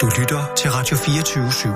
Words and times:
Du 0.00 0.10
lytter 0.20 0.54
til 0.56 0.70
Radio 0.70 0.96
24 0.96 1.48
/7. 1.48 1.68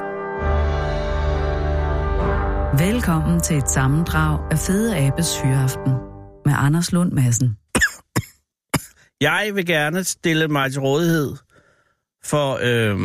Velkommen 2.85 3.41
til 3.41 3.57
et 3.57 3.71
sammendrag 3.71 4.53
af 4.53 4.59
Fede 4.59 4.97
Abes 4.97 5.41
Hyreaften 5.41 5.93
med 6.45 6.55
Anders 6.57 6.93
Lund 6.93 7.13
Madsen. 7.13 7.57
Jeg 9.21 9.51
vil 9.55 9.67
gerne 9.67 10.05
stille 10.05 10.49
mig 10.49 10.73
til 10.73 10.81
rådighed 10.81 11.37
for 12.25 12.59
øh, 12.63 13.01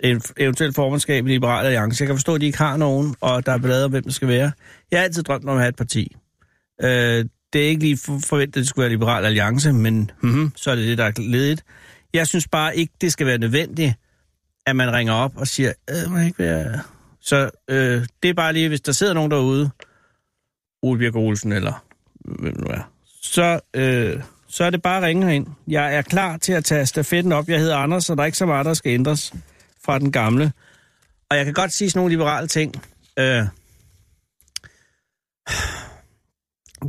en 0.00 0.22
eventuelt 0.36 0.74
formandskab 0.74 1.26
i 1.26 1.28
Liberale 1.28 1.66
Alliance. 1.66 2.02
Jeg 2.02 2.06
kan 2.06 2.16
forstå, 2.16 2.34
at 2.34 2.40
de 2.40 2.46
ikke 2.46 2.58
har 2.58 2.76
nogen, 2.76 3.14
og 3.20 3.46
der 3.46 3.52
er 3.52 3.58
billeder 3.58 3.84
om, 3.84 3.90
hvem 3.90 4.02
det 4.02 4.14
skal 4.14 4.28
være. 4.28 4.52
Jeg 4.90 4.98
har 4.98 5.04
altid 5.04 5.22
drømt 5.22 5.44
om 5.44 5.56
at 5.56 5.58
have 5.58 5.68
et 5.68 5.76
parti. 5.76 6.16
Øh, 6.82 7.24
det 7.52 7.64
er 7.64 7.68
ikke 7.68 7.82
lige 7.82 7.98
forventet, 8.28 8.46
at 8.46 8.54
det 8.54 8.68
skulle 8.68 8.82
være 8.82 8.90
Liberal 8.92 9.24
Alliance, 9.24 9.72
men 9.72 10.10
mm, 10.22 10.52
så 10.56 10.70
er 10.70 10.74
det 10.74 10.88
det, 10.88 10.98
der 10.98 11.04
er 11.04 11.12
ledigt. 11.18 11.64
Jeg 12.14 12.26
synes 12.26 12.48
bare 12.48 12.76
ikke, 12.76 12.92
det 13.00 13.12
skal 13.12 13.26
være 13.26 13.38
nødvendigt, 13.38 13.94
at 14.66 14.76
man 14.76 14.92
ringer 14.92 15.12
op 15.12 15.36
og 15.36 15.48
siger, 15.48 15.72
øh, 15.90 16.10
må 16.10 16.18
ikke 16.18 16.38
være... 16.38 16.82
Så 17.20 17.50
øh, 17.68 18.06
det 18.22 18.30
er 18.30 18.34
bare 18.34 18.52
lige, 18.52 18.68
hvis 18.68 18.80
der 18.80 18.92
sidder 18.92 19.14
nogen 19.14 19.30
derude, 19.30 19.70
Ole 20.82 20.98
Birk 20.98 21.16
Olsen 21.16 21.52
eller 21.52 21.84
hvem 22.24 22.54
nu 22.56 22.66
er, 22.66 22.90
så, 23.22 23.60
øh, 23.74 24.22
så 24.48 24.64
er 24.64 24.70
det 24.70 24.82
bare 24.82 24.96
at 24.96 25.02
ringe 25.02 25.36
ind. 25.36 25.46
Jeg 25.68 25.94
er 25.94 26.02
klar 26.02 26.36
til 26.36 26.52
at 26.52 26.64
tage 26.64 26.86
stafetten 26.86 27.32
op. 27.32 27.48
Jeg 27.48 27.60
hedder 27.60 27.76
Anders, 27.76 28.04
så 28.04 28.14
der 28.14 28.22
er 28.22 28.26
ikke 28.26 28.38
så 28.38 28.46
meget, 28.46 28.66
der 28.66 28.74
skal 28.74 28.92
ændres 28.92 29.32
fra 29.84 29.98
den 29.98 30.12
gamle. 30.12 30.52
Og 31.30 31.36
jeg 31.36 31.44
kan 31.44 31.54
godt 31.54 31.72
sige 31.72 31.90
sådan 31.90 31.98
nogle 31.98 32.12
liberale 32.12 32.48
ting. 32.48 32.74
Øh, 33.18 33.46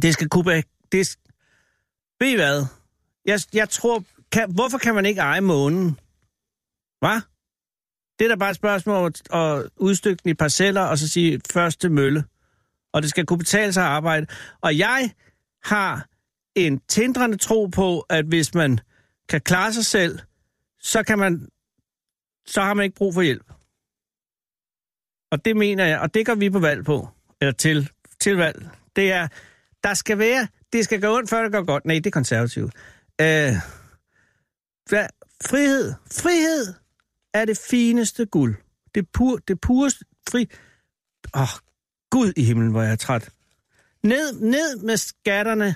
det 0.02 0.14
skal 0.14 0.30
kunne... 0.30 0.64
Det, 0.92 1.18
ved 2.20 2.28
I 2.28 2.36
hvad? 2.36 2.66
Jeg, 3.26 3.40
jeg 3.54 3.70
tror... 3.70 4.04
Kan, 4.32 4.52
hvorfor 4.54 4.78
kan 4.78 4.96
man 4.96 5.06
ikke 5.06 5.22
eje 5.22 5.42
månen? 5.42 6.00
Hvad? 7.00 7.22
Det 8.20 8.26
er 8.26 8.30
da 8.30 8.36
bare 8.36 8.50
et 8.50 8.56
spørgsmål 8.56 9.08
at, 9.08 9.36
at 9.36 9.70
udstykke 9.76 10.22
den 10.24 10.32
i 10.32 10.34
parceller, 10.34 10.82
og 10.82 10.98
så 10.98 11.08
sige 11.08 11.42
første 11.52 11.90
mølle. 11.90 12.24
Og 12.94 13.02
det 13.02 13.10
skal 13.10 13.26
kunne 13.26 13.40
betale 13.40 13.74
sig 13.74 13.84
at 13.84 13.90
arbejde. 13.90 14.28
Og 14.62 14.78
jeg 14.78 15.12
har 15.64 16.08
en 16.56 16.82
tindrende 16.88 17.38
tro 17.38 17.66
på, 17.66 18.00
at 18.00 18.26
hvis 18.26 18.54
man 18.54 18.80
kan 19.30 19.42
klare 19.42 19.74
sig 19.74 19.86
selv, 19.86 20.20
så 20.80 21.04
kan 21.04 21.20
man 21.20 21.50
så 22.48 22.62
har 22.62 22.74
man 22.74 22.84
ikke 22.84 22.96
brug 22.96 23.14
for 23.14 23.22
hjælp. 23.22 23.52
Og 25.32 25.46
det 25.46 25.58
mener 25.58 25.86
jeg, 25.86 26.00
og 26.00 26.14
det 26.14 26.26
går 26.26 26.36
vi 26.36 26.50
på 26.50 26.60
valg 26.60 26.86
på, 26.86 27.10
eller 27.42 27.52
til, 27.52 27.90
til 28.20 28.36
valg. 28.38 28.70
Det 28.96 29.12
er, 29.12 29.28
der 29.84 29.94
skal 29.94 30.18
være, 30.18 30.48
det 30.74 30.84
skal 30.84 31.02
gå 31.02 31.18
ondt, 31.18 31.30
før 31.30 31.44
det 31.44 31.52
går 31.52 31.64
godt. 31.66 31.86
Nej, 31.86 31.96
det 31.96 32.06
er 32.06 32.12
konservativt. 32.12 32.74
Øh, 33.22 33.54
hvad, 34.90 35.08
frihed, 35.46 35.94
frihed 36.12 36.74
er 37.38 37.46
det 37.46 37.58
fineste 37.70 38.26
guld. 38.26 38.56
Det, 38.96 39.10
pur, 39.14 39.38
det 39.48 39.62
pureste 39.62 40.06
fri... 40.30 40.48
Åh, 41.36 41.42
oh, 41.42 41.48
Gud 42.10 42.34
i 42.38 42.44
himlen, 42.44 42.72
hvor 42.72 42.82
jeg 42.82 42.92
er 42.92 42.96
træt. 42.96 43.30
Ned, 44.04 44.40
ned 44.40 44.78
med 44.78 44.98
skatterne. 44.98 45.76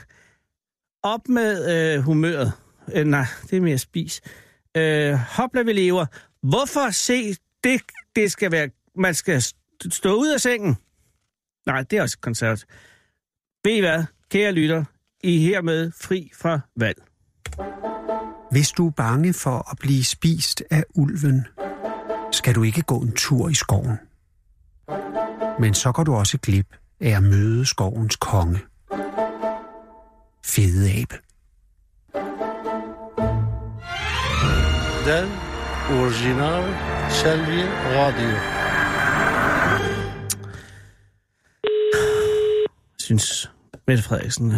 Op 1.04 1.28
med 1.30 1.72
øh, 1.96 2.02
humøret. 2.02 2.54
Øh, 2.94 3.06
nej, 3.06 3.26
det 3.50 3.58
er 3.58 3.62
mere 3.62 3.78
spis. 3.78 4.22
Øh, 4.78 5.14
hopla, 5.14 5.62
vi 5.62 5.74
lever. 5.74 6.06
Hvorfor 6.44 6.92
se 6.92 7.36
det, 7.64 7.82
det 8.16 8.32
skal 8.32 8.52
være... 8.52 8.70
Man 8.96 9.14
skal 9.14 9.42
stå 9.92 10.16
ud 10.16 10.34
af 10.34 10.42
sengen? 10.42 10.78
Nej, 11.66 11.82
det 11.82 11.98
er 11.98 12.02
også 12.02 12.18
konservativt. 12.20 12.70
Ved 13.64 13.72
I 13.72 13.80
hvad, 13.80 14.04
kære 14.30 14.52
lytter? 14.52 14.84
I 15.24 15.36
er 15.36 15.40
hermed 15.40 15.92
fri 16.02 16.32
fra 16.36 16.60
valg. 16.76 17.04
Hvis 18.52 18.72
du 18.72 18.88
er 18.88 18.92
bange 18.92 19.34
for 19.34 19.72
at 19.72 19.78
blive 19.80 20.04
spist 20.04 20.64
af 20.72 20.84
ulven, 20.96 21.48
skal 22.32 22.56
du 22.56 22.64
ikke 22.64 22.82
gå 22.82 22.98
en 22.98 23.12
tur 23.12 23.50
i 23.50 23.54
skoven. 23.54 23.98
Men 25.60 25.74
så 25.74 25.92
går 25.92 26.04
du 26.04 26.14
også 26.14 26.38
glip 26.38 26.76
af 27.00 27.10
at 27.10 27.24
møde 27.24 27.66
skovens 27.66 28.16
konge. 28.16 28.60
Fede 30.46 30.92
abe. 30.92 31.16
Den 35.06 35.30
original 36.00 36.64
Selvi 37.10 37.62
Radio. 37.98 38.62
synes 43.00 43.52
Mette 43.88 44.04
Frederiksen. 44.04 44.54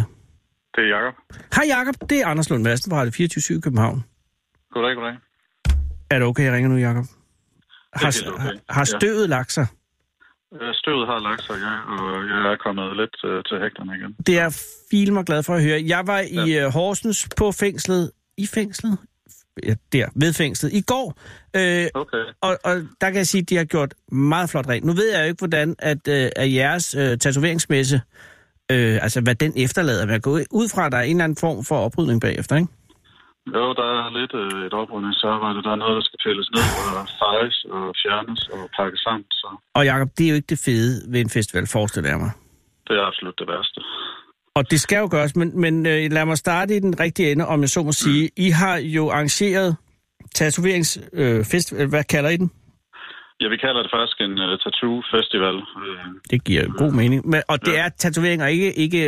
Det 0.76 0.84
er 0.84 0.88
Jakob. 0.88 1.14
Hej 1.54 1.64
Jakob, 1.68 1.94
det 2.10 2.20
er 2.20 2.26
Anders 2.26 2.50
Lund 2.50 2.62
Madsen 2.62 2.90
fra 2.90 2.98
Radio 3.00 3.12
24 3.12 3.60
København. 3.60 4.04
Goddag, 4.70 4.94
goddag. 4.94 5.16
Er 6.10 6.18
det 6.18 6.28
okay, 6.28 6.44
jeg 6.44 6.52
ringer 6.52 6.70
nu, 6.70 6.76
Jakob? 6.76 7.04
Har, 7.92 8.22
okay. 8.34 8.58
har, 8.68 8.84
støvet 8.84 9.22
ja. 9.22 9.26
lagt 9.26 9.52
sig? 9.52 9.66
Øh, 10.54 10.74
Støvet 10.74 11.06
har 11.06 11.18
lagt 11.18 11.42
sig, 11.42 11.56
ja, 11.66 11.74
og 11.94 12.28
jeg 12.28 12.52
er 12.52 12.56
kommet 12.56 12.96
lidt 12.96 13.24
uh, 13.24 13.42
til 13.48 13.60
hægterne 13.60 13.96
igen. 13.96 14.16
Det 14.26 14.38
er 14.38 14.76
fil 14.90 15.12
mig 15.12 15.24
glad 15.24 15.42
for 15.42 15.54
at 15.54 15.62
høre. 15.62 15.82
Jeg 15.86 16.06
var 16.06 16.20
i 16.20 16.50
ja. 16.50 16.70
Horsens 16.70 17.28
på 17.36 17.52
fængslet. 17.52 18.10
I 18.36 18.46
fængslet? 18.46 18.98
Ja, 19.62 19.74
der, 19.92 20.08
ved 20.14 20.32
fængslet. 20.32 20.72
I 20.72 20.80
går. 20.80 21.18
Øh, 21.56 21.86
okay. 21.94 22.24
Og, 22.40 22.58
og 22.64 22.74
der 23.00 23.10
kan 23.10 23.16
jeg 23.16 23.26
sige, 23.26 23.42
at 23.42 23.50
de 23.50 23.56
har 23.56 23.64
gjort 23.64 23.94
meget 24.12 24.50
flot 24.50 24.68
rent. 24.68 24.84
Nu 24.84 24.92
ved 24.92 25.12
jeg 25.12 25.20
jo 25.20 25.26
ikke, 25.26 25.38
hvordan 25.38 25.74
at, 25.78 26.08
øh, 26.08 26.30
at 26.36 26.54
jeres 26.54 26.94
øh, 26.94 27.18
tatoveringsmesse, 27.18 27.96
øh, 27.96 28.33
altså 28.70 29.20
hvad 29.20 29.34
den 29.34 29.52
efterlader. 29.56 30.06
Man 30.06 30.20
går 30.20 30.40
ud 30.50 30.68
fra, 30.74 30.86
at 30.86 30.92
der 30.92 30.98
er 30.98 31.02
en 31.02 31.10
eller 31.10 31.24
anden 31.24 31.36
form 31.40 31.64
for 31.64 31.76
oprydning 31.76 32.20
bagefter, 32.20 32.56
ikke? 32.56 32.68
Jo, 33.56 33.64
der 33.80 33.88
er 33.98 34.10
lidt 34.20 34.34
øh, 34.42 34.66
et 34.66 34.74
oprydningsarbejde. 34.82 35.62
Der 35.62 35.70
er 35.70 35.80
noget, 35.84 35.96
der 35.96 36.04
skal 36.08 36.18
tælles 36.26 36.48
ned 36.54 36.66
og 36.98 37.06
fejes 37.22 37.56
og 37.70 37.94
fjernes 38.02 38.42
og 38.54 38.60
pakkes 38.78 39.00
sammen. 39.00 39.26
Så. 39.30 39.48
Og 39.74 39.84
Jacob, 39.84 40.08
det 40.18 40.24
er 40.24 40.30
jo 40.30 40.34
ikke 40.34 40.46
det 40.54 40.60
fede 40.64 41.12
ved 41.12 41.20
en 41.20 41.30
festival, 41.30 41.66
forestiller 41.66 42.10
jeg 42.10 42.18
mig. 42.18 42.30
Det 42.88 42.94
er 43.00 43.04
absolut 43.10 43.34
det 43.38 43.48
værste. 43.48 43.80
Og 44.54 44.70
det 44.70 44.80
skal 44.80 44.98
jo 44.98 45.08
gøres, 45.10 45.36
men, 45.36 45.60
men 45.60 45.86
øh, 45.86 46.12
lad 46.12 46.24
mig 46.24 46.38
starte 46.38 46.76
i 46.76 46.80
den 46.80 47.00
rigtige 47.00 47.32
ende, 47.32 47.46
om 47.46 47.60
jeg 47.60 47.68
så 47.68 47.82
må 47.82 47.92
sige. 47.92 48.30
I 48.36 48.50
har 48.50 48.76
jo 48.76 49.10
arrangeret 49.10 49.76
tatoveringsfestival. 50.34 51.82
Øh, 51.82 51.88
Hvad 51.88 52.04
kalder 52.04 52.30
I 52.30 52.36
den? 52.36 52.50
Ja, 53.44 53.48
vi 53.48 53.56
kalder 53.56 53.82
det 53.82 53.90
faktisk 53.96 54.16
en 54.20 54.34
uh, 54.44 54.58
tattoo-festival. 54.64 55.56
Det 56.30 56.44
giver 56.44 56.64
god 56.82 56.92
mening. 56.92 57.28
Men, 57.32 57.42
og 57.48 57.66
det 57.66 57.72
ja. 57.72 57.84
er 57.84 57.88
tatoveringer, 57.88 58.46
ikke, 58.46 58.72
ikke 58.84 59.00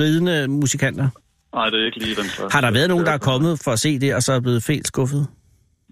ridende 0.00 0.48
musikanter? 0.48 1.08
Nej, 1.54 1.70
det 1.70 1.80
er 1.80 1.86
ikke 1.86 1.98
lige 1.98 2.16
den 2.16 2.24
slags. 2.24 2.54
Har 2.54 2.60
der 2.60 2.70
været 2.70 2.88
nogen, 2.88 3.06
der 3.06 3.12
er 3.12 3.18
kommet 3.18 3.60
for 3.64 3.70
at 3.70 3.78
se 3.78 3.98
det, 3.98 4.14
og 4.14 4.22
så 4.22 4.32
er 4.32 4.40
blevet 4.40 4.62
fælt 4.62 4.86
skuffet? 4.86 5.26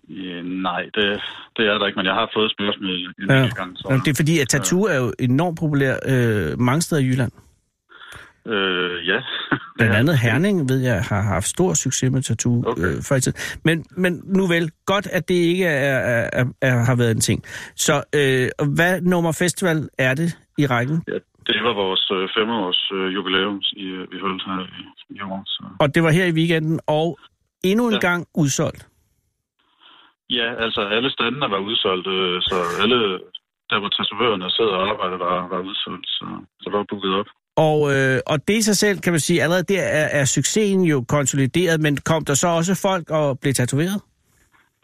Ja, 0.08 0.42
nej, 0.42 0.82
det, 0.94 1.06
det 1.56 1.64
er 1.70 1.78
der 1.78 1.86
ikke, 1.86 1.96
men 1.96 2.06
jeg 2.06 2.14
har 2.14 2.30
fået 2.34 2.50
spørgsmål 2.50 2.90
en 2.90 3.30
ja. 3.30 3.48
gang. 3.60 3.78
Så, 3.78 3.86
Jamen, 3.90 4.04
det 4.04 4.10
er 4.10 4.14
fordi, 4.14 4.38
at 4.40 4.48
tattoo 4.48 4.82
er 4.82 4.96
jo 4.96 5.12
enormt 5.18 5.58
populær 5.58 5.94
øh, 6.06 6.60
mange 6.60 6.82
steder 6.82 7.02
i 7.02 7.04
Jylland. 7.04 7.32
Øh, 8.46 9.08
ja. 9.08 9.18
Blandt 9.78 9.94
andet 9.94 10.18
Herning, 10.18 10.68
ved 10.68 10.80
jeg, 10.80 11.02
har 11.02 11.22
haft 11.22 11.46
stor 11.46 11.74
succes 11.74 12.10
med 12.10 12.22
tattoo 12.22 12.62
okay. 12.66 12.82
øh, 12.82 13.02
før 13.08 13.16
i 13.16 13.20
tiden. 13.20 13.38
Men, 13.64 13.84
men 13.96 14.22
nu 14.24 14.46
vel, 14.46 14.70
godt 14.86 15.06
at 15.06 15.28
det 15.28 15.34
ikke 15.34 15.64
er, 15.64 15.98
er, 15.98 16.30
er, 16.32 16.44
er, 16.62 16.84
har 16.84 16.96
været 16.96 17.10
en 17.10 17.20
ting. 17.20 17.42
Så 17.76 17.94
øh, 18.14 18.46
hvad 18.76 19.00
nummer 19.00 19.32
festival 19.32 19.88
er 19.98 20.14
det 20.14 20.38
i 20.58 20.66
rækken? 20.66 21.02
Ja, 21.08 21.18
det 21.46 21.62
var 21.66 21.74
vores 21.74 22.10
øh, 22.16 22.28
femårs 22.36 22.90
øh, 22.94 23.14
jubilæum, 23.14 23.62
i, 23.72 23.84
øh, 23.84 24.12
vi 24.12 24.18
holdt 24.18 24.42
her 24.46 24.60
i, 24.80 24.82
i 25.16 25.20
år. 25.20 25.42
Så. 25.46 25.62
Og 25.80 25.94
det 25.94 26.02
var 26.02 26.10
her 26.10 26.26
i 26.26 26.32
weekenden, 26.32 26.80
og 26.86 27.18
endnu 27.64 27.86
en 27.86 27.92
ja. 27.92 28.08
gang 28.08 28.26
udsolgt? 28.34 28.88
Ja, 30.30 30.54
altså 30.64 30.80
alle 30.80 31.10
standene 31.10 31.50
var 31.50 31.58
udsolgt, 31.58 32.06
øh, 32.06 32.42
så 32.42 32.56
alle 32.82 33.18
der 33.70 33.78
hvor 33.78 33.88
tatovørerne 33.88 34.50
sidder 34.50 34.74
og 34.78 34.88
arbejder, 34.90 35.16
var, 35.26 35.48
var 35.48 35.60
udsolgt, 35.70 36.06
så, 36.06 36.26
så 36.62 36.70
var 36.70 36.84
booket 36.90 37.14
op. 37.20 37.26
Og, 37.56 37.78
øh, 37.94 38.20
og 38.26 38.48
det 38.48 38.56
i 38.56 38.62
sig 38.62 38.76
selv, 38.76 38.98
kan 38.98 39.12
man 39.12 39.20
sige, 39.20 39.42
allerede 39.42 39.74
der 39.74 39.82
er, 39.82 40.20
er 40.20 40.24
succesen 40.24 40.82
jo 40.82 41.04
konsolideret, 41.08 41.80
men 41.80 41.96
kom 41.96 42.24
der 42.24 42.34
så 42.34 42.48
også 42.48 42.80
folk 42.88 43.10
og 43.10 43.40
blev 43.40 43.52
tatoveret? 43.54 44.00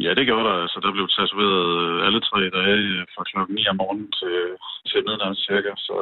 Ja, 0.04 0.10
det 0.14 0.26
gjorde 0.26 0.48
der. 0.48 0.56
Altså, 0.64 0.78
der 0.84 0.92
blev 0.92 1.08
tatoveret 1.08 1.62
øh, 1.84 2.06
alle 2.06 2.20
tre 2.20 2.40
dage 2.58 2.78
øh, 2.94 3.02
fra 3.14 3.22
klokken 3.30 3.54
9 3.54 3.66
om 3.72 3.76
morgenen 3.76 4.12
til, 4.20 4.36
til 4.90 4.98
midnat 5.06 5.36
cirka. 5.48 5.70
Så, 5.76 5.96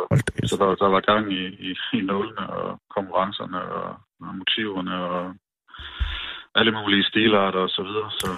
så 0.48 0.54
der, 0.60 0.68
der 0.82 0.88
var 0.94 1.00
gang 1.00 1.24
i, 1.40 1.42
i, 1.68 1.70
i 1.98 2.00
nålene 2.10 2.44
og 2.58 2.80
konkurrencerne 2.96 3.60
og, 3.78 3.88
og 4.26 4.34
motiverne 4.40 4.94
og 5.04 5.34
alle 6.54 6.72
mulige 6.78 7.04
stilarter 7.10 7.60
og 7.66 7.72
så 7.76 7.82
videre. 7.88 8.10
Så, 8.20 8.28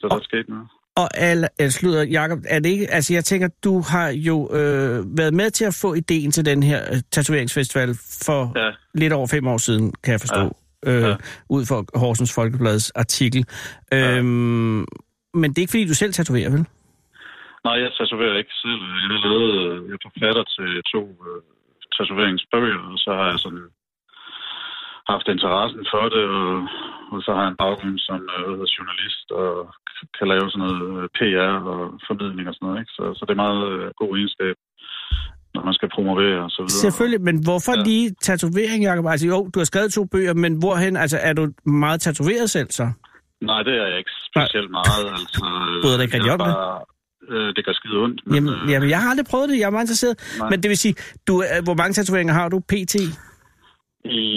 så 0.00 0.04
der 0.08 0.20
skete 0.28 0.50
noget. 0.50 0.68
Og 0.96 1.08
al, 1.14 1.48
slutter, 1.70 2.02
Jacob, 2.02 2.38
er 2.48 2.58
det 2.58 2.68
ikke, 2.68 2.86
altså 2.90 3.14
jeg 3.14 3.24
tænker, 3.24 3.48
du 3.64 3.80
har 3.80 4.08
jo 4.08 4.36
øh, 4.52 5.18
været 5.18 5.34
med 5.34 5.50
til 5.50 5.64
at 5.64 5.78
få 5.82 5.94
ideen 5.94 6.30
til 6.30 6.44
den 6.44 6.62
her 6.62 6.80
øh, 6.92 6.98
tatoveringsfestival 7.12 7.94
for 8.26 8.52
ja. 8.56 8.70
lidt 8.94 9.12
over 9.12 9.26
fem 9.26 9.46
år 9.46 9.58
siden, 9.58 9.92
kan 10.04 10.12
jeg 10.12 10.20
forstå, 10.20 10.44
ja. 10.86 10.90
Øh, 10.90 11.02
ja. 11.02 11.16
ud 11.50 11.66
fra 11.66 11.98
Horsens 11.98 12.34
Folkebladets 12.34 12.90
artikel. 12.90 13.44
Ja. 13.92 14.16
Øhm, 14.16 14.84
men 15.40 15.50
det 15.50 15.58
er 15.58 15.62
ikke, 15.62 15.70
fordi 15.70 15.86
du 15.86 15.94
selv 15.94 16.12
tatoverer, 16.12 16.50
vel? 16.50 16.64
Nej, 17.64 17.76
jeg 17.84 17.90
tatoverer 17.98 18.36
ikke 18.42 18.54
selv. 18.64 18.82
Jeg 19.02 19.08
har 19.14 19.28
lavet, 19.28 19.52
jeg 19.88 19.94
er 19.98 20.02
forfatter 20.08 20.44
til 20.56 20.70
to 20.92 21.02
øh, 21.26 21.40
tatoveringsbøger, 21.96 22.80
og 22.92 22.98
så 23.04 23.10
har 23.18 23.26
jeg 23.30 23.38
sådan 23.38 23.64
haft 25.12 25.26
interessen 25.34 25.82
for 25.92 26.04
det, 26.14 26.24
og, 26.40 26.50
og 27.12 27.18
så 27.24 27.30
har 27.34 27.42
jeg 27.44 27.52
en 27.52 27.62
baggrund 27.64 27.98
som 28.08 28.20
øh, 28.38 28.62
journalist 28.76 29.26
og 29.40 29.50
kan 30.18 30.26
lave 30.32 30.46
sådan 30.50 30.62
noget 30.66 30.80
øh, 30.96 31.04
PR 31.16 31.52
og 31.72 31.80
formidling 32.06 32.46
og 32.50 32.54
sådan 32.54 32.66
noget. 32.66 32.80
Ikke? 32.82 32.92
Så, 32.96 33.04
så 33.16 33.22
det 33.26 33.32
er 33.34 33.44
meget 33.46 33.62
øh, 33.72 33.86
god 34.00 34.10
egenskab, 34.18 34.54
når 35.54 35.62
man 35.68 35.74
skal 35.78 35.88
promovere 35.96 36.38
og 36.46 36.50
så 36.56 36.60
videre. 36.62 36.82
Selvfølgelig, 36.86 37.22
men 37.28 37.36
hvorfor 37.48 37.74
ja. 37.76 37.82
Lige 37.88 38.08
tatovering, 38.28 38.80
Jacob? 38.88 39.06
Altså 39.12 39.26
jo, 39.32 39.38
du 39.52 39.58
har 39.60 39.68
skrevet 39.72 39.90
to 39.98 40.02
bøger, 40.14 40.34
men 40.44 40.52
hvorhen? 40.62 40.94
Altså 41.04 41.18
er 41.28 41.32
du 41.38 41.42
meget 41.84 41.98
tatoveret 42.06 42.50
selv 42.56 42.70
så? 42.78 42.86
Nej, 43.50 43.60
det 43.66 43.74
er 43.82 43.86
jeg 43.92 43.98
ikke 43.98 44.14
specielt 44.30 44.70
meget. 44.78 45.02
Altså, 45.18 45.40
øh, 45.48 45.82
Bryder 45.82 45.96
dig 45.96 46.04
ikke 46.04 46.14
rigtig 46.16 46.30
jeg 46.32 46.40
om 46.40 46.46
det? 46.48 46.54
øh, 47.34 47.48
det 47.56 47.64
gør 47.66 47.72
skide 47.72 47.96
ondt. 48.04 48.20
Men, 48.26 48.34
Jamen, 48.34 48.54
øh, 48.54 48.70
jamen, 48.70 48.88
jeg 48.90 49.00
har 49.02 49.10
aldrig 49.10 49.26
prøvet 49.30 49.48
det. 49.50 49.58
Jeg 49.58 49.66
er 49.66 49.70
meget 49.70 49.84
interesseret. 49.84 50.16
Nej. 50.38 50.50
Men 50.50 50.62
det 50.62 50.68
vil 50.68 50.76
sige, 50.76 50.94
du, 51.28 51.34
øh, 51.42 51.64
hvor 51.64 51.74
mange 51.74 51.92
tatoveringer 51.92 52.34
har 52.34 52.48
du 52.48 52.58
pt? 52.60 52.96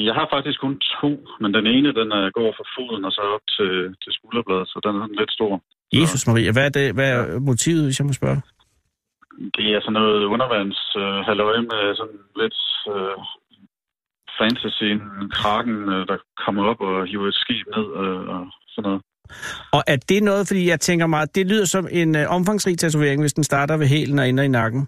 Jeg 0.07 0.13
har 0.19 0.27
faktisk 0.36 0.60
kun 0.66 0.75
to, 1.01 1.12
men 1.42 1.54
den 1.57 1.66
ene, 1.75 1.89
den 2.00 2.10
øh, 2.19 2.25
går 2.38 2.50
fra 2.57 2.66
foden 2.75 3.06
og 3.06 3.12
så 3.12 3.21
op 3.36 3.45
til, 3.57 3.71
til 4.04 4.12
skulderbladet, 4.18 4.68
så 4.68 4.77
den 4.83 4.95
er 4.95 5.01
sådan 5.04 5.19
lidt 5.21 5.31
stor. 5.38 5.54
Jesus 5.94 6.27
Maria, 6.27 6.51
hvad 6.51 6.66
er, 6.66 6.74
det, 6.77 6.94
hvad 6.94 7.10
er 7.18 7.39
motivet, 7.39 7.83
hvis 7.86 8.00
jeg 8.00 8.07
må 8.07 8.13
spørge? 8.13 8.42
Det 9.57 9.68
er 9.75 9.80
sådan 9.81 9.94
noget 9.94 10.24
undervands 10.33 10.80
øh, 11.04 11.19
halløj 11.27 11.57
med 11.71 11.95
sådan 12.00 12.19
lidt 12.42 12.60
øh, 12.94 13.18
fantasy, 14.39 14.83
en 14.83 15.30
kraken, 15.39 15.77
øh, 15.94 16.07
der 16.07 16.18
kommer 16.45 16.63
op 16.71 16.81
og 16.81 17.07
hiver 17.07 17.27
et 17.27 17.36
skib 17.44 17.68
ned 17.75 17.88
øh, 18.04 18.21
og 18.36 18.42
sådan 18.74 18.88
noget. 18.88 19.01
Og 19.71 19.81
er 19.88 19.98
det 20.10 20.24
noget, 20.24 20.48
fordi 20.48 20.69
jeg 20.69 20.80
tænker 20.80 21.07
meget, 21.07 21.36
det 21.36 21.48
lyder 21.48 21.66
som 21.66 21.88
en 21.92 22.16
øh, 22.16 22.25
omfangsrig 22.30 22.77
tatovering, 22.77 23.21
hvis 23.21 23.33
den 23.33 23.44
starter 23.44 23.77
ved 23.77 23.88
hælen 23.88 24.19
og 24.19 24.30
ender 24.30 24.44
i 24.44 24.48
nakken. 24.48 24.88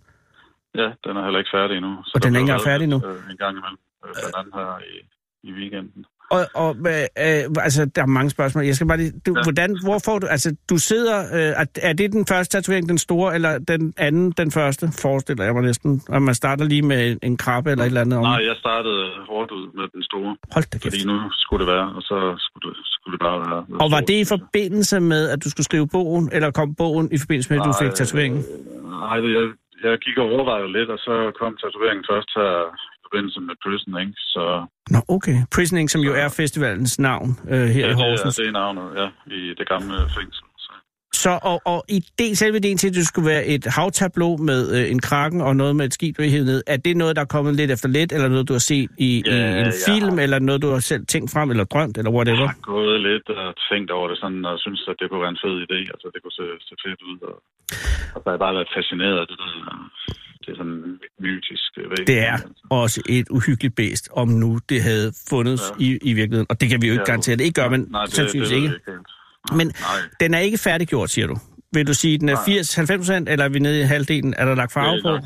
Ja, 0.76 0.90
den 1.06 1.18
er 1.18 1.24
heller 1.24 1.40
ikke 1.40 1.52
færdig 1.54 1.78
endnu. 1.78 1.98
Så 2.06 2.12
Og 2.16 2.24
den 2.24 2.36
er 2.36 2.40
ikke 2.40 2.50
engang 2.50 2.62
færdig 2.72 2.84
endnu? 2.84 2.98
lidt, 2.98 3.10
Øh, 3.26 3.32
en 3.32 3.38
gang 3.38 3.52
imellem, 3.58 3.78
øh, 4.06 4.12
blandt 4.20 4.36
andet 4.40 4.54
her 4.54 4.72
i, 4.92 4.94
i 5.50 5.52
weekenden. 5.60 6.06
Og, 6.38 6.44
og 6.56 6.72
øh, 6.94 6.94
øh, 7.26 7.44
altså, 7.68 7.82
der 7.96 8.02
er 8.02 8.06
mange 8.06 8.30
spørgsmål. 8.30 8.64
Jeg 8.66 8.76
skal 8.76 8.88
bare 8.88 8.98
lige, 8.98 9.12
du, 9.26 9.32
ja. 9.38 9.44
Hvordan, 9.44 9.70
hvor 9.84 10.00
får 10.06 10.20
du, 10.20 10.28
altså, 10.28 10.56
du 10.70 10.78
sidder, 10.78 11.18
øh, 11.38 11.66
er, 11.90 11.94
det 11.94 12.12
den 12.12 12.26
første 12.26 12.58
tatovering, 12.58 12.90
den 12.90 12.98
store, 12.98 13.36
eller 13.36 13.58
den 13.58 13.94
anden, 13.98 14.32
den 14.32 14.52
første, 14.52 14.86
forestiller 15.02 15.44
jeg 15.44 15.54
mig 15.54 15.64
næsten, 15.64 16.02
og 16.10 16.22
man 16.22 16.36
starter 16.36 16.66
lige 16.66 16.82
med 16.82 17.18
en, 17.24 17.38
krabbe 17.38 17.72
eller 17.72 17.84
et 17.84 17.88
eller 17.88 18.02
andet 18.02 18.18
om. 18.18 18.24
Nej, 18.24 18.42
jeg 18.50 18.56
startede 18.60 19.04
hårdt 19.30 19.52
ud 19.52 19.66
med 19.78 19.86
den 19.96 20.04
store, 20.04 20.32
Hold 20.54 20.66
da 20.74 20.78
kæft. 20.78 20.84
fordi 20.84 21.06
nu 21.06 21.18
skulle 21.32 21.66
det 21.66 21.74
være, 21.74 21.88
og 21.98 22.02
så 22.02 22.18
skulle 22.46 22.64
det, 22.70 22.78
skulle 22.84 23.14
det 23.18 23.22
bare 23.28 23.40
være. 23.50 23.66
Og 23.84 23.92
var 23.92 24.00
det 24.00 24.18
i 24.26 24.26
forbindelse 24.36 25.00
med, 25.00 25.30
at 25.30 25.44
du 25.44 25.50
skulle 25.50 25.66
skrive 25.66 25.88
bogen, 25.88 26.30
eller 26.32 26.52
kom 26.52 26.76
bogen 26.76 27.08
i 27.12 27.18
forbindelse 27.24 27.50
med, 27.54 27.58
at 27.62 27.66
du 27.70 27.74
fik 27.84 27.94
tatoveringen? 27.94 28.42
Nej, 29.06 29.18
det- 29.20 29.34
jeg, 29.40 29.46
jeg 29.84 29.98
gik 30.06 30.18
og 30.18 30.26
overvejede 30.36 30.72
lidt, 30.78 30.90
og 30.96 31.00
så 31.08 31.14
kom 31.40 31.52
tatoveringen 31.64 32.06
først 32.12 32.30
her 32.40 32.54
forbindelse 33.12 33.40
med 33.48 33.56
Prison, 33.64 33.94
ikke? 34.04 34.14
Så 34.34 34.44
Nå, 34.94 35.00
okay. 35.16 35.38
Prisoning, 35.56 35.90
som 35.90 36.02
jo 36.02 36.12
er 36.24 36.30
festivalens 36.42 37.00
navn 37.00 37.30
øh, 37.50 37.68
her 37.76 37.86
ja, 37.88 37.92
i 37.92 37.94
Horsens. 37.94 38.36
det 38.36 38.48
er 38.48 38.52
navnet, 38.52 38.86
ja, 39.02 39.08
i 39.36 39.40
det 39.60 39.68
gamle 39.74 39.96
fængsel. 40.18 40.44
Så. 40.66 40.72
Så, 41.14 41.40
og, 41.52 41.62
og 41.66 41.80
idé, 41.92 42.28
selve 42.34 42.58
ideen 42.58 42.78
til, 42.78 42.88
at 42.90 42.96
det 43.00 43.06
skulle 43.08 43.30
være 43.30 43.46
et 43.46 43.66
havtableau 43.78 44.38
med 44.38 44.62
øh, 44.78 44.92
en 44.92 45.00
kraken 45.00 45.42
og 45.42 45.56
noget 45.56 45.76
med 45.76 45.86
et 45.86 45.94
skib, 45.94 46.18
du 46.18 46.22
er 46.24 46.30
hævet 46.36 46.46
ned, 46.46 46.62
er 46.68 46.78
det 46.78 46.98
noget, 46.98 47.16
der 47.16 47.22
er 47.22 47.26
kommet 47.36 47.56
lidt 47.56 47.72
efter 47.72 47.90
lidt, 47.90 48.12
eller 48.16 48.28
noget, 48.28 48.48
du 48.48 48.54
har 48.54 48.66
set 48.72 48.90
i, 48.98 49.24
Ja, 49.26 49.32
i 49.32 49.60
en 49.60 49.66
ja. 49.66 49.72
film, 49.90 50.20
eller 50.20 50.40
noget, 50.40 50.62
du 50.62 50.70
har 50.76 50.80
selv 50.80 51.04
tænkt 51.06 51.32
frem, 51.34 51.48
eller 51.54 51.64
drømt, 51.74 51.98
eller 51.98 52.12
Jeg 52.12 52.16
whatever? 52.18 52.48
har 52.48 52.60
gået 52.74 53.02
lidt 53.10 53.28
og 53.30 53.54
tænkt 53.72 53.92
over 53.92 54.08
det 54.08 54.18
sådan, 54.24 54.46
og 54.46 54.60
synes, 54.60 54.82
at 54.92 54.96
det 55.00 55.06
kunne 55.10 55.22
være 55.26 55.34
en 55.38 55.44
fed 55.46 55.56
idé. 55.66 55.80
Altså, 55.94 56.08
det 56.14 56.20
kunne 56.24 56.38
se, 56.40 56.46
se 56.70 56.74
fedt 56.86 57.02
ud. 57.12 57.18
Og, 57.30 57.36
og 58.16 58.20
så 58.22 58.26
har 58.26 58.32
jeg 58.36 58.40
bare 58.46 58.56
været 58.58 58.70
fascineret 58.78 59.18
af 59.22 59.28
det 59.32 59.38
der. 59.42 59.50
Det 60.46 60.52
er 60.52 60.56
sådan 60.56 61.00
mytisk 61.20 61.72
øh, 61.78 61.90
væg. 61.90 62.08
Det 62.08 62.20
er 62.20 62.38
også 62.70 63.02
et 63.10 63.28
uhyggeligt 63.30 63.76
bæst, 63.76 64.10
om 64.12 64.28
nu 64.28 64.60
det 64.70 64.84
havde 64.84 65.14
fundet 65.30 65.60
ja. 65.80 65.86
i, 65.86 65.98
i 66.02 66.14
virkeligheden. 66.14 66.48
Og 66.50 66.62
det 66.62 66.70
kan 66.70 66.82
vi 66.82 66.88
jo 66.88 66.94
ikke 66.94 67.02
Ja, 67.02 67.12
garantere, 67.12 67.36
det 67.36 67.44
ikke 67.44 67.62
gør, 67.62 67.70
men 67.70 67.88
Nej, 67.92 68.06
det, 68.06 68.14
sandsynligvis 68.14 68.50
det 68.50 68.56
ikke. 68.56 68.74
Men 69.56 69.68
Nej, 69.68 69.74
den 70.20 70.34
er 70.34 70.40
ikke 70.40 70.58
færdiggjort, 70.58 71.10
siger 71.10 71.28
du. 71.28 71.36
Vil 71.74 71.88
du 71.88 71.94
sige, 71.94 72.14
at 72.16 72.22
den 72.22 72.30
er 72.30 72.38
Nej. 72.88 72.96
80-90 72.96 72.98
procent, 72.98 73.30
eller 73.30 73.46
er 73.46 73.50
vi 73.50 73.60
nede 73.60 73.80
i 73.80 73.84
halvdelen? 73.84 74.34
Er 74.38 74.46
der 74.46 74.56
lagt 74.56 74.74
farve 74.74 74.96
det 74.96 75.04
på? 75.04 75.10
er 75.10 75.14
nok 75.14 75.24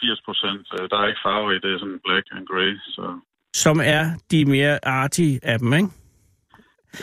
80 0.00 0.20
procent. 0.24 0.60
Der 0.90 0.96
er 1.02 1.06
ikke 1.06 1.20
farve 1.24 1.52
i, 1.56 1.58
det 1.64 1.74
er 1.74 1.78
sådan 1.78 2.00
black 2.04 2.26
and 2.36 2.46
grey. 2.46 2.72
Så, 2.96 3.20
Som 3.54 3.80
er 3.84 4.04
de 4.30 4.44
mere 4.44 4.78
artige 4.84 5.40
af 5.42 5.58
dem, 5.58 5.72
ikke? 5.74 5.88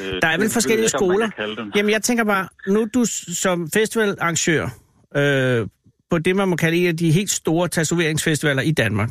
øh, 0.01 0.21
Der 0.21 0.27
er 0.27 0.37
vel 0.37 0.45
det- 0.45 0.53
forskellige 0.53 0.87
det 0.87 0.93
man 0.93 0.99
skoler? 0.99 1.29
Jamen, 1.75 1.91
jeg 1.91 2.01
tænker 2.01 2.23
bare, 2.23 2.47
nu 2.67 2.87
du 2.93 3.05
som 3.43 3.69
festivalarrangør 3.73 4.63
øh, 5.15 5.67
på 6.15 6.19
det, 6.19 6.35
man 6.35 6.47
må 6.47 6.55
kalde 6.55 6.77
en 6.77 6.87
af 6.87 6.97
de 6.97 7.11
helt 7.11 7.29
store 7.29 7.67
tatoveringsfestivaler 7.67 8.61
i 8.61 8.71
Danmark. 8.71 9.09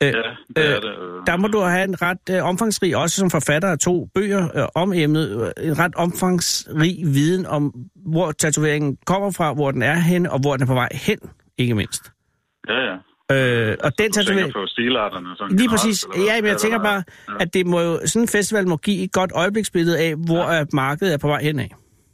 Ja, 0.00 0.06
det 0.06 0.14
er 0.56 0.80
det. 0.80 0.88
øh. 0.88 1.26
Der 1.26 1.36
må 1.36 1.48
du 1.48 1.60
have 1.60 1.84
en 1.84 2.02
ret 2.02 2.18
øh, 2.30 2.44
omfangsrig, 2.44 2.96
også 2.96 3.16
som 3.16 3.30
forfatter 3.30 3.68
af 3.68 3.78
to 3.78 4.08
bøger 4.14 4.48
øh, 4.58 4.64
om 4.74 4.92
emnet, 4.92 5.52
øh, 5.58 5.68
en 5.68 5.78
ret 5.78 5.94
omfangsrig 5.94 6.96
viden 7.04 7.46
om, 7.46 7.74
hvor 8.06 8.32
tatoveringen 8.32 8.96
kommer 9.06 9.30
fra, 9.32 9.52
hvor 9.54 9.70
den 9.70 9.82
er 9.82 9.94
hen, 9.94 10.26
og 10.26 10.38
hvor 10.40 10.52
den 10.52 10.62
er 10.62 10.66
på 10.66 10.74
vej 10.74 10.88
hen, 10.92 11.18
ikke 11.58 11.74
mindst. 11.74 12.02
Ja, 12.68 12.74
ja. 12.74 12.96
Øh, 13.32 13.76
og 13.84 13.98
den 13.98 14.12
tatovering... 14.12 14.52
på 14.52 14.66
stilarterne? 14.66 15.28
Sådan 15.36 15.56
Lige 15.56 15.58
generelt, 15.62 15.80
præcis. 15.80 16.06
hvad? 16.14 16.24
Ja, 16.24 16.40
men 16.40 16.48
jeg 16.48 16.56
tænker 16.56 16.78
bare, 16.78 17.02
Ja. 17.28 17.34
at 17.40 17.54
det 17.54 17.66
må 17.66 17.80
jo, 17.80 17.98
sådan 18.06 18.22
en 18.22 18.28
festival 18.28 18.68
må 18.68 18.76
give 18.76 19.04
et 19.04 19.12
godt 19.12 19.30
øjebliksbillede 19.34 19.98
af, 19.98 20.14
hvor 20.26 20.52
ja. 20.52 20.64
markedet 20.72 21.14
er 21.14 21.18
på 21.18 21.28
vej 21.28 21.42
hen 21.42 21.58
af. 21.58 21.70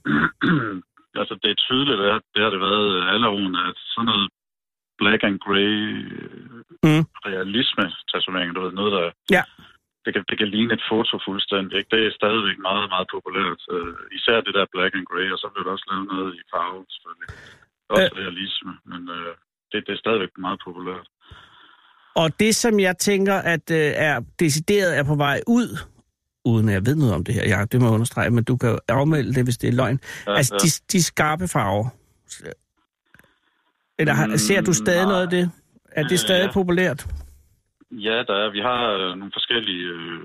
altså, 1.21 1.35
det 1.43 1.51
er 1.51 1.65
tydeligt, 1.67 2.01
at 2.01 2.23
det 2.35 2.43
har 2.43 2.51
det 2.51 2.61
været 2.61 3.09
alle 3.13 3.27
årene, 3.29 3.61
at 3.69 3.77
sådan 3.95 4.07
noget 4.11 4.29
black 5.01 5.23
and 5.29 5.39
grey 5.47 5.73
Mm. 6.87 7.05
realisme 7.31 7.85
tatovering, 8.11 8.51
du 8.55 8.61
ved, 8.65 8.73
noget, 8.73 8.93
der... 8.97 9.05
Ja. 9.37 9.43
Det 10.05 10.11
kan, 10.15 10.25
det 10.31 10.37
kan 10.39 10.49
ligne 10.49 10.75
et 10.75 10.85
foto 10.91 11.15
fuldstændig, 11.29 11.75
ikke? 11.79 11.91
Det 11.97 12.01
er 12.07 12.19
stadigvæk 12.21 12.59
meget, 12.69 12.87
meget 12.95 13.09
populært. 13.15 13.61
Uh, 13.75 13.95
især 14.19 14.37
det 14.47 14.55
der 14.59 14.73
black 14.75 14.93
and 14.99 15.07
grey, 15.11 15.29
og 15.35 15.39
så 15.39 15.47
bliver 15.53 15.65
der 15.67 15.73
også 15.77 15.89
lavet 15.91 16.07
noget 16.13 16.31
i 16.41 16.43
farve, 16.53 16.81
selvfølgelig. 16.95 17.31
Også 17.95 18.11
øh. 18.15 18.21
realisme, 18.23 18.73
men 18.91 19.03
uh, 19.19 19.33
det, 19.71 19.79
det 19.87 19.93
er 19.95 20.03
stadigvæk 20.05 20.33
meget 20.47 20.61
populært. 20.67 21.07
Og 22.23 22.41
det, 22.41 22.53
som 22.63 22.81
jeg 22.81 22.97
tænker, 22.99 23.37
at 23.55 23.67
øh, 23.81 23.91
er 24.09 24.17
decideret 24.39 24.99
er 24.99 25.05
på 25.05 25.17
vej 25.27 25.39
ud, 25.59 25.69
uden 26.45 26.69
at 26.69 26.75
jeg 26.75 26.87
ved 26.87 26.97
noget 26.97 27.15
om 27.15 27.25
det 27.25 27.35
her, 27.35 27.45
ja, 27.49 27.65
det 27.73 27.81
må 27.81 27.87
jeg 27.87 27.95
understrege, 27.95 28.31
men 28.31 28.45
du 28.45 28.57
kan 28.57 28.71
jo 28.71 28.79
afmelde 28.89 29.35
det, 29.35 29.45
hvis 29.45 29.59
det 29.59 29.69
er 29.69 29.73
løgn. 29.73 30.01
Ja, 30.27 30.35
altså, 30.39 30.55
ja. 30.55 30.59
de, 30.63 30.69
de 30.99 31.03
skarpe 31.03 31.49
farver. 31.49 31.89
Eller 33.99 34.15
har, 34.19 34.27
Mm, 34.27 34.37
ser 34.49 34.61
du 34.69 34.73
stadig 34.85 35.05
nej. 35.05 35.13
noget 35.13 35.23
af 35.27 35.31
det? 35.37 35.45
Er 36.01 36.03
det 36.11 36.19
stadig 36.27 36.47
ja. 36.49 36.53
populært? 36.61 37.01
Ja, 38.09 38.17
der 38.29 38.37
er, 38.45 38.49
vi 38.57 38.61
har 38.71 38.83
øh, 38.99 39.11
nogle 39.21 39.33
forskellige 39.39 39.85
øh, 39.97 40.21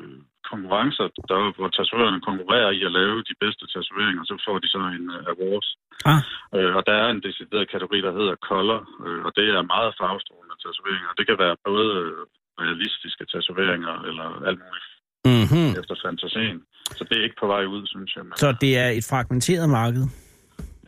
konkurrencer, 0.52 1.06
der, 1.30 1.38
hvor 1.58 1.70
tatovørerne 1.78 2.22
konkurrerer 2.30 2.72
i 2.80 2.82
at 2.88 2.92
lave 3.00 3.18
de 3.30 3.36
bedste 3.44 3.64
tatoveringer, 3.74 4.24
så 4.30 4.36
får 4.46 4.58
de 4.64 4.68
så 4.76 4.82
en 4.98 5.06
øh, 5.18 5.32
award. 5.34 5.66
Ah. 6.12 6.22
Øh, 6.56 6.72
og 6.78 6.82
der 6.90 6.96
er 7.04 7.08
en 7.16 7.22
decideret 7.28 7.66
kategori, 7.74 8.00
der 8.08 8.14
hedder 8.20 8.36
color, 8.50 8.80
øh, 9.06 9.22
og 9.28 9.32
det 9.38 9.48
er 9.58 9.72
meget 9.76 9.92
farvestrålende 10.02 10.56
tatoveringer. 10.64 11.10
Det 11.20 11.26
kan 11.30 11.38
være 11.44 11.56
både 11.70 11.88
øh, 12.04 12.22
realistiske 12.64 13.24
tatoveringer 13.34 13.96
eller 14.10 14.28
alt 14.50 14.60
muligt 14.66 14.88
Mm-hmm. 15.26 15.70
efter 15.80 15.96
fantasien. 16.06 16.58
Så 16.98 17.04
det 17.10 17.18
er 17.18 17.24
ikke 17.24 17.36
på 17.42 17.48
vej 17.48 17.64
ud, 17.66 17.88
synes 17.88 18.16
jeg. 18.16 18.24
Men, 18.26 18.34
Så 18.38 18.56
det 18.62 18.78
er 18.78 18.88
et 18.90 19.06
fragmenteret 19.10 19.70
marked. 19.70 20.04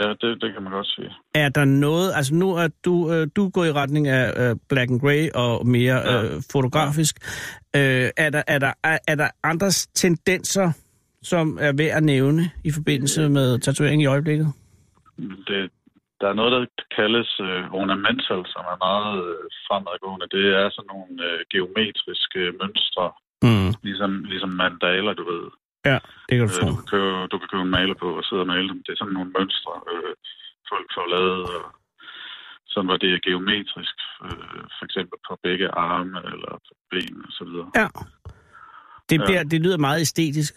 Ja, 0.02 0.10
det, 0.10 0.42
det 0.42 0.54
kan 0.54 0.64
man 0.64 0.72
godt 0.72 0.88
sige. 0.88 1.12
Er 1.36 1.50
der 1.50 1.66
noget, 1.66 2.12
altså 2.16 2.34
nu 2.36 2.52
er 2.56 2.68
du, 2.86 3.12
øh, 3.14 3.28
du 3.36 3.50
går 3.50 3.66
i 3.66 3.72
retning 3.72 4.08
af 4.08 4.50
øh, 4.50 4.56
black 4.70 4.92
and 4.92 5.00
grey 5.02 5.30
og 5.36 5.68
mere 5.68 5.96
Ja. 5.96 6.24
øh, 6.24 6.30
fotografisk. 6.52 7.16
Øh, 7.76 8.10
er, 8.18 8.30
der, 8.30 8.44
er, 8.48 8.60
der, 8.60 8.74
er, 8.84 8.98
er 9.08 9.16
der 9.16 9.30
andre 9.44 9.70
tendenser, 9.96 10.72
som 11.24 11.58
er 11.62 11.74
værd 11.78 11.98
at 11.98 12.04
nævne 12.04 12.42
i 12.64 12.72
forbindelse 12.72 13.30
med 13.30 13.60
tatovering 13.60 14.02
i 14.02 14.06
øjeblikket? 14.06 14.48
Det, 15.48 15.70
der 16.22 16.28
er 16.30 16.34
noget, 16.34 16.52
der 16.52 16.66
kaldes 17.00 17.30
øh, 17.48 17.64
ornamental, 17.82 18.42
som 18.54 18.64
er 18.74 18.78
meget 18.90 19.14
øh, 19.28 19.44
fremadgående. 19.68 20.28
Det 20.38 20.46
er 20.62 20.68
sådan 20.76 20.90
nogle 20.94 21.14
øh, 21.28 21.40
geometriske 21.54 22.40
mønstre, 22.62 23.06
Mm. 23.48 23.70
ligesom, 23.88 24.12
ligesom 24.32 24.50
mandaler, 24.64 25.14
du 25.20 25.24
ved. 25.32 25.44
Ja, 25.90 25.98
det 26.28 26.34
kan 26.38 26.48
du 26.48 26.54
Øh, 26.54 26.60
tro. 26.60 26.68
du, 26.70 26.76
kan 26.76 26.86
købe, 26.94 27.18
du 27.32 27.36
kan 27.40 27.48
købe 27.52 27.64
en 27.68 27.76
maler 27.78 27.96
på 28.04 28.08
og 28.20 28.24
sidde 28.28 28.42
og 28.46 28.50
male 28.54 28.68
dem. 28.72 28.80
Det 28.86 28.92
er 28.94 29.00
sådan 29.02 29.14
nogle 29.18 29.32
mønstre, 29.38 29.74
øh, 29.94 30.14
folk 30.72 30.88
får 30.96 31.06
lavet, 31.16 31.44
og 31.58 31.64
sådan 32.72 32.88
hvor 32.88 32.98
det 33.04 33.24
geometrisk, 33.28 33.96
øh, 34.26 34.62
for 34.78 34.84
eksempel 34.88 35.18
på 35.28 35.34
begge 35.46 35.68
arme 35.88 36.18
eller 36.34 36.52
på 36.68 36.72
ben 36.92 37.16
og 37.28 37.32
så 37.40 37.44
videre. 37.50 37.68
Ja. 37.82 37.88
Det, 39.10 39.18
Ja. 39.20 39.26
bliver, 39.26 39.44
det 39.44 39.60
lyder 39.66 39.78
meget 39.88 40.02
æstetisk. 40.02 40.54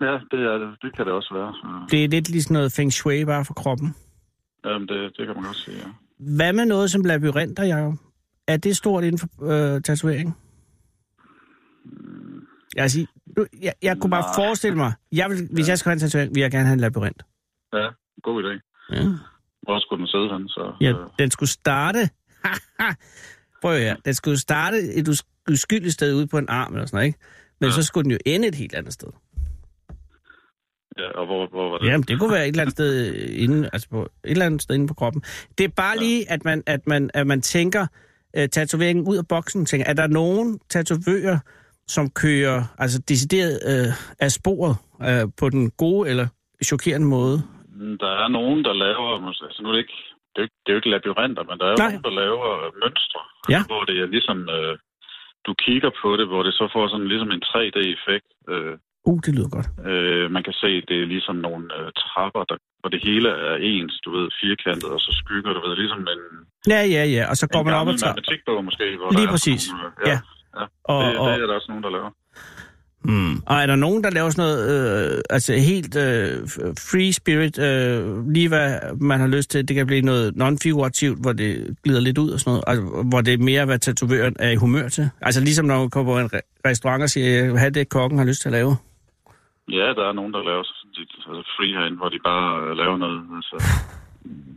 Ja, 0.00 0.14
det, 0.30 0.40
er, 0.50 0.56
det. 0.82 0.90
kan 0.96 1.04
det 1.06 1.12
også 1.20 1.34
være. 1.34 1.52
Øh, 1.66 1.88
Det 1.90 2.04
er 2.04 2.08
lidt 2.08 2.28
ligesom 2.30 2.52
noget 2.52 2.72
feng 2.76 2.92
shui 2.92 3.24
bare 3.24 3.44
for 3.44 3.54
kroppen. 3.54 3.94
Jamen, 4.64 4.88
det, 4.88 5.00
det 5.16 5.26
kan 5.26 5.34
man 5.36 5.44
godt 5.44 5.56
sige, 5.56 5.76
ja. 5.76 5.88
Hvad 6.36 6.52
med 6.52 6.66
noget 6.66 6.90
som 6.90 7.04
labyrinter, 7.04 7.64
Jacob? 7.64 7.94
Er 8.48 8.56
det 8.56 8.76
stort 8.76 9.04
inden 9.04 9.18
for 9.18 9.28
øh, 9.76 9.82
tatovering? 9.82 10.36
Du, 13.36 13.46
jeg, 13.62 13.72
jeg 13.82 13.96
kunne 14.00 14.10
bare 14.10 14.22
Nej. 14.22 14.34
forestille 14.36 14.76
mig, 14.76 14.92
jeg 15.12 15.30
vil, 15.30 15.48
hvis 15.52 15.68
jeg 15.68 15.78
skulle 15.78 15.90
have 15.90 15.96
en 15.96 16.00
tatovering, 16.00 16.34
ville 16.34 16.42
jeg 16.42 16.50
gerne 16.50 16.64
have 16.66 16.72
en 16.74 16.80
labyrint. 16.80 17.22
Ja, 17.72 17.88
god 18.22 18.42
idé. 18.44 18.52
Ja. 18.96 19.02
Hvor 19.62 19.80
skulle 19.80 20.00
den 20.00 20.06
sidde 20.06 20.28
hen, 20.32 20.48
så... 20.48 20.72
Ja, 20.80 20.90
øh, 20.90 20.96
den 21.18 21.30
skulle 21.30 21.50
starte... 21.50 21.98
Prøv 23.62 23.72
at 23.74 23.80
høre, 23.82 23.96
den 24.04 24.14
skulle 24.14 24.38
starte 24.38 24.78
et 24.94 25.08
us- 25.08 25.44
uskyldigt 25.50 25.94
sted 25.94 26.14
ude 26.14 26.26
på 26.26 26.38
en 26.38 26.48
arm 26.48 26.72
eller 26.74 26.86
sådan 26.86 26.96
noget, 26.96 27.06
ikke? 27.06 27.18
Men 27.60 27.68
Ja. 27.68 27.74
så 27.74 27.82
skulle 27.82 28.04
den 28.04 28.10
jo 28.12 28.18
ende 28.26 28.48
et 28.48 28.54
helt 28.54 28.74
andet 28.74 28.92
sted. 28.92 29.08
Ja, 30.98 31.08
og 31.20 31.26
hvor, 31.26 31.48
hvor 31.50 31.70
var 31.70 31.78
det? 31.78 31.86
Jamen, 31.86 32.02
det 32.08 32.18
kunne 32.18 32.32
være 32.32 32.42
et 32.42 32.48
eller 32.48 32.62
andet 32.62 32.72
sted 32.72 33.14
inde, 33.30 33.70
altså 33.72 33.88
på, 33.88 34.02
et 34.02 34.30
eller 34.30 34.46
andet 34.46 34.62
sted 34.62 34.74
inde 34.74 34.86
på 34.88 34.94
kroppen. 34.94 35.22
Det 35.58 35.64
er 35.64 35.68
bare 35.68 35.98
lige, 35.98 36.30
at 36.30 36.44
man, 36.44 36.62
at 36.66 36.86
man, 36.86 37.10
at 37.14 37.26
man 37.26 37.42
tænker 37.42 37.86
uh, 38.38 38.44
tatoveringen 38.52 39.08
ud 39.08 39.16
af 39.16 39.28
boksen. 39.28 39.66
Tænker, 39.66 39.86
er 39.86 39.92
der 39.92 40.06
nogen 40.06 40.58
tatovører, 40.68 41.38
som 41.88 42.10
kører 42.10 42.58
altså 42.78 42.98
decideret 43.08 43.54
uh, 43.72 43.92
af 44.24 44.30
sporet 44.38 44.74
uh, 45.08 45.24
på 45.40 45.46
den 45.54 45.70
gode 45.82 46.10
eller 46.10 46.26
chokerende 46.70 47.06
måde? 47.06 47.36
Mm, 47.80 47.98
Der 48.04 48.12
er 48.24 48.28
nogen, 48.38 48.64
der 48.64 48.72
laver, 48.72 49.08
altså 49.46 49.60
nu 49.62 49.68
er 49.68 49.72
det 49.72 49.78
ikke, 49.86 49.98
det 50.34 50.38
er, 50.40 50.42
jo 50.42 50.46
ikke- 50.48 50.58
det 50.62 50.68
er 50.70 50.74
jo 50.74 50.80
ikke 50.82 50.90
labyrinter, 50.96 51.42
men 51.48 51.54
der 51.58 51.64
er 51.66 51.72
jo 51.74 51.78
nogen, 51.84 52.02
der 52.08 52.14
laver 52.22 52.48
øh, 52.64 52.70
mønstre, 52.82 53.20
Ja. 53.54 53.60
hvor 53.70 53.82
det 53.88 53.96
er 54.02 54.06
ligesom, 54.16 54.38
øh, 54.56 54.74
du 55.46 55.52
kigger 55.64 55.90
på 56.02 56.08
det, 56.18 56.26
hvor 56.30 56.42
det 56.46 56.54
så 56.60 56.64
får 56.74 56.84
sådan 56.88 57.08
ligesom 57.12 57.30
en 57.36 57.42
3D-effekt. 57.50 58.28
Øh, 58.52 58.74
Uh, 59.10 59.18
det 59.26 59.32
lyder 59.36 59.50
godt. 59.56 59.68
øh, 59.90 60.26
man 60.36 60.42
kan 60.46 60.52
se, 60.62 60.70
det 60.88 60.96
er 61.02 61.06
ligesom 61.14 61.36
nogle 61.48 61.64
øh, 61.78 61.86
trapper, 62.02 62.42
der, 62.50 62.56
hvor 62.80 62.90
det 62.94 63.00
hele 63.08 63.28
er 63.48 63.56
ens, 63.72 63.94
du 64.04 64.08
ved, 64.16 64.26
firkantet, 64.42 64.90
og 64.96 65.00
så 65.06 65.10
skygger, 65.20 65.50
du 65.56 65.60
ved, 65.68 65.76
ligesom 65.82 66.00
en, 66.14 66.22
Ja, 66.72 66.80
ja, 66.96 67.02
ja. 67.16 67.22
Og 67.30 67.36
så 67.40 67.46
går 67.54 67.62
man 67.66 67.74
op 67.80 67.86
og 67.92 67.98
tager... 67.98 68.14
matematikbog 68.14 68.64
måske. 68.68 68.84
Hvor 69.00 69.10
Lige 69.10 69.20
der 69.22 69.26
er 69.28 69.34
præcis. 69.36 69.60
sådan 69.62 69.76
nogle, 69.80 69.92
Ja. 70.06 70.10
ja. 70.12 70.18
Og, 70.84 71.04
det, 71.04 71.18
og, 71.18 71.28
det 71.28 71.42
er 71.42 71.46
der 71.46 71.54
også 71.54 71.66
nogen, 71.68 71.84
der 71.84 71.90
laver. 71.90 72.10
Mm. 73.04 73.42
Og 73.46 73.56
er 73.56 73.66
der 73.66 73.76
nogen, 73.76 74.04
der 74.04 74.10
laver 74.10 74.30
sådan 74.30 74.44
noget, 74.44 74.60
øh, 75.14 75.20
altså 75.30 75.52
helt 75.52 75.96
øh, 75.96 76.32
free 76.90 77.12
spirit, 77.12 77.58
øh, 77.58 78.28
lige 78.28 78.48
hvad 78.48 78.68
man 79.00 79.20
har 79.20 79.26
lyst 79.26 79.50
til? 79.50 79.68
Det 79.68 79.76
kan 79.76 79.86
blive 79.86 80.02
noget 80.02 80.34
non-figurativt, 80.36 81.18
hvor 81.22 81.32
det 81.32 81.76
glider 81.84 82.00
lidt 82.00 82.18
ud 82.18 82.30
og 82.30 82.40
sådan 82.40 82.50
noget, 82.50 82.64
altså, 82.66 83.02
hvor 83.10 83.20
det 83.20 83.34
er 83.34 83.38
mere, 83.38 83.64
hvad 83.64 83.78
tatovøren 83.78 84.36
er 84.38 84.50
i 84.50 84.56
humør 84.56 84.88
til. 84.88 85.10
Altså 85.22 85.40
ligesom 85.40 85.66
når 85.66 85.78
man 85.78 85.90
kommer 85.90 86.12
på 86.12 86.18
en 86.18 86.30
re- 86.34 86.48
restaurant 86.66 87.02
og 87.02 87.08
siger, 87.08 87.56
have 87.56 87.70
det, 87.70 87.88
kokken 87.88 88.18
har 88.18 88.26
lyst 88.26 88.40
til 88.40 88.48
at 88.48 88.52
lave. 88.52 88.76
Ja, 89.78 89.86
der 89.98 90.04
er 90.08 90.12
nogen, 90.12 90.32
der 90.32 90.42
laver 90.50 90.62
sådan 90.62 91.06
altså 91.28 91.52
freehand, 91.56 91.96
hvor 91.96 92.08
de 92.08 92.18
bare 92.30 92.76
laver 92.76 92.96
noget 92.96 93.20
altså, 93.36 93.56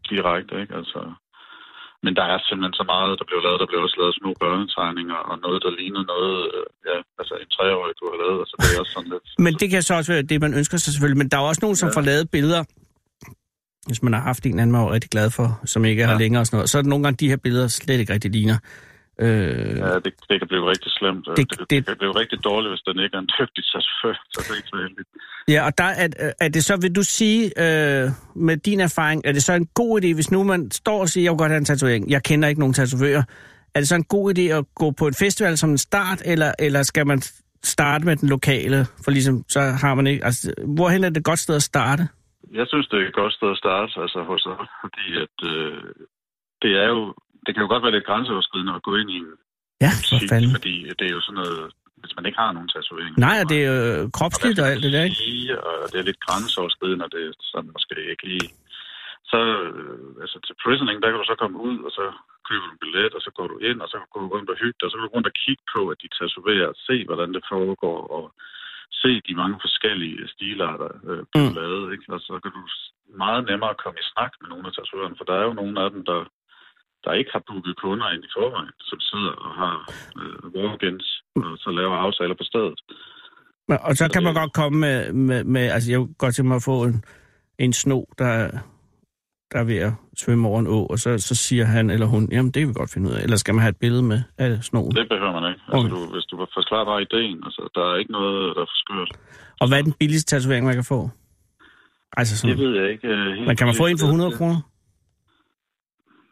direkte, 0.10 0.62
ikke? 0.62 0.75
Altså, 0.75 1.00
men 2.05 2.12
der 2.20 2.25
er 2.34 2.38
simpelthen 2.48 2.75
så 2.81 2.86
meget, 2.93 3.12
der 3.20 3.25
bliver 3.29 3.43
lavet. 3.46 3.58
Der 3.63 3.67
bliver 3.70 3.84
også 3.86 3.98
lavet 4.01 4.15
små 4.22 4.29
børnetegninger, 4.43 5.20
og 5.29 5.36
noget, 5.46 5.60
der 5.65 5.72
ligner 5.79 6.01
noget, 6.13 6.36
øh, 6.55 6.65
ja, 6.89 6.98
altså 7.20 7.34
en 7.43 7.50
treårig, 7.55 7.93
du 8.00 8.05
har 8.12 8.17
lavet. 8.24 8.38
Altså, 8.43 8.55
det 8.62 8.70
er 8.75 8.79
også 8.84 8.93
sådan 8.98 9.10
lidt... 9.13 9.25
Men 9.46 9.53
det 9.62 9.67
kan 9.72 9.81
så 9.88 9.93
også 10.00 10.12
være 10.15 10.25
det, 10.31 10.38
man 10.46 10.53
ønsker 10.60 10.77
sig 10.77 10.91
selvfølgelig. 10.93 11.22
Men 11.24 11.29
der 11.31 11.38
er 11.38 11.46
også 11.51 11.62
nogen, 11.65 11.77
som 11.81 11.88
Ja. 11.89 11.93
får 11.98 12.03
lavet 12.12 12.25
billeder, 12.36 12.62
hvis 13.88 14.01
man 14.05 14.13
har 14.17 14.24
haft 14.31 14.41
en 14.46 14.60
anden, 14.60 14.72
man 14.75 14.81
er 14.81 14.91
rigtig 14.98 15.12
glad 15.15 15.27
for, 15.38 15.48
som 15.74 15.81
ikke 15.89 16.01
er 16.03 16.08
her 16.12 16.17
Ja. 16.17 16.24
længere 16.24 16.41
og 16.41 16.46
sådan 16.48 16.58
noget. 16.58 16.70
Så 16.72 16.77
er 16.77 16.81
der 16.81 16.89
nogle 16.93 17.03
gange, 17.05 17.17
de 17.24 17.29
her 17.31 17.38
billeder 17.46 17.67
slet 17.67 18.00
ikke 18.01 18.13
rigtig 18.13 18.31
ligner. 18.38 18.58
Øh, 19.21 19.77
Ja, 19.85 19.95
det, 20.05 20.13
det 20.29 20.35
kan 20.41 20.47
blive 20.47 20.65
rigtig 20.73 20.91
slemt. 20.99 21.25
Det- 21.37 21.49
Det, 21.51 21.69
det, 21.69 21.85
kan 21.87 21.97
blive 21.97 22.15
rigtig 22.21 22.43
dårligt, 22.43 22.71
hvis 22.71 22.81
den 22.87 22.99
ikke 23.03 23.15
er 23.15 23.19
en 23.19 23.29
dygtig 23.39 23.63
tatovør. 23.71 24.15
Så 24.33 24.37
det 24.43 24.49
er 24.51 24.55
ikke 24.61 24.67
så 24.73 24.77
heldigt. 24.85 25.09
Ja, 25.47 25.65
og 25.65 25.77
der 25.77 25.83
er, 26.03 26.07
er 26.39 26.47
det 26.55 26.63
så, 26.69 26.77
vil 26.81 26.95
du 26.95 27.03
sige, 27.03 27.41
øh, 27.45 28.09
med 28.35 28.57
din 28.57 28.79
erfaring, 28.79 29.21
er 29.25 29.31
det 29.31 29.43
så 29.43 29.53
en 29.53 29.65
god 29.81 30.01
idé, 30.01 30.13
hvis 30.13 30.31
nu 30.31 30.43
man 30.43 30.71
står 30.71 30.99
og 31.01 31.09
siger, 31.09 31.23
jeg 31.23 31.31
vil 31.31 31.37
godt 31.37 31.51
have 31.51 31.57
en 31.57 31.65
tatovering, 31.65 32.11
jeg 32.11 32.23
kender 32.23 32.47
ikke 32.49 32.59
nogen 32.59 32.73
tatovører, 32.73 33.23
er 33.75 33.79
det 33.79 33.87
så 33.87 33.95
en 33.95 34.03
god 34.03 34.37
idé 34.37 34.41
at 34.41 34.65
gå 34.75 34.91
på 34.91 35.07
en 35.07 35.13
festival 35.13 35.57
som 35.57 35.69
en 35.69 35.77
start, 35.77 36.21
eller, 36.25 36.51
eller 36.59 36.83
skal 36.83 37.07
man 37.07 37.21
starte 37.63 38.05
med 38.05 38.15
den 38.15 38.29
lokale, 38.29 38.85
for 39.03 39.11
ligesom, 39.11 39.43
så 39.49 39.59
har 39.61 39.93
man 39.95 40.07
ikke, 40.07 40.25
altså, 40.25 40.53
hvorhen 40.75 41.03
er 41.03 41.09
det 41.09 41.17
et 41.17 41.23
godt 41.23 41.39
sted 41.39 41.55
at 41.55 41.63
starte? 41.63 42.07
Jeg 42.53 42.65
synes, 42.67 42.87
det 42.87 42.97
er 43.01 43.07
et 43.07 43.13
godt 43.13 43.33
sted 43.33 43.51
at 43.51 43.57
starte 43.57 43.91
altså, 44.01 44.23
hos 44.27 44.45
os, 44.45 44.67
fordi 44.81 45.05
at, 45.25 45.35
øh, 45.51 45.83
det 46.61 46.71
er 46.83 46.87
jo... 46.87 47.13
Det 47.45 47.51
kan 47.53 47.63
jo 47.63 47.69
godt 47.74 47.83
være 47.86 47.95
lidt 47.98 48.10
grænseoverskridende 48.10 48.74
at 48.79 48.83
gå 48.88 48.93
ind 49.01 49.10
i 49.15 49.17
en 49.24 49.31
Ja, 49.86 49.91
for 50.10 50.17
fanden. 50.31 50.51
fordi 50.57 50.74
det 51.00 51.05
er 51.10 51.13
jo 51.17 51.21
sådan 51.27 51.39
noget... 51.43 51.62
Hvis 52.01 52.15
man 52.17 52.25
ikke 52.27 52.39
har 52.43 52.51
nogen 52.57 52.69
tatovering. 52.75 53.13
Nej, 53.27 53.38
og 53.43 53.48
det 53.51 53.60
er 53.65 53.69
jo 53.71 54.10
kropsligt 54.17 54.60
og 54.63 54.67
alt 54.71 54.83
det 54.86 54.91
der, 54.95 55.03
ikke? 55.10 55.19
Og 55.67 55.74
det 55.91 55.98
er 56.00 56.07
lidt 56.10 56.21
grænseoverskridende, 56.27 57.05
og 57.07 57.12
det 57.15 57.21
er 57.27 57.31
sådan 57.53 57.71
måske 57.75 57.95
ikke 58.13 58.25
lige... 58.33 58.48
Så 59.31 59.39
øh, 59.65 60.24
altså 60.24 60.38
til 60.48 60.55
prisoning, 60.63 60.95
der 61.01 61.10
kan 61.10 61.19
du 61.21 61.27
så 61.31 61.38
komme 61.43 61.57
ud, 61.69 61.77
og 61.88 61.91
så 61.98 62.05
køber 62.48 62.65
du 62.67 62.71
en 62.74 62.81
billet, 62.83 63.12
og 63.17 63.21
så 63.25 63.31
går 63.38 63.48
du 63.53 63.57
ind, 63.69 63.79
og 63.86 63.89
så 63.93 63.98
går 64.12 64.19
du 64.24 64.27
rundt 64.36 64.50
og 64.53 64.57
hygge 64.63 64.77
dig, 64.79 64.86
og 64.88 64.91
så 64.91 64.98
går 64.98 65.05
du 65.07 65.13
rundt 65.15 65.29
og 65.31 65.36
kigge 65.43 65.63
på, 65.75 65.81
at 65.91 65.98
de 66.03 66.07
tatoverer, 66.19 66.67
og 66.74 66.77
se, 66.88 66.95
hvordan 67.10 67.29
det 67.36 67.43
foregår, 67.53 68.00
og 68.17 68.25
se 69.01 69.12
de 69.27 69.33
mange 69.41 69.57
forskellige 69.65 70.17
stiler, 70.33 70.69
der 70.83 70.91
øh, 71.10 71.21
bliver 71.31 71.50
Mm. 71.51 71.57
lavet. 71.60 71.83
Ikke? 71.93 72.05
Og 72.15 72.19
så 72.27 72.33
kan 72.43 72.51
du 72.57 72.62
meget 73.24 73.41
nemmere 73.50 73.75
komme 73.83 73.98
i 74.03 74.10
snak 74.13 74.31
med 74.41 74.48
nogle 74.51 74.65
af 74.67 74.74
tatovørerne, 74.74 75.17
for 75.19 75.25
der 75.29 75.36
er 75.39 75.45
jo 75.50 75.53
nogle 75.62 75.75
af 75.83 75.89
dem, 75.95 76.01
der, 76.10 76.19
der 77.03 77.13
ikke 77.20 77.31
har 77.36 77.43
booket 77.48 77.75
kunder 77.84 78.08
ind 78.15 78.24
i 78.24 78.31
forvejen, 78.38 78.72
som 78.89 79.00
sidder 79.00 79.31
og 79.46 79.51
har 79.62 79.75
øh, 80.22 80.38
walk-ins, 80.55 81.08
og 81.36 81.58
så 81.63 81.70
laver 81.79 81.96
aftaler 82.05 82.36
på 82.41 82.43
stedet. 82.51 82.79
Men- 83.67 83.77
Og 83.88 83.96
så 83.96 84.05
kan 84.13 84.24
man 84.24 84.34
godt 84.34 84.53
komme 84.53 84.79
med, 84.79 85.13
med, 85.13 85.43
med 85.43 85.62
altså 85.75 85.91
jeg 85.91 85.98
kunne 86.00 86.13
godt 86.24 86.36
tænke 86.36 86.48
mig 86.48 86.55
at 86.55 86.63
få 86.72 86.84
en, 86.84 87.03
en 87.60 87.74
sno, 87.74 88.03
der, 88.17 88.31
der 89.51 89.60
er 89.60 89.63
ved 89.63 89.77
at 89.77 89.93
svømme 90.17 90.48
over 90.48 90.60
en 90.60 90.67
å, 90.67 90.86
og 90.86 91.00
så, 91.00 91.17
så 91.17 91.36
siger 91.36 91.65
han 91.65 91.89
eller 91.89 92.05
hun, 92.05 92.29
jamen 92.31 92.51
det 92.51 92.60
kan 92.62 92.70
vi 92.70 92.74
godt 92.74 92.93
finde 92.93 93.10
ud 93.10 93.13
af. 93.15 93.24
Eller 93.24 93.38
skal 93.38 93.53
man 93.53 93.62
have 93.62 93.70
et 93.70 93.77
billede 93.86 94.03
med 94.03 94.22
af 94.38 94.63
snoen? 94.63 94.91
Det 94.96 95.10
behøver 95.10 95.34
man 95.41 95.51
ikke. 95.51 95.62
Altså, 95.67 95.77
Okay. 95.79 95.89
du, 95.89 96.13
hvis 96.13 96.25
du 96.31 96.36
forklarer 96.53 96.86
bare 96.86 97.01
ideen, 97.01 97.38
altså, 97.46 97.62
der 97.75 97.84
er 97.93 97.96
ikke 98.01 98.12
noget, 98.12 98.55
der 98.55 98.62
er 98.62 98.65
for 98.74 98.79
skørt. 98.84 99.12
Og 99.62 99.67
hvad 99.67 99.77
er 99.79 99.84
den 99.84 99.93
billigste 100.00 100.36
tatovering, 100.36 100.65
man 100.65 100.74
kan 100.75 100.84
få? 100.84 101.10
Altså 102.17 102.34
Det 102.34 102.39
sådan, 102.39 102.58
ved 102.65 102.81
jeg 102.81 102.91
ikke. 102.91 103.08
uh, 103.10 103.25
helt 103.36 103.48
men 103.48 103.55
kan 103.58 103.67
man 103.67 103.75
få 103.75 103.86
en 103.86 103.98
for 104.00 104.05
100 104.05 104.29
præcist. 104.29 104.38
kroner? 104.39 104.60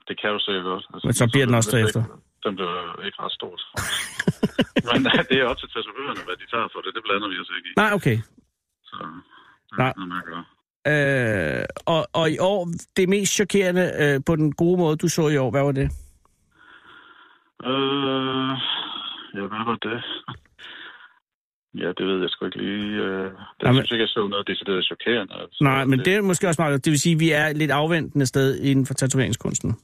Det 0.09 0.15
kan 0.21 0.29
du 0.35 0.39
sikkert 0.47 0.63
godt. 0.71 0.85
Altså, 0.93 1.07
Men 1.07 1.13
så 1.21 1.25
bliver 1.33 1.45
den 1.45 1.55
også 1.59 1.71
derefter. 1.77 2.01
Den 2.45 2.53
bliver 2.57 2.75
ikke 3.07 3.17
ret 3.23 3.33
stor. 3.39 3.53
men 4.89 4.99
det 5.29 5.37
er 5.41 5.45
også 5.51 5.61
til 5.63 5.69
tatovørerne, 5.75 6.21
hvad 6.27 6.37
de 6.41 6.45
tager 6.53 6.67
for 6.73 6.79
det. 6.83 6.91
Det 6.97 7.03
blander 7.07 7.27
vi 7.31 7.37
os 7.43 7.51
ikke 7.57 7.67
i. 7.71 7.73
Nej, 7.83 7.91
okay. 7.97 8.17
Så 8.89 8.95
det 9.69 9.73
er 9.73 9.77
Nej. 9.83 9.93
noget, 9.97 10.09
man 10.15 10.23
gør. 10.31 10.41
Øh, 10.91 11.65
og, 11.93 12.01
og 12.13 12.25
i 12.35 12.37
år, 12.51 12.59
det 12.97 13.09
mest 13.09 13.31
chokerende 13.33 13.85
øh, 14.03 14.21
på 14.27 14.35
den 14.35 14.51
gode 14.61 14.77
måde, 14.77 14.95
du 14.97 15.07
så 15.07 15.27
i 15.27 15.37
år, 15.37 15.51
hvad 15.51 15.63
var 15.63 15.71
det? 15.81 15.87
Øh, 17.69 18.51
ja, 19.37 19.43
hvad 19.51 19.63
var 19.69 19.77
det? 19.89 19.99
Ja, 21.83 21.87
det 21.97 22.05
ved 22.07 22.19
jeg 22.21 22.29
sgu 22.29 22.45
ikke 22.45 22.57
lige. 22.57 22.95
Øh, 23.03 23.23
det 23.23 23.31
Jamen- 23.63 23.75
synes 23.75 23.89
jeg 23.91 23.95
ikke, 23.95 24.01
jeg 24.03 24.09
så 24.09 24.27
noget 24.27 24.47
decideret 24.47 24.85
chokerende. 24.85 25.33
Altså, 25.41 25.57
Nej, 25.63 25.85
men 25.85 25.99
det 25.99 26.15
er 26.15 26.21
måske 26.21 26.47
også 26.47 26.61
meget. 26.61 26.85
Det 26.85 26.91
vil 26.91 26.99
sige, 26.99 27.13
at 27.13 27.19
vi 27.19 27.31
er 27.31 27.53
lidt 27.53 27.71
afventende 27.71 28.25
sted 28.25 28.59
inden 28.59 28.85
for 28.85 28.93
tatoveringskunsten. 28.93 29.77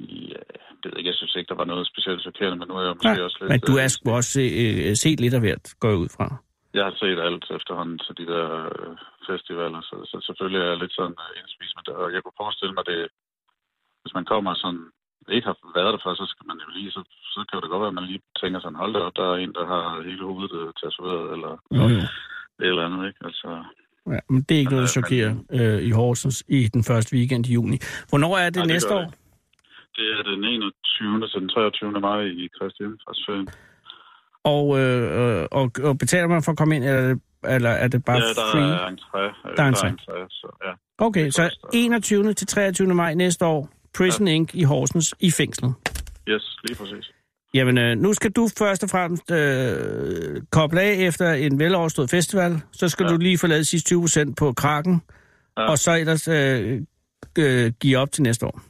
Ja, 0.00 0.42
det 0.80 0.84
ved 0.84 0.92
jeg 0.92 0.98
ikke. 0.98 1.10
Jeg 1.12 1.18
synes 1.20 1.34
ikke, 1.36 1.48
der 1.52 1.60
var 1.62 1.68
noget 1.72 1.86
specielt 1.92 2.22
chokerende, 2.28 2.56
men 2.60 2.68
nu 2.68 2.74
er 2.78 2.84
jeg 2.86 2.94
måske 2.96 3.14
Nej, 3.14 3.26
også 3.28 3.38
lidt... 3.40 3.50
men 3.52 3.60
du 3.68 3.74
øh, 3.76 3.84
er 3.84 3.88
sgu 3.94 4.04
også 4.20 4.40
øh, 4.62 4.96
set 5.04 5.18
lidt 5.20 5.34
af 5.38 5.42
hvert, 5.44 5.66
går 5.82 5.90
jeg 5.92 6.02
ud 6.04 6.10
fra. 6.16 6.26
Jeg 6.78 6.84
har 6.88 6.94
set 7.02 7.18
alt 7.28 7.44
efterhånden 7.58 7.98
til 8.04 8.14
de 8.20 8.26
der 8.32 8.46
øh, 8.72 8.92
festivaler, 9.28 9.80
så, 9.88 9.96
så 10.10 10.16
selvfølgelig 10.26 10.60
er 10.62 10.68
jeg 10.72 10.80
lidt 10.82 10.94
sådan 10.98 11.16
øh, 11.24 11.32
indspist 11.40 11.74
med 11.76 11.84
det. 11.88 11.94
Og 12.02 12.06
jeg 12.14 12.20
kunne 12.22 12.40
forestille 12.42 12.74
mig, 12.76 12.84
det, 12.92 13.00
hvis 14.02 14.14
man 14.18 14.26
kommer 14.32 14.52
sådan, 14.64 14.84
ikke 15.36 15.48
har 15.50 15.58
været 15.78 15.92
der 15.94 16.00
før, 16.04 16.14
så 16.22 16.26
skal 16.32 16.46
man 16.50 16.58
jo 16.64 16.68
lige, 16.76 16.90
så, 16.96 17.00
så 17.34 17.38
kan 17.48 17.56
det 17.62 17.70
godt 17.72 17.82
være, 17.84 17.92
at 17.94 18.00
man 18.00 18.10
lige 18.10 18.22
tænker 18.42 18.58
sådan, 18.60 18.80
hold 18.82 18.92
da 18.94 19.00
op, 19.06 19.16
der 19.20 19.26
er 19.32 19.36
en, 19.44 19.52
der 19.58 19.64
har 19.72 19.82
hele 20.08 20.24
hovedet 20.30 20.52
øh, 20.60 20.68
tatoveret, 20.80 21.26
eller 21.34 21.52
jo. 21.78 21.84
et 22.62 22.68
eller 22.70 22.86
andet, 22.86 23.00
ikke? 23.08 23.20
Altså, 23.28 23.48
Ja, 24.14 24.18
men 24.30 24.42
det 24.42 24.54
er 24.54 24.58
ikke 24.58 24.74
noget, 24.76 24.88
der 24.88 24.92
Men, 24.96 24.98
chokerer 24.98 25.32
øh, 25.58 25.82
i 25.88 25.90
Horsens 25.90 26.44
i 26.48 26.68
den 26.74 26.84
første 26.84 27.16
weekend 27.16 27.46
i 27.46 27.52
juni. 27.52 27.78
Hvornår 28.10 28.32
er 28.36 28.44
det 28.50 28.56
Nej, 28.56 28.64
det 28.64 28.72
næste 28.72 28.88
gør 28.88 28.96
år? 28.96 29.00
det 29.00 29.14
det 29.96 30.06
er 30.18 30.22
den 30.30 30.44
21. 30.44 31.28
til 31.32 31.40
den 31.40 31.48
23. 31.48 32.00
maj 32.00 32.20
i 32.42 32.48
Kristi 32.58 32.82
Himmelfartsferien. 32.82 33.48
Og, 34.44 34.78
øh, 34.80 35.40
øh, 35.40 35.46
og, 35.50 35.70
og 35.88 35.98
betaler 35.98 36.26
man 36.28 36.42
for 36.42 36.52
at 36.52 36.58
komme 36.58 36.76
ind, 36.76 36.84
eller 36.84 36.98
er 37.00 37.08
det, 37.14 37.20
eller 37.54 37.70
er 37.70 37.88
det 37.88 38.04
bare 38.04 38.16
Ja, 38.16 38.22
der 38.22 38.50
free? 38.52 38.62
er 38.62 38.88
entré. 38.94 39.48
øh, 39.50 39.56
Der 39.56 39.62
er 39.62 39.72
entré. 39.72 39.88
entré, 39.88 40.26
så 40.30 40.48
ja. 40.66 40.72
Okay, 41.06 41.30
så 41.30 41.42
koster- 41.42 41.68
21. 41.74 42.34
til 42.34 42.46
23. 42.46 42.94
maj 42.94 43.14
næste 43.14 43.44
år, 43.46 43.68
Prison 43.96 44.28
Inc. 44.28 44.54
i 44.54 44.62
Horsens 44.62 45.14
i 45.20 45.30
fængslet. 45.30 45.74
Yes, 46.28 46.56
lige 46.64 46.76
præcis. 46.78 47.10
Jamen, 47.54 47.78
øh, 47.78 47.96
nu 47.98 48.12
skal 48.12 48.30
du 48.32 48.48
først 48.58 48.82
og 48.84 48.90
fremmest 48.90 49.30
øh, 49.30 50.42
koble 50.52 50.80
af 50.80 50.94
efter 50.98 51.32
en 51.32 51.58
veloverstået 51.58 52.10
festival. 52.10 52.60
Så 52.72 52.88
skal 52.88 53.04
ja. 53.04 53.10
Ja. 53.10 53.16
du 53.16 53.20
lige 53.20 53.38
forlade 53.38 53.60
de 53.60 53.64
sidste 53.64 53.86
20 53.88 54.00
procent 54.00 54.36
på 54.38 54.52
krakken, 54.52 55.02
ja. 55.56 55.62
Ja. 55.62 55.70
og 55.70 55.78
så 55.78 55.94
ellers 55.96 56.28
øh, 56.28 56.80
øh, 57.38 57.72
give 57.80 57.98
op 57.98 58.12
til 58.12 58.22
næste 58.22 58.46
år. 58.46 58.60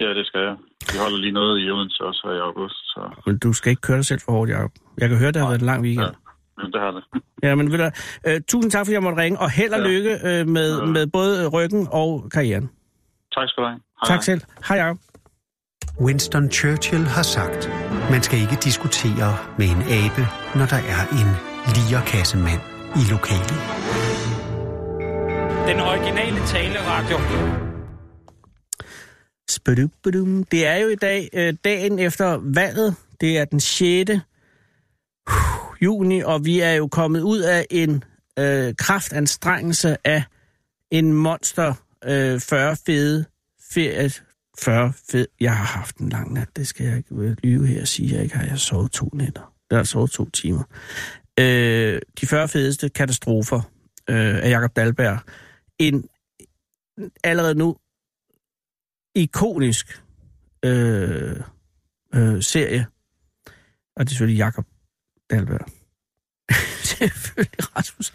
Ja, 0.00 0.08
det 0.18 0.26
skal 0.26 0.40
jeg. 0.40 0.56
Vi 0.92 0.98
holder 1.02 1.18
lige 1.18 1.32
noget 1.32 1.54
i 1.66 1.70
Odense 1.70 2.04
også 2.04 2.20
her 2.24 2.34
i 2.34 2.38
august, 2.48 2.74
så 2.74 3.00
Men 3.26 3.38
du 3.38 3.52
skal 3.52 3.70
ikke 3.70 3.80
køre 3.82 3.96
dig 3.96 4.04
selv 4.06 4.20
for 4.24 4.32
hårdt, 4.32 4.50
Jacob. 4.50 4.70
Jeg 4.98 5.08
kan 5.08 5.18
høre, 5.18 5.32
det 5.32 5.40
har 5.42 5.48
været 5.48 5.60
en 5.60 5.66
lang 5.66 5.82
weekend. 5.82 6.06
ja. 6.06 6.62
men 6.62 6.72
det 6.72 6.80
har 6.80 6.90
det. 6.90 7.04
Ja, 7.42 7.54
men 7.54 7.72
ved 7.72 7.78
du, 7.78 7.90
øh, 8.28 8.40
tusind 8.48 8.70
tak, 8.72 8.86
fordi 8.86 8.92
jeg 8.94 9.02
måtte 9.02 9.22
ringe, 9.22 9.38
og 9.40 9.50
held 9.50 9.72
og 9.72 9.80
Ja. 9.80 9.86
lykke 9.88 10.10
øh, 10.24 10.46
med, 10.48 10.78
Ja. 10.78 10.84
med 10.84 11.06
både 11.06 11.48
ryggen 11.48 11.88
og 11.92 12.28
karrieren. 12.34 12.70
Tak 13.34 13.48
skal 13.48 13.62
du 13.62 13.68
have. 13.68 13.80
Hej, 14.00 14.06
Tak 14.06 14.14
hej. 14.16 14.20
selv. 14.22 14.40
Hej, 14.68 14.76
Jacob. 14.76 14.98
Winston 16.00 16.50
Churchill 16.50 17.04
har 17.04 17.22
sagt, 17.22 17.70
man 18.10 18.22
skal 18.22 18.38
ikke 18.38 18.56
diskutere 18.64 19.30
med 19.58 19.66
en 19.66 19.82
abe, 19.82 20.22
når 20.58 20.66
der 20.74 20.80
er 20.94 21.02
en 21.20 21.30
lierkassemand 21.76 22.60
i 23.00 23.02
lokalet. 23.12 23.58
Den 25.68 25.80
originale 25.80 26.38
taleradio. 26.46 27.16
Spudubudum. 29.48 30.44
Det 30.44 30.66
er 30.66 30.76
jo 30.76 30.88
i 30.88 30.94
dag 30.94 31.28
øh, 31.32 31.54
dagen 31.64 31.98
efter 31.98 32.40
valget. 32.42 32.94
Det 33.20 33.38
er 33.38 33.44
den 33.44 33.60
6. 33.60 34.10
juni, 35.82 36.20
og 36.20 36.44
vi 36.44 36.60
er 36.60 36.72
jo 36.72 36.86
kommet 36.86 37.20
ud 37.20 37.38
af 37.38 37.66
en 37.70 38.04
øh, 38.38 38.74
kraftanstrengelse 38.74 39.96
af 40.04 40.22
en 40.90 41.12
monster 41.12 41.74
øh, 42.04 42.40
40 42.40 42.76
fede 42.86 43.24
ferie. 43.72 44.10
40 44.58 44.92
fede. 45.10 45.26
Jeg 45.40 45.56
har 45.56 45.64
haft 45.64 45.96
en 45.96 46.08
lang 46.08 46.32
nat, 46.32 46.48
det 46.56 46.66
skal 46.66 46.86
jeg 46.86 46.96
ikke 46.96 47.14
øh, 47.14 47.36
lyve 47.42 47.66
her 47.66 47.80
og 47.80 47.88
sige. 47.88 48.14
Jeg 48.14 48.22
ikke 48.22 48.36
har 48.36 48.46
jeg 48.46 48.58
sovet 48.58 48.92
to 48.92 49.10
nætter. 49.12 49.52
Jeg 49.70 49.78
har 49.78 49.84
sovet 49.84 50.10
to 50.10 50.30
timer. 50.30 50.62
Øh, 51.40 52.00
de 52.20 52.26
40 52.26 52.48
fedeste 52.48 52.88
katastrofer 52.88 53.60
øh, 54.10 54.36
af 54.36 54.50
Jakob 54.50 54.76
Dalberg. 54.76 55.18
En 55.78 56.08
allerede 57.24 57.54
nu 57.54 57.76
ikonisk 59.18 60.02
øh, 60.64 61.36
øh, 62.14 62.42
serie. 62.42 62.86
Og 63.96 64.04
det 64.04 64.06
er 64.06 64.10
selvfølgelig 64.10 64.38
Jakob 64.38 64.64
Dalberg. 65.30 65.66
selvfølgelig 66.90 67.76
Rasmus. 67.76 68.12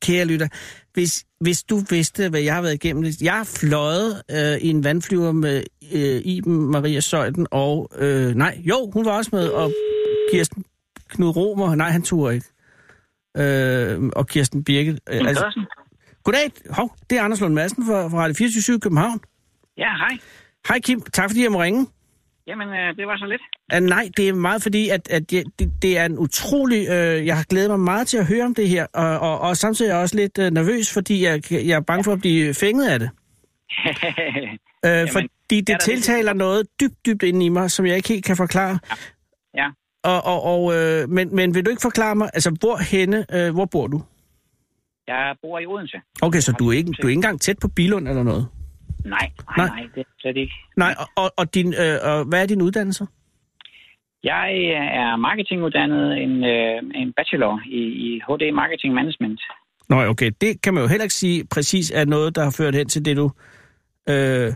Kære 0.00 0.24
lytter, 0.24 0.48
hvis, 0.92 1.26
hvis 1.40 1.62
du 1.62 1.76
vidste, 1.90 2.28
hvad 2.28 2.40
jeg 2.40 2.54
har 2.54 2.62
været 2.62 2.74
igennem. 2.74 3.12
Jeg 3.22 3.32
har 3.32 3.44
fløjet 3.44 4.22
øh, 4.30 4.58
i 4.58 4.68
en 4.68 4.84
vandflyver 4.84 5.32
med 5.32 5.62
øh, 5.92 6.20
Iben 6.24 6.70
Maria 6.70 7.00
Søjden, 7.00 7.46
og 7.50 7.90
øh, 7.98 8.34
nej, 8.34 8.62
jo, 8.64 8.90
hun 8.90 9.04
var 9.04 9.12
også 9.12 9.30
med, 9.32 9.48
og 9.48 9.72
Kirsten 10.32 10.64
Knud 11.08 11.36
Romer, 11.36 11.74
nej, 11.74 11.90
han 11.90 12.02
turde 12.02 12.34
ikke. 12.34 12.46
Øh, 13.36 14.10
og 14.16 14.26
Kirsten 14.26 14.64
Birke. 14.64 14.90
Øh, 14.90 15.20
altså, 15.26 15.66
goddag, 16.24 16.52
hov, 16.70 16.96
det 17.10 17.18
er 17.18 17.22
Anders 17.22 17.40
Lund 17.40 17.54
Madsen 17.54 17.86
fra, 17.86 18.08
fra 18.08 18.18
Radio 18.18 18.34
24 18.34 18.80
København. 18.80 19.20
Ja, 19.78 19.96
hej. 19.96 20.18
Hej 20.68 20.80
Kim, 20.80 21.00
tak 21.00 21.30
fordi 21.30 21.42
jeg 21.42 21.52
må 21.52 21.62
ringe. 21.62 21.86
Jamen, 22.46 22.68
øh, 22.68 22.96
det 22.96 23.06
var 23.06 23.16
så 23.16 23.26
lidt. 23.26 23.42
Uh, 23.74 23.88
nej, 23.88 24.08
det 24.16 24.28
er 24.28 24.32
meget 24.32 24.62
fordi, 24.62 24.88
at, 24.88 25.08
at 25.10 25.30
det, 25.30 25.44
det 25.82 25.98
er 25.98 26.04
en 26.04 26.18
utrolig... 26.18 26.88
Øh, 26.88 27.26
jeg 27.26 27.36
har 27.36 27.44
glædet 27.44 27.70
mig 27.70 27.80
meget 27.80 28.06
til 28.08 28.16
at 28.18 28.26
høre 28.26 28.44
om 28.44 28.54
det 28.54 28.68
her, 28.68 28.86
og, 28.94 29.18
og, 29.18 29.40
og 29.40 29.56
samtidig 29.56 29.90
er 29.90 29.94
jeg 29.94 30.02
også 30.02 30.16
lidt 30.16 30.38
øh, 30.38 30.50
nervøs, 30.50 30.92
fordi 30.94 31.24
jeg, 31.24 31.52
jeg 31.52 31.76
er 31.76 31.80
bange 31.80 32.04
for 32.04 32.12
at 32.12 32.20
blive 32.20 32.54
fænget 32.54 32.88
af 32.88 32.98
det. 32.98 33.10
Øh, 34.84 34.90
Jamen, 34.90 35.08
fordi 35.08 35.60
det 35.60 35.68
er 35.68 35.76
det 35.76 35.80
tiltaler 35.80 36.32
noget 36.32 36.66
dybt, 36.80 37.06
dybt 37.06 37.22
inde 37.22 37.46
i 37.46 37.48
mig, 37.48 37.70
som 37.70 37.86
jeg 37.86 37.96
ikke 37.96 38.08
helt 38.08 38.24
kan 38.24 38.36
forklare. 38.36 38.78
Ja. 39.54 39.68
Og, 40.04 40.24
og, 40.24 40.42
og, 40.42 40.74
øh, 40.74 41.08
men, 41.08 41.36
men 41.36 41.54
vil 41.54 41.66
du 41.66 41.70
ikke 41.70 41.82
forklare 41.82 42.14
mig, 42.14 42.30
altså 42.34 42.56
hvor 42.60 42.76
henne, 42.76 43.26
øh, 43.32 43.54
hvor 43.54 43.64
bor 43.64 43.86
du? 43.86 44.02
Jeg 45.06 45.36
bor 45.42 45.58
i 45.58 45.66
Odense. 45.66 46.00
Okay, 46.22 46.40
så 46.40 46.52
du 46.52 46.68
er 46.68 46.72
ikke, 46.72 46.90
du 47.02 47.06
er 47.06 47.10
ikke 47.10 47.18
engang 47.18 47.40
tæt 47.40 47.58
på 47.58 47.68
Bilund 47.68 48.08
eller 48.08 48.22
noget? 48.22 48.48
Nej, 49.04 49.30
nej, 49.56 49.56
Nej. 49.56 49.68
nej, 49.68 49.88
det 49.94 50.00
er 50.00 50.10
slet 50.20 50.36
ikke. 50.36 50.54
Nej, 50.76 50.94
og, 51.16 51.30
og, 51.36 51.54
din, 51.54 51.68
øh, 51.82 51.96
og 52.10 52.24
hvad 52.24 52.42
er 52.42 52.46
din 52.46 52.62
uddannelse? 52.62 53.06
Jeg 54.24 54.50
øh, 54.54 54.86
er 55.02 55.16
marketinguddannet, 55.16 56.22
en, 56.22 56.44
øh, 56.44 56.82
en 56.94 57.12
bachelor 57.12 57.60
i, 57.66 57.82
i 58.06 58.20
HD 58.26 58.52
Marketing 58.52 58.94
Management. 58.94 59.40
Nå, 59.88 59.96
okay, 60.12 60.30
det 60.40 60.62
kan 60.62 60.74
man 60.74 60.82
jo 60.82 60.88
heller 60.88 61.04
ikke 61.04 61.14
sige 61.24 61.46
præcis 61.54 61.90
er 61.90 62.04
noget, 62.04 62.36
der 62.36 62.42
har 62.44 62.54
ført 62.58 62.74
hen 62.74 62.88
til 62.88 63.04
det, 63.04 63.16
du 63.16 63.30
øh, 64.08 64.48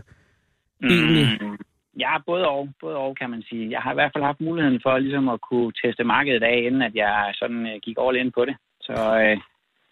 egentlig... 0.83 1.25
Mm, 1.41 1.57
ja, 1.99 2.11
både 2.25 2.47
og, 2.47 2.69
både 2.81 2.95
og, 2.95 3.17
kan 3.17 3.29
man 3.29 3.43
sige. 3.49 3.71
Jeg 3.71 3.79
har 3.79 3.91
i 3.91 3.93
hvert 3.99 4.11
fald 4.13 4.23
haft 4.23 4.41
muligheden 4.41 4.79
for 4.83 4.97
ligesom 4.97 5.29
at 5.29 5.41
kunne 5.41 5.71
teste 5.83 6.03
markedet 6.03 6.43
af, 6.43 6.57
inden 6.67 6.81
at 6.81 6.95
jeg 6.95 7.31
sådan 7.33 7.65
øh, 7.67 7.79
gik 7.83 7.97
all 7.99 8.17
in 8.17 8.31
på 8.31 8.45
det. 8.45 8.55
Så, 8.81 9.19
øh, 9.21 9.37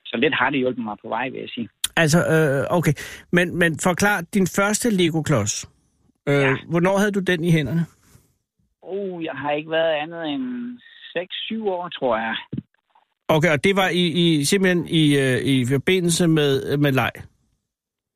så 0.05 0.17
lidt 0.17 0.35
har 0.35 0.49
det 0.49 0.59
hjulpet 0.59 0.83
mig 0.83 0.97
på 1.03 1.09
vej, 1.09 1.29
vil 1.29 1.39
jeg 1.39 1.49
sige. 1.49 1.69
Altså, 1.97 2.19
øh, 2.33 2.77
okay. 2.77 2.93
Men, 3.31 3.59
men 3.59 3.79
forklar, 3.83 4.21
din 4.33 4.47
første 4.47 4.89
Lego-klods. 4.89 5.69
Øh, 6.29 6.41
Ja. 6.41 6.55
Hvornår 6.69 6.97
havde 6.97 7.11
du 7.11 7.19
den 7.19 7.43
i 7.43 7.51
hænderne? 7.51 7.85
Oh, 8.81 9.23
jeg 9.23 9.33
har 9.35 9.51
ikke 9.51 9.71
været 9.71 9.93
andet 10.03 10.21
end 10.33 10.79
6-7 11.17 11.69
år, 11.69 11.89
tror 11.89 12.17
jeg. 12.17 12.35
Okay, 13.27 13.51
og 13.51 13.63
det 13.63 13.75
var 13.75 13.89
i, 13.89 14.05
i 14.23 14.43
simpelthen 14.43 14.87
i, 14.87 15.03
øh, 15.17 15.37
i 15.53 15.65
forbindelse 15.73 16.27
med, 16.27 16.77
med 16.77 16.91
leg? 16.91 17.11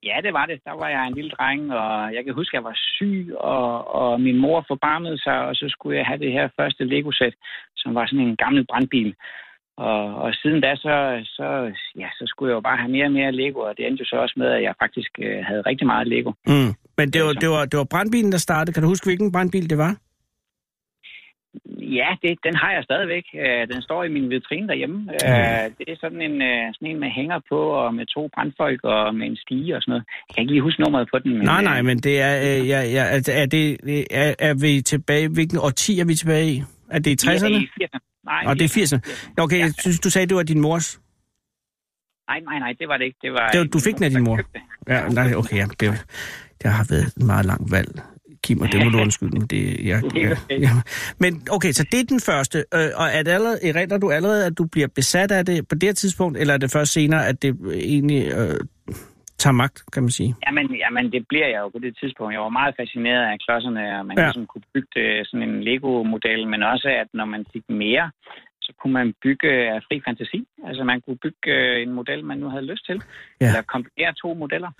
Ja, 0.03 0.17
det 0.23 0.33
var 0.33 0.45
det. 0.45 0.59
Der 0.65 0.75
var 0.81 0.89
jeg 0.89 1.07
en 1.07 1.13
lille 1.13 1.31
dreng, 1.31 1.73
og 1.73 2.13
jeg 2.15 2.23
kan 2.25 2.33
huske, 2.33 2.53
at 2.53 2.57
jeg 2.59 2.63
var 2.63 2.77
syg, 2.95 3.35
og, 3.37 3.95
og 3.95 4.21
min 4.21 4.37
mor 4.37 4.65
forbarmede 4.67 5.17
sig, 5.23 5.37
og 5.47 5.55
så 5.55 5.65
skulle 5.69 5.97
jeg 5.97 6.05
have 6.05 6.19
det 6.19 6.31
her 6.31 6.49
første 6.59 6.83
Lego-sæt, 6.83 7.33
som 7.77 7.95
var 7.95 8.05
sådan 8.05 8.27
en 8.27 8.35
gammel 8.35 8.65
brandbil. 8.69 9.15
Og, 9.87 10.15
og 10.23 10.29
siden 10.41 10.61
da, 10.61 10.75
så, 10.75 10.95
så, 11.37 11.47
ja, 12.01 12.09
så 12.17 12.23
skulle 12.27 12.49
jeg 12.49 12.55
jo 12.55 12.61
bare 12.69 12.77
have 12.77 12.91
mere 12.91 13.05
og 13.05 13.11
mere 13.11 13.31
Lego, 13.31 13.59
og 13.59 13.73
det 13.77 13.87
endte 13.87 14.01
jo 14.01 14.05
så 14.05 14.15
også 14.15 14.35
med, 14.37 14.47
at 14.47 14.63
jeg 14.63 14.73
faktisk 14.83 15.11
øh, 15.25 15.39
havde 15.47 15.61
rigtig 15.61 15.87
meget 15.87 16.07
Lego. 16.07 16.31
Mm. 16.47 16.71
Men 16.97 17.07
det 17.13 17.21
var, 17.23 17.33
det, 17.33 17.49
var, 17.49 17.65
det 17.65 17.77
var 17.77 17.87
brandbilen, 17.93 18.31
der 18.31 18.37
startede. 18.37 18.73
Kan 18.73 18.83
du 18.83 18.89
huske, 18.89 19.07
hvilken 19.07 19.31
brandbil 19.31 19.69
det 19.69 19.77
var? 19.77 19.93
Ja, 21.99 22.09
det, 22.21 22.39
den 22.47 22.55
har 22.55 22.71
jeg 22.71 22.83
stadigvæk. 22.83 23.23
Øh, 23.43 23.67
Den 23.73 23.81
står 23.81 24.03
i 24.03 24.09
min 24.09 24.29
vitrine 24.29 24.67
derhjemme. 24.67 24.97
Øh, 25.11 25.65
Det 25.77 25.87
er 25.93 25.97
sådan 26.03 26.21
en, 26.21 26.41
øh, 26.41 26.73
sådan 26.73 26.87
en 26.91 26.99
med 26.99 27.09
hænger 27.09 27.39
på, 27.49 27.59
og 27.81 27.93
med 27.93 28.05
to 28.05 28.29
brandfolk, 28.35 28.79
og 28.83 29.15
med 29.15 29.27
en 29.27 29.37
stige 29.43 29.75
og 29.75 29.81
sådan 29.81 29.91
noget. 29.91 30.03
Jeg 30.27 30.33
kan 30.35 30.41
ikke 30.41 30.53
lige 30.53 30.61
huske 30.61 30.81
nummeret 30.81 31.07
på 31.13 31.19
den. 31.19 31.31
Men, 31.37 31.45
Nej, 31.45 31.63
nej, 31.63 31.81
men 31.81 31.97
det 31.97 32.21
er... 32.21 32.33
Øh, 32.47 32.67
ja, 32.73 32.79
ja, 32.97 33.03
altså, 33.15 33.31
er, 33.41 33.45
det, 33.45 33.65
er, 34.11 34.35
er 34.39 34.53
vi 34.65 34.81
tilbage... 34.81 35.27
Hvilken 35.29 35.57
årti 35.57 35.99
er 35.99 36.05
vi 36.05 36.15
tilbage 36.15 36.47
i? 36.53 36.63
Er 36.91 36.99
det 36.99 37.11
i 37.23 37.27
60'erne? 37.27 37.53
Ja, 37.53 37.59
i 37.59 37.67
80'erne. 37.83 37.99
Nej, 38.29 38.43
Og 38.47 38.59
det 38.59 38.65
er 38.77 38.81
80'erne. 38.97 39.33
Okay, 39.37 39.57
Ja. 39.57 39.63
jeg 39.63 39.73
synes, 39.79 39.99
du 39.99 40.09
sagde, 40.09 40.27
det 40.27 40.37
var 40.37 40.43
din 40.43 40.61
mors. 40.61 40.99
Nej, 42.29 42.39
nej, 42.39 42.59
nej, 42.59 42.73
det 42.79 42.87
var 42.87 42.97
det 42.97 43.05
ikke. 43.05 43.17
Det 43.21 43.31
var, 43.33 43.49
Det 43.51 43.59
var- 43.59 43.65
du 43.65 43.79
fik 43.79 43.95
den 43.95 44.03
af 44.03 44.09
din 44.09 44.23
mor? 44.23 44.39
Ja, 44.87 45.07
nej, 45.07 45.33
okay, 45.35 45.57
ja, 45.57 45.65
det, 45.79 46.05
det 46.63 46.71
har 46.71 46.85
været 46.89 47.03
et 47.17 47.23
meget 47.23 47.45
langt 47.45 47.71
valg, 47.71 48.01
Kim, 48.43 48.61
og 48.61 48.71
det 48.71 48.83
må 48.83 48.89
du 48.89 48.99
undskylde, 49.05 49.39
men 49.39 49.47
det... 49.47 49.85
Ja, 49.85 50.01
ja, 50.15 50.35
ja. 50.49 50.71
Men 51.19 51.47
okay, 51.51 51.71
så 51.71 51.85
det 51.91 51.99
er 51.99 52.03
den 52.03 52.19
første, 52.19 52.65
øh, 52.73 52.89
og 52.95 53.07
er 53.07 53.23
det 53.23 53.31
allerede, 53.31 53.59
erindrer 53.67 53.97
du 53.97 54.11
allerede, 54.11 54.45
at 54.45 54.57
du 54.57 54.65
bliver 54.65 54.87
besat 54.95 55.31
af 55.31 55.45
det 55.45 55.67
på 55.67 55.75
det 55.75 55.83
her 55.89 55.93
tidspunkt, 55.93 56.37
eller 56.37 56.53
er 56.53 56.57
det 56.57 56.71
først 56.71 56.93
senere, 56.93 57.27
at 57.27 57.41
det 57.41 57.57
egentlig 57.73 58.27
øh, 58.33 58.59
tager 59.43 59.57
magt, 59.63 59.77
kan 59.93 60.03
man 60.03 60.11
sige? 60.19 60.31
Jamen, 60.45 60.65
jamen, 60.83 61.05
det 61.15 61.21
bliver 61.29 61.47
jeg 61.53 61.59
jo 61.63 61.69
på 61.75 61.79
det 61.85 61.93
tidspunkt. 62.01 62.33
Jeg 62.35 62.41
var 62.47 62.53
meget 62.59 62.73
fascineret 62.81 63.23
af 63.31 63.37
klodserne, 63.45 63.83
og 63.99 64.05
man 64.05 64.15
Ja. 64.17 64.23
ligesom 64.25 64.45
kunne 64.51 64.67
bygge 64.73 64.91
det, 64.97 65.07
sådan 65.27 65.49
en 65.49 65.63
Lego-model, 65.67 66.41
men 66.53 66.59
også, 66.73 66.87
at 67.01 67.07
når 67.19 67.25
man 67.25 67.41
fik 67.53 67.65
mere, 67.83 68.05
så 68.65 68.71
kunne 68.81 68.93
man 68.99 69.07
bygge 69.25 69.49
af 69.73 69.79
fri 69.87 69.95
fantasi. 70.07 70.39
Altså, 70.67 70.83
man 70.91 71.01
kunne 71.05 71.19
bygge 71.25 71.45
øh, 71.57 71.81
en 71.83 71.91
model, 71.99 72.19
man 72.25 72.37
nu 72.37 72.47
havde 72.53 72.65
lyst 72.71 72.85
til. 72.89 72.97
Ja. 73.01 73.45
Ja. 73.45 73.47
Eller 73.49 73.61
kombinere 73.73 74.13
to 74.21 74.33
modeller. 74.33 74.71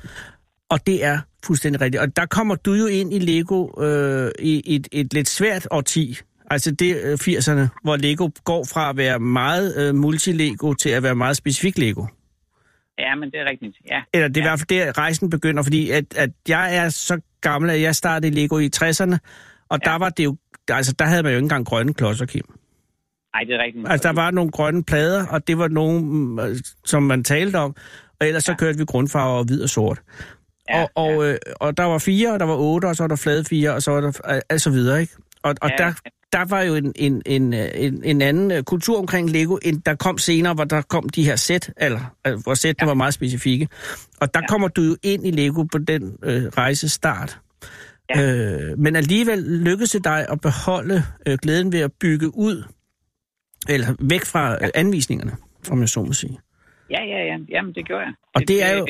Og 0.74 0.80
det 0.88 1.06
er 1.06 1.18
fuldstændig 1.46 1.82
rigtigt. 1.82 2.02
Og 2.04 2.16
der 2.16 2.26
kommer 2.26 2.56
du 2.56 2.72
jo 2.74 2.86
ind 3.00 3.14
i 3.14 3.20
Lego 3.20 3.60
øh, 3.86 4.32
i 4.40 4.76
et, 4.76 4.88
et 4.92 5.14
lidt 5.14 5.30
svært 5.30 5.68
årti. 5.72 6.18
Altså 6.52 6.72
det 6.72 6.92
øh, 7.06 7.14
80'erne, 7.14 7.68
hvor 7.84 7.96
Lego 7.96 8.30
går 8.46 8.64
fra 8.74 8.90
at 8.90 8.98
være 8.98 9.20
meget 9.20 9.68
øh, 9.82 9.96
multi-Lego 10.06 10.74
til 10.74 10.90
at 10.90 11.04
være 11.04 11.16
meget 11.16 11.38
specifik 11.38 11.78
Lego. 11.78 12.06
Ja, 13.00 13.16
men 13.16 13.32
det 13.32 13.40
er 13.40 13.46
rigtigt. 13.50 13.78
Ja, 13.90 14.02
Eller 14.14 14.28
det 14.28 14.38
er 14.38 14.42
i 14.42 14.44
Ja. 14.44 14.50
hvert 14.50 14.60
fald 14.60 14.68
der, 14.86 14.98
rejsen 14.98 15.30
begynder, 15.30 15.64
fordi 15.64 15.92
at, 15.92 16.06
at 16.18 16.30
jeg 16.48 16.76
er 16.76 16.90
så 16.90 17.20
gammel, 17.42 17.70
at 17.70 17.82
jeg 17.82 17.96
startede 17.96 18.32
i 18.32 18.36
Lego 18.42 18.58
i 18.60 18.70
60'erne, 18.76 19.18
og 19.70 19.80
ja. 19.86 19.90
Ja. 19.90 19.92
der 19.92 19.98
var 20.00 20.10
det 20.10 20.24
jo, 20.24 20.38
altså 20.70 20.94
der 21.00 21.06
havde 21.06 21.24
man 21.24 21.32
jo 21.32 21.38
ikke 21.38 21.46
engang 21.46 21.66
grønne 21.66 21.94
klodser, 21.94 22.26
Kim. 22.26 22.44
nej, 23.36 23.44
det 23.44 23.56
er 23.56 23.64
rigtigt. 23.64 23.86
Altså 23.90 24.08
der 24.08 24.14
var 24.16 24.32
nogle 24.32 24.52
grønne 24.52 24.84
plader, 24.84 25.26
og 25.28 25.48
det 25.48 25.58
var 25.58 25.68
nogle, 25.68 26.44
øh, 26.44 26.56
som 26.86 27.04
man 27.04 27.24
talte 27.24 27.56
om, 27.56 27.76
og 28.20 28.28
ellers 28.28 28.44
så 28.44 28.52
Ja. 28.52 28.56
kørte 28.58 28.78
vi 28.78 28.86
grundfarver 28.86 29.38
og 29.38 29.46
hvid 29.46 29.64
og 29.64 29.70
sort. 29.70 30.02
Ja, 30.70 30.82
og, 30.84 30.90
og, 30.96 31.28
øh, 31.30 31.38
og 31.56 31.78
der 31.78 31.84
var 31.84 31.98
fire, 31.98 32.34
og 32.34 32.40
der 32.40 32.46
var 32.46 32.56
otte, 32.56 32.86
og 32.86 32.96
så 32.96 33.04
var 33.04 33.08
der 33.08 33.16
flade 33.16 33.46
fire, 33.46 33.74
og 33.74 33.82
så 33.84 33.92
var 33.92 34.02
der 34.02 34.34
øh, 34.36 34.42
altså 34.50 34.70
videre, 34.70 35.02
ikke? 35.02 35.14
Og, 35.44 35.56
og 35.62 35.70
Ja, 35.70 35.76
der, 35.78 35.94
der 36.34 36.46
var 36.46 36.62
jo 36.62 36.76
en, 36.76 36.94
en, 36.96 37.22
en, 37.26 37.54
en, 37.54 38.04
en 38.04 38.22
anden 38.22 38.52
øh, 38.52 38.64
kultur 38.64 39.00
omkring 39.00 39.30
Lego, 39.30 39.58
end 39.62 39.82
der 39.82 39.96
kom 39.96 40.18
senere, 40.18 40.54
hvor 40.54 40.64
der 40.64 40.82
kom 40.82 41.10
de 41.10 41.24
her 41.24 41.36
sæt, 41.36 41.74
eller 41.78 42.16
øh, 42.28 42.34
hvor 42.44 42.54
sættene 42.54 42.86
ja. 42.86 42.90
var 42.90 42.94
meget 42.94 43.14
specifikke. 43.14 43.68
Og 44.22 44.34
der 44.34 44.40
ja. 44.40 44.48
Kommer 44.48 44.68
du 44.68 44.82
jo 44.82 44.96
ind 45.04 45.28
i 45.28 45.32
Lego 45.32 45.64
på 45.64 45.78
den 45.78 46.18
øh, 46.24 46.44
rejse 46.44 46.90
start. 46.90 47.40
Ja. 48.16 48.22
Øh, 48.22 48.80
men 48.80 48.96
alligevel 48.96 49.40
lykkedes 49.40 49.92
det 49.92 50.04
dig 50.04 50.26
at 50.30 50.42
beholde 50.42 51.04
øh, 51.28 51.38
glæden 51.42 51.72
ved 51.72 51.80
at 51.80 51.92
bygge 52.00 52.38
ud, 52.38 52.64
eller 53.70 53.96
væk 54.00 54.26
fra 54.26 54.54
øh, 54.54 54.70
anvisningerne, 54.76 55.32
om 55.72 55.80
jeg 55.80 55.90
så 55.90 56.04
må 56.04 56.14
sige. 56.14 56.38
Ja, 56.92 57.04
ja, 57.04 57.26
ja. 57.26 57.38
Jamen, 57.50 57.74
det 57.74 57.86
gjorde 57.86 58.04
jeg. 58.04 58.14
Og 58.36 58.42
det 58.48 58.64
er 58.64 58.78
jo 58.78 58.88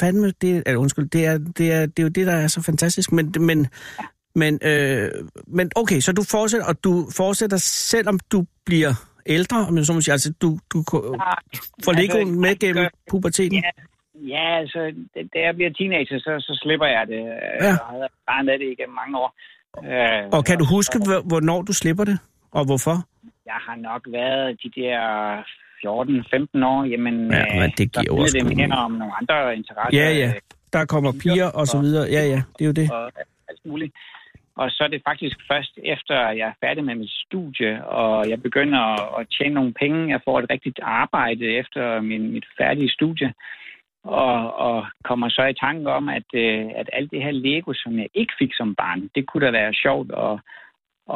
fandme, 0.00 0.32
det, 0.40 0.62
er, 0.66 0.76
undskyld, 0.76 1.08
det 1.08 1.26
er, 1.26 1.38
det, 1.38 1.72
er, 1.72 1.86
det 1.86 1.98
er 1.98 2.02
jo 2.02 2.08
det, 2.08 2.26
der 2.26 2.32
er 2.32 2.46
så 2.46 2.62
fantastisk. 2.62 3.12
Men, 3.12 3.34
men, 3.40 3.66
men, 4.34 4.58
øh, 4.64 5.08
men 5.46 5.70
okay, 5.76 6.00
så 6.00 6.12
du 6.12 6.22
fortsætter, 6.30 6.66
og 6.66 6.84
du 6.84 7.06
fortsætter, 7.16 7.56
selvom 7.56 8.18
du 8.32 8.44
bliver 8.66 8.92
ældre, 9.26 9.56
jeg 9.76 9.86
så 9.86 9.92
må 9.92 10.00
sige, 10.00 10.12
altså 10.12 10.32
du, 10.42 10.58
du 10.72 10.82
ko- 10.82 11.16
får 11.84 11.92
altså, 11.92 12.02
Legoen 12.02 12.40
med 12.40 12.58
gennem 12.58 12.86
puberteten? 13.10 13.62
Ja, 13.64 13.70
ja 14.34 14.58
altså, 14.60 14.78
da- 15.14 15.40
jeg 15.46 15.54
bliver 15.54 15.70
teenager, 15.78 16.18
så, 16.18 16.32
så 16.40 16.58
slipper 16.62 16.86
jeg 16.86 17.06
det. 17.06 17.20
Ja. 17.60 17.66
Jeg 17.66 17.74
har 18.28 18.50
af 18.52 18.58
det 18.58 18.68
igennem 18.74 18.94
mange 18.94 19.18
år. 19.18 19.30
Øh, 19.84 20.28
Og 20.32 20.44
kan 20.44 20.58
du 20.58 20.64
huske, 20.64 20.98
hvor- 21.06 21.22
hvornår 21.28 21.62
du 21.62 21.72
slipper 21.72 22.04
det, 22.04 22.18
og 22.50 22.64
hvorfor? 22.64 22.96
Jeg 23.46 23.58
har 23.66 23.76
nok 23.76 24.02
været 24.12 24.58
de 24.62 24.70
der 24.80 24.98
14-15 25.82 26.64
år, 26.72 26.84
jamen... 26.84 27.32
Ja, 27.32 27.40
øh, 27.54 27.60
men 27.60 27.70
det 27.78 27.92
giver 27.92 28.20
også 28.20 28.36
det 28.38 28.56
mere 28.56 28.78
om 28.78 28.92
nogle 28.92 29.12
andre 29.20 29.56
interesser. 29.56 29.98
Ja, 30.00 30.10
ja. 30.12 30.26
øh, 30.28 30.34
Der 30.72 30.84
kommer 30.84 31.12
piger 31.22 31.46
og 31.46 31.66
så 31.66 31.80
videre. 31.80 32.04
Ja, 32.10 32.22
ja, 32.34 32.42
det 32.58 32.62
er 32.64 32.66
jo 32.66 32.72
det. 32.72 32.90
Og 32.90 33.04
alt 33.48 33.60
muligt. 33.66 33.92
Og 34.56 34.70
så 34.70 34.84
er 34.84 34.88
det 34.88 35.02
faktisk 35.08 35.36
først 35.50 35.78
efter, 35.84 36.14
jeg 36.14 36.48
er 36.48 36.66
færdig 36.66 36.84
med 36.84 36.94
mit 36.94 37.10
studie, 37.10 37.86
og 37.86 38.28
jeg 38.30 38.42
begynder 38.42 38.82
at, 39.18 39.26
tjene 39.38 39.54
nogle 39.54 39.72
penge. 39.72 40.10
Jeg 40.10 40.20
får 40.24 40.38
et 40.38 40.50
rigtigt 40.50 40.80
arbejde 40.82 41.44
efter 41.44 42.00
min, 42.00 42.32
mit 42.32 42.44
færdige 42.58 42.90
studie. 42.90 43.34
Og, 44.04 44.56
og 44.56 44.86
kommer 45.04 45.28
så 45.28 45.42
i 45.44 45.54
tanke 45.54 45.90
om, 45.90 46.08
at, 46.08 46.28
øh, 46.34 46.66
at 46.76 46.90
alt 46.92 47.10
det 47.10 47.22
her 47.22 47.30
Lego, 47.30 47.72
som 47.74 47.98
jeg 47.98 48.08
ikke 48.14 48.32
fik 48.38 48.50
som 48.54 48.74
barn, 48.74 49.10
det 49.14 49.26
kunne 49.26 49.46
da 49.46 49.50
være 49.50 49.74
sjovt 49.74 50.10
at, 50.12 50.34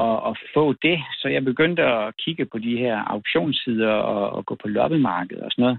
at, 0.02 0.16
at 0.28 0.38
få 0.54 0.72
det. 0.72 0.98
Så 1.12 1.28
jeg 1.28 1.44
begyndte 1.44 1.82
at 1.82 2.16
kigge 2.16 2.44
på 2.44 2.58
de 2.58 2.76
her 2.76 2.96
auktionssider 3.06 3.92
og, 3.92 4.30
og 4.30 4.46
gå 4.46 4.54
på 4.54 4.68
loppemarkedet 4.68 5.42
og 5.42 5.50
sådan 5.50 5.62
noget. 5.62 5.78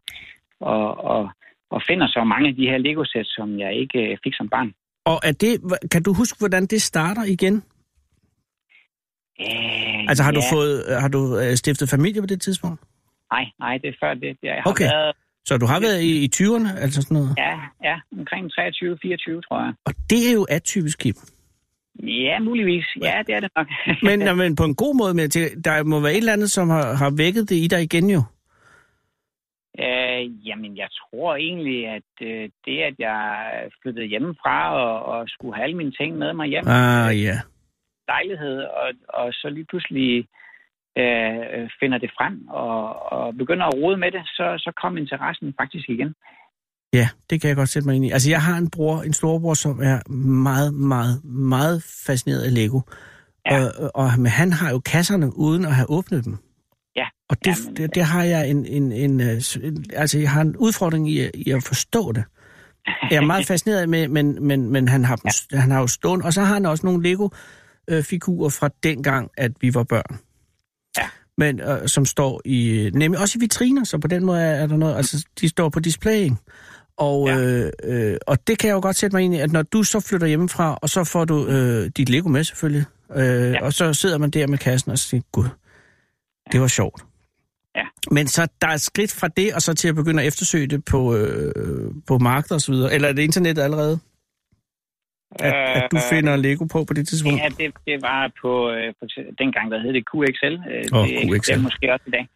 Og, 0.59 1.03
og, 1.03 1.29
og 1.69 1.81
finder 1.87 2.07
så 2.07 2.23
mange 2.23 2.49
af 2.49 2.55
de 2.55 2.69
her 2.69 2.77
Lego-sæt, 2.77 3.27
som 3.27 3.59
jeg 3.59 3.73
ikke 3.73 4.11
øh, 4.11 4.17
fik 4.23 4.33
som 4.35 4.49
barn. 4.49 4.73
Og 5.11 5.19
er 5.23 5.31
det, 5.31 5.53
kan 5.91 6.03
du 6.03 6.13
huske, 6.13 6.39
hvordan 6.39 6.65
det 6.65 6.81
starter 6.81 7.23
igen? 7.23 7.55
Øh, 9.41 10.09
Altså 10.09 10.23
har 10.23 10.31
du 10.31 10.39
ja. 10.51 10.55
fået, 10.55 11.01
har 11.01 11.07
du 11.07 11.37
øh, 11.39 11.55
stiftet 11.55 11.89
familie 11.89 12.21
på 12.21 12.27
det 12.27 12.41
tidspunkt? 12.41 12.81
Nej, 13.31 13.45
nej, 13.59 13.77
det 13.77 13.87
er 13.89 13.93
før 14.03 14.13
det. 14.13 14.37
Jeg 14.43 14.53
har 14.63 14.71
Okay. 14.71 14.83
været 14.85 15.15
Så 15.45 15.57
du 15.57 15.65
har 15.65 15.79
været 15.79 16.01
i, 16.01 16.25
i 16.25 16.29
20'erne, 16.35 16.79
altså 16.79 17.01
sådan 17.01 17.15
noget? 17.17 17.35
ja, 17.37 17.53
ja, 17.83 17.95
omkring 18.19 18.45
23-24, 18.45 19.41
tror 19.41 19.63
jeg. 19.65 19.73
Og 19.85 19.93
det 20.09 20.29
er 20.29 20.33
jo 20.33 20.45
atypisk, 20.49 20.97
Kim. 20.99 21.15
Ja, 22.03 22.39
muligvis. 22.39 22.85
Ja, 23.01 23.21
det 23.27 23.35
er 23.35 23.39
det 23.39 23.49
nok. 23.55 23.67
Men, 24.03 24.37
men 24.41 24.55
på 24.55 24.63
en 24.63 24.75
god 24.75 24.95
måde, 24.95 25.27
til- 25.27 25.63
der 25.65 25.83
må 25.83 25.99
være 25.99 26.11
et 26.11 26.17
eller 26.17 26.33
andet, 26.33 26.51
som 26.51 26.69
har, 26.69 26.93
har 26.93 27.09
vækket 27.09 27.49
det 27.49 27.55
i 27.55 27.67
dig 27.67 27.81
igen 27.83 28.09
jo. 28.09 28.23
Øh, 30.17 30.47
jamen, 30.47 30.77
jeg 30.77 30.89
tror 30.99 31.35
egentlig, 31.35 31.87
at 31.87 32.11
øh, 32.21 32.49
det, 32.65 32.77
at 32.89 32.95
jeg 32.99 33.21
flyttede 33.81 34.05
hjemmefra 34.05 34.57
og, 34.83 35.05
og 35.05 35.29
skulle 35.29 35.55
have 35.55 35.63
alle 35.63 35.77
mine 35.77 35.91
ting 35.91 36.17
med 36.17 36.33
mig 36.33 36.47
hjem, 36.47 36.65
Ah, 36.67 37.21
ja. 37.23 37.37
lejlighed, 38.07 38.57
og, 38.81 38.89
og 39.09 39.33
så 39.33 39.49
lige 39.49 39.65
pludselig 39.69 40.27
øh, 40.97 41.37
øh, 41.53 41.69
finder 41.79 41.97
det 41.97 42.11
frem 42.17 42.47
og, 42.47 43.11
og 43.11 43.37
begynder 43.37 43.65
at 43.65 43.77
rode 43.77 43.97
med 43.97 44.11
det, 44.11 44.23
så, 44.25 44.45
så 44.57 44.71
kom 44.81 44.97
interessen 44.97 45.53
faktisk 45.59 45.89
igen. 45.89 46.13
Ja, 46.93 47.07
det 47.29 47.41
kan 47.41 47.47
jeg 47.47 47.57
godt 47.57 47.69
sætte 47.69 47.87
mig 47.87 47.95
ind 47.95 48.05
i. 48.05 48.11
Altså, 48.11 48.29
jeg 48.29 48.41
har 48.41 48.57
en 48.57 48.69
bror, 48.69 49.01
en 49.01 49.13
storebror, 49.13 49.53
som 49.53 49.79
er 49.79 50.11
meget, 50.49 50.73
meget, 50.73 51.23
meget 51.23 51.83
fascineret 52.07 52.43
af 52.43 52.53
Lego. 52.53 52.79
Ja. 53.45 53.65
Og, 53.65 53.91
og 53.95 54.07
men 54.17 54.31
han 54.31 54.51
har 54.53 54.71
jo 54.71 54.79
kasserne 54.79 55.37
uden 55.37 55.65
at 55.65 55.75
have 55.75 55.89
åbnet 55.89 56.25
dem. 56.25 56.37
Og 57.29 57.37
det, 57.45 57.57
Jamen, 57.65 57.75
det, 57.77 57.95
det 57.95 58.03
har 58.03 58.23
jeg 58.23 58.49
en, 58.49 58.65
en, 58.65 58.91
en, 58.91 59.21
øh, 59.21 59.41
en, 59.63 59.85
altså 59.93 60.19
jeg 60.19 60.31
har 60.31 60.41
en 60.41 60.57
udfordring 60.57 61.09
i, 61.11 61.19
at- 61.19 61.31
i 61.33 61.51
at 61.51 61.63
forstå 61.63 62.11
det. 62.11 62.23
Jeg 63.11 63.17
er 63.17 63.21
meget 63.25 63.47
fascineret 63.51 63.89
med, 63.89 64.07
men, 64.07 64.47
men, 64.47 64.69
men 64.71 64.87
han, 64.87 65.05
har 65.05 65.15
dem, 65.15 65.31
ja. 65.51 65.57
han 65.57 65.71
har 65.71 65.79
jo 65.79 65.87
stående, 65.87 66.25
og 66.25 66.33
så 66.33 66.41
har 66.41 66.53
han 66.53 66.65
også 66.65 66.85
nogle 66.85 67.03
Lego-figurer 67.03 68.49
fra 68.49 68.69
dengang, 68.83 69.29
at 69.37 69.51
vi 69.61 69.73
var 69.73 69.83
børn. 69.83 70.19
Ja. 70.97 71.07
Men 71.37 71.59
øh, 71.61 71.87
som 71.87 72.05
står 72.05 72.41
i, 72.45 72.89
nemlig 72.93 73.21
også 73.21 73.37
i 73.37 73.39
vitriner, 73.39 73.83
så 73.83 73.97
på 73.97 74.07
den 74.07 74.25
måde 74.25 74.41
er, 74.41 74.51
er 74.63 74.67
der 74.67 74.77
noget, 74.77 74.95
altså 74.97 75.25
de 75.41 75.49
står 75.49 75.69
på 75.69 75.79
display. 75.79 76.29
Og, 76.97 77.27
Ja. 77.27 77.37
øh, 77.39 77.71
øh, 77.83 78.17
og 78.27 78.47
det 78.47 78.59
kan 78.59 78.67
jeg 78.67 78.73
jo 78.75 78.79
godt 78.81 78.95
sætte 78.95 79.15
mig 79.15 79.23
ind 79.23 79.35
i, 79.35 79.39
at 79.39 79.51
når 79.51 79.61
du 79.61 79.83
så 79.83 79.99
flytter 79.99 80.27
hjemmefra, 80.27 80.79
og 80.81 80.89
så 80.89 81.03
får 81.03 81.25
du 81.25 81.47
øh, 81.47 81.91
dit 81.97 82.09
Lego 82.09 82.29
med 82.29 82.43
selvfølgelig, 82.43 82.85
øh, 83.15 83.23
ja. 83.51 83.63
og 83.65 83.73
så 83.73 83.93
sidder 83.93 84.17
man 84.17 84.29
der 84.29 84.47
med 84.47 84.57
kassen 84.57 84.91
og 84.91 84.99
siger, 84.99 85.21
gud, 85.31 85.45
det 86.51 86.61
var 86.61 86.67
sjovt. 86.67 87.01
Ja. 87.77 87.85
Men 88.11 88.27
så 88.27 88.41
der 88.61 88.67
er 88.67 88.77
skridt 88.77 89.13
fra 89.19 89.27
det, 89.27 89.53
og 89.55 89.61
så 89.61 89.73
til 89.73 89.87
at 89.89 89.95
begynde 89.95 90.21
at 90.21 90.27
eftersøge 90.27 90.67
det 90.67 90.85
på, 90.85 91.15
øh, 91.15 91.91
på 92.07 92.13
så 92.59 92.71
videre. 92.71 92.93
Eller 92.93 93.07
er 93.09 93.13
det 93.13 93.21
internettet 93.21 93.63
allerede? 93.63 93.99
At, 95.31 95.53
at 95.53 95.91
du 95.91 95.97
finder 96.09 96.35
Lego 96.35 96.65
på 96.65 96.83
på 96.83 96.93
det 96.93 97.07
tidspunkt? 97.07 97.39
Øh, 97.39 97.43
Ja, 97.43 97.49
det, 97.63 97.73
det 97.87 98.01
var 98.01 98.31
på, 98.41 98.71
øh, 98.71 98.93
på 98.99 99.05
dengang, 99.39 99.71
der 99.71 99.79
hed 99.79 99.93
det 99.93 100.03
QXL. 100.11 100.55
Øh, 100.71 100.83
Åh, 100.93 101.07
det 101.07 101.17
QXL. 101.17 101.35
eksisterer 101.35 101.59
måske 101.59 101.93
også 101.93 102.05
i 102.07 102.11
dag. 102.11 102.27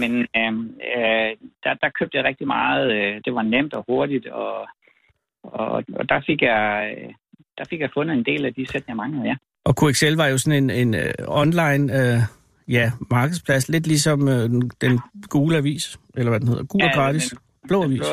Men 0.00 0.12
øh, 0.38 0.52
øh, 0.96 1.30
der, 1.64 1.74
der 1.82 1.88
købte 1.98 2.16
jeg 2.16 2.24
rigtig 2.24 2.46
meget. 2.46 2.92
Øh, 2.96 3.20
det 3.24 3.34
var 3.34 3.42
nemt 3.42 3.74
og 3.74 3.84
hurtigt, 3.88 4.26
og, 4.26 4.68
og, 5.42 5.84
og 5.98 6.08
der, 6.08 6.20
fik 6.26 6.42
jeg, 6.42 6.94
øh, 6.98 7.10
der 7.58 7.64
fik 7.70 7.80
jeg 7.80 7.90
fundet 7.94 8.16
en 8.16 8.24
del 8.24 8.44
af 8.44 8.54
de 8.54 8.66
sæt, 8.66 8.84
jeg 8.88 8.96
manglede, 8.96 9.24
ja. 9.24 9.36
Og 9.64 9.74
QXL 9.80 10.16
var 10.16 10.26
jo 10.26 10.38
sådan 10.38 10.62
en, 10.64 10.70
en 10.70 10.94
uh, 10.94 11.40
online 11.42 11.84
uh, 11.98 12.20
ja, 12.68 12.92
markedsplads, 13.10 13.68
lidt 13.68 13.86
ligesom 13.86 14.22
uh, 14.22 14.28
den, 14.28 14.70
den 14.80 15.00
gule 15.30 15.56
avis, 15.56 15.98
eller 16.14 16.30
hvad 16.30 16.40
den 16.40 16.48
hedder, 16.48 16.64
gul 16.64 16.82
og 16.82 16.88
Ja, 16.88 16.94
gratis, 16.94 17.28
den- 17.28 17.38
blå 17.68 17.82
avis. 17.84 17.98
blå. 17.98 18.06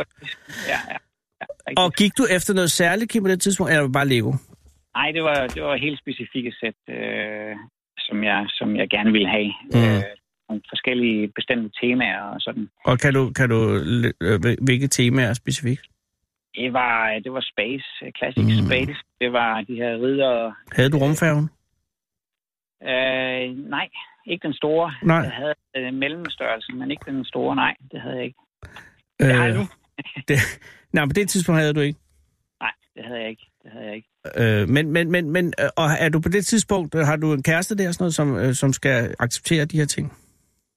Ja, 0.68 0.80
ja. 0.90 0.98
ja. 1.68 1.74
Og 1.78 1.94
gik 1.94 2.18
du 2.18 2.26
efter 2.32 2.54
noget 2.54 2.72
særligt, 2.72 3.12
Kim, 3.12 3.24
på 3.24 3.30
det 3.30 3.42
tidspunkt, 3.42 3.70
eller 3.70 3.82
var 3.82 3.88
det 3.88 3.94
bare 3.94 4.08
Lego? 4.08 4.34
Nej, 4.96 5.12
det 5.12 5.24
var, 5.24 5.48
det 5.48 5.64
var 5.64 5.76
helt 5.78 6.00
specifikke 6.00 6.52
sæt, 6.60 6.96
øh, 6.96 7.56
som, 7.98 8.24
jeg, 8.24 8.46
som 8.50 8.76
jeg 8.76 8.90
gerne 8.90 9.12
ville 9.12 9.30
have. 9.30 9.54
Mm. 9.74 9.80
Øh, 9.80 10.04
nogle 10.50 10.62
forskellige 10.70 11.28
bestemte 11.36 11.70
temaer 11.82 12.22
og 12.22 12.42
sådan. 12.42 12.70
Og 12.86 13.00
kan 13.00 13.14
du, 13.14 13.32
kan 13.36 13.50
du 13.50 13.60
øh, 14.22 14.40
hvilke 14.62 14.88
temaer 14.88 15.34
specifikt? 15.34 15.82
Det 16.56 16.74
var, 16.74 17.20
det 17.24 17.34
var 17.34 17.44
Space, 17.54 17.88
øh, 18.06 18.12
Classic 18.18 18.44
Mm. 18.44 18.50
mm. 18.62 18.68
Space. 18.68 19.00
Det 19.22 19.34
var 19.34 19.62
de 19.62 19.76
her 19.76 19.92
ridder. 20.06 20.52
Havde 20.76 20.90
du 20.90 20.98
rumfærgen? 20.98 21.50
Øh, 22.90 23.70
nej, 23.70 23.88
ikke 24.26 24.48
den 24.48 24.54
store. 24.54 24.94
Nej. 25.04 25.18
Jeg 25.18 25.32
havde 25.32 25.56
øh, 25.78 25.94
mellemstørrelsen, 25.94 26.80
men 26.80 26.92
ikke 26.92 27.06
den 27.12 27.26
store. 27.26 27.56
Nej, 27.56 27.76
det 27.92 28.02
havde 28.02 28.16
jeg 28.16 28.26
ikke. 28.26 28.40
Det 29.20 29.34
har 29.34 29.46
jeg 29.46 29.56
nu. 29.56 29.66
det, 30.28 30.38
nej, 30.94 31.06
på 31.06 31.14
det 31.14 31.30
tidspunkt 31.30 31.62
havde 31.62 31.74
du 31.74 31.80
ikke. 31.80 32.00
Nej, 32.62 32.72
det 32.96 33.06
havde 33.06 33.20
jeg 33.20 33.30
ikke. 33.30 33.46
Det 33.64 33.72
havde 33.72 33.86
jeg 33.86 33.96
ikke. 33.96 34.08
Øh, 34.38 34.70
men, 34.70 34.92
men, 34.92 35.12
men, 35.12 35.32
men 35.32 35.54
øh, 35.60 35.70
og 35.78 35.88
er 36.00 36.10
du 36.10 36.20
på 36.22 36.30
det 36.30 36.46
tidspunkt, 36.46 36.96
øh, 36.96 37.02
har 37.02 37.16
du 37.16 37.34
en 37.34 37.44
kæreste 37.44 37.78
der, 37.78 37.92
sådan 37.92 38.04
noget, 38.04 38.14
som, 38.14 38.38
øh, 38.38 38.54
som 38.54 38.74
skal 38.74 39.16
acceptere 39.20 39.66
de 39.66 39.78
her 39.78 39.86
ting? 39.86 40.14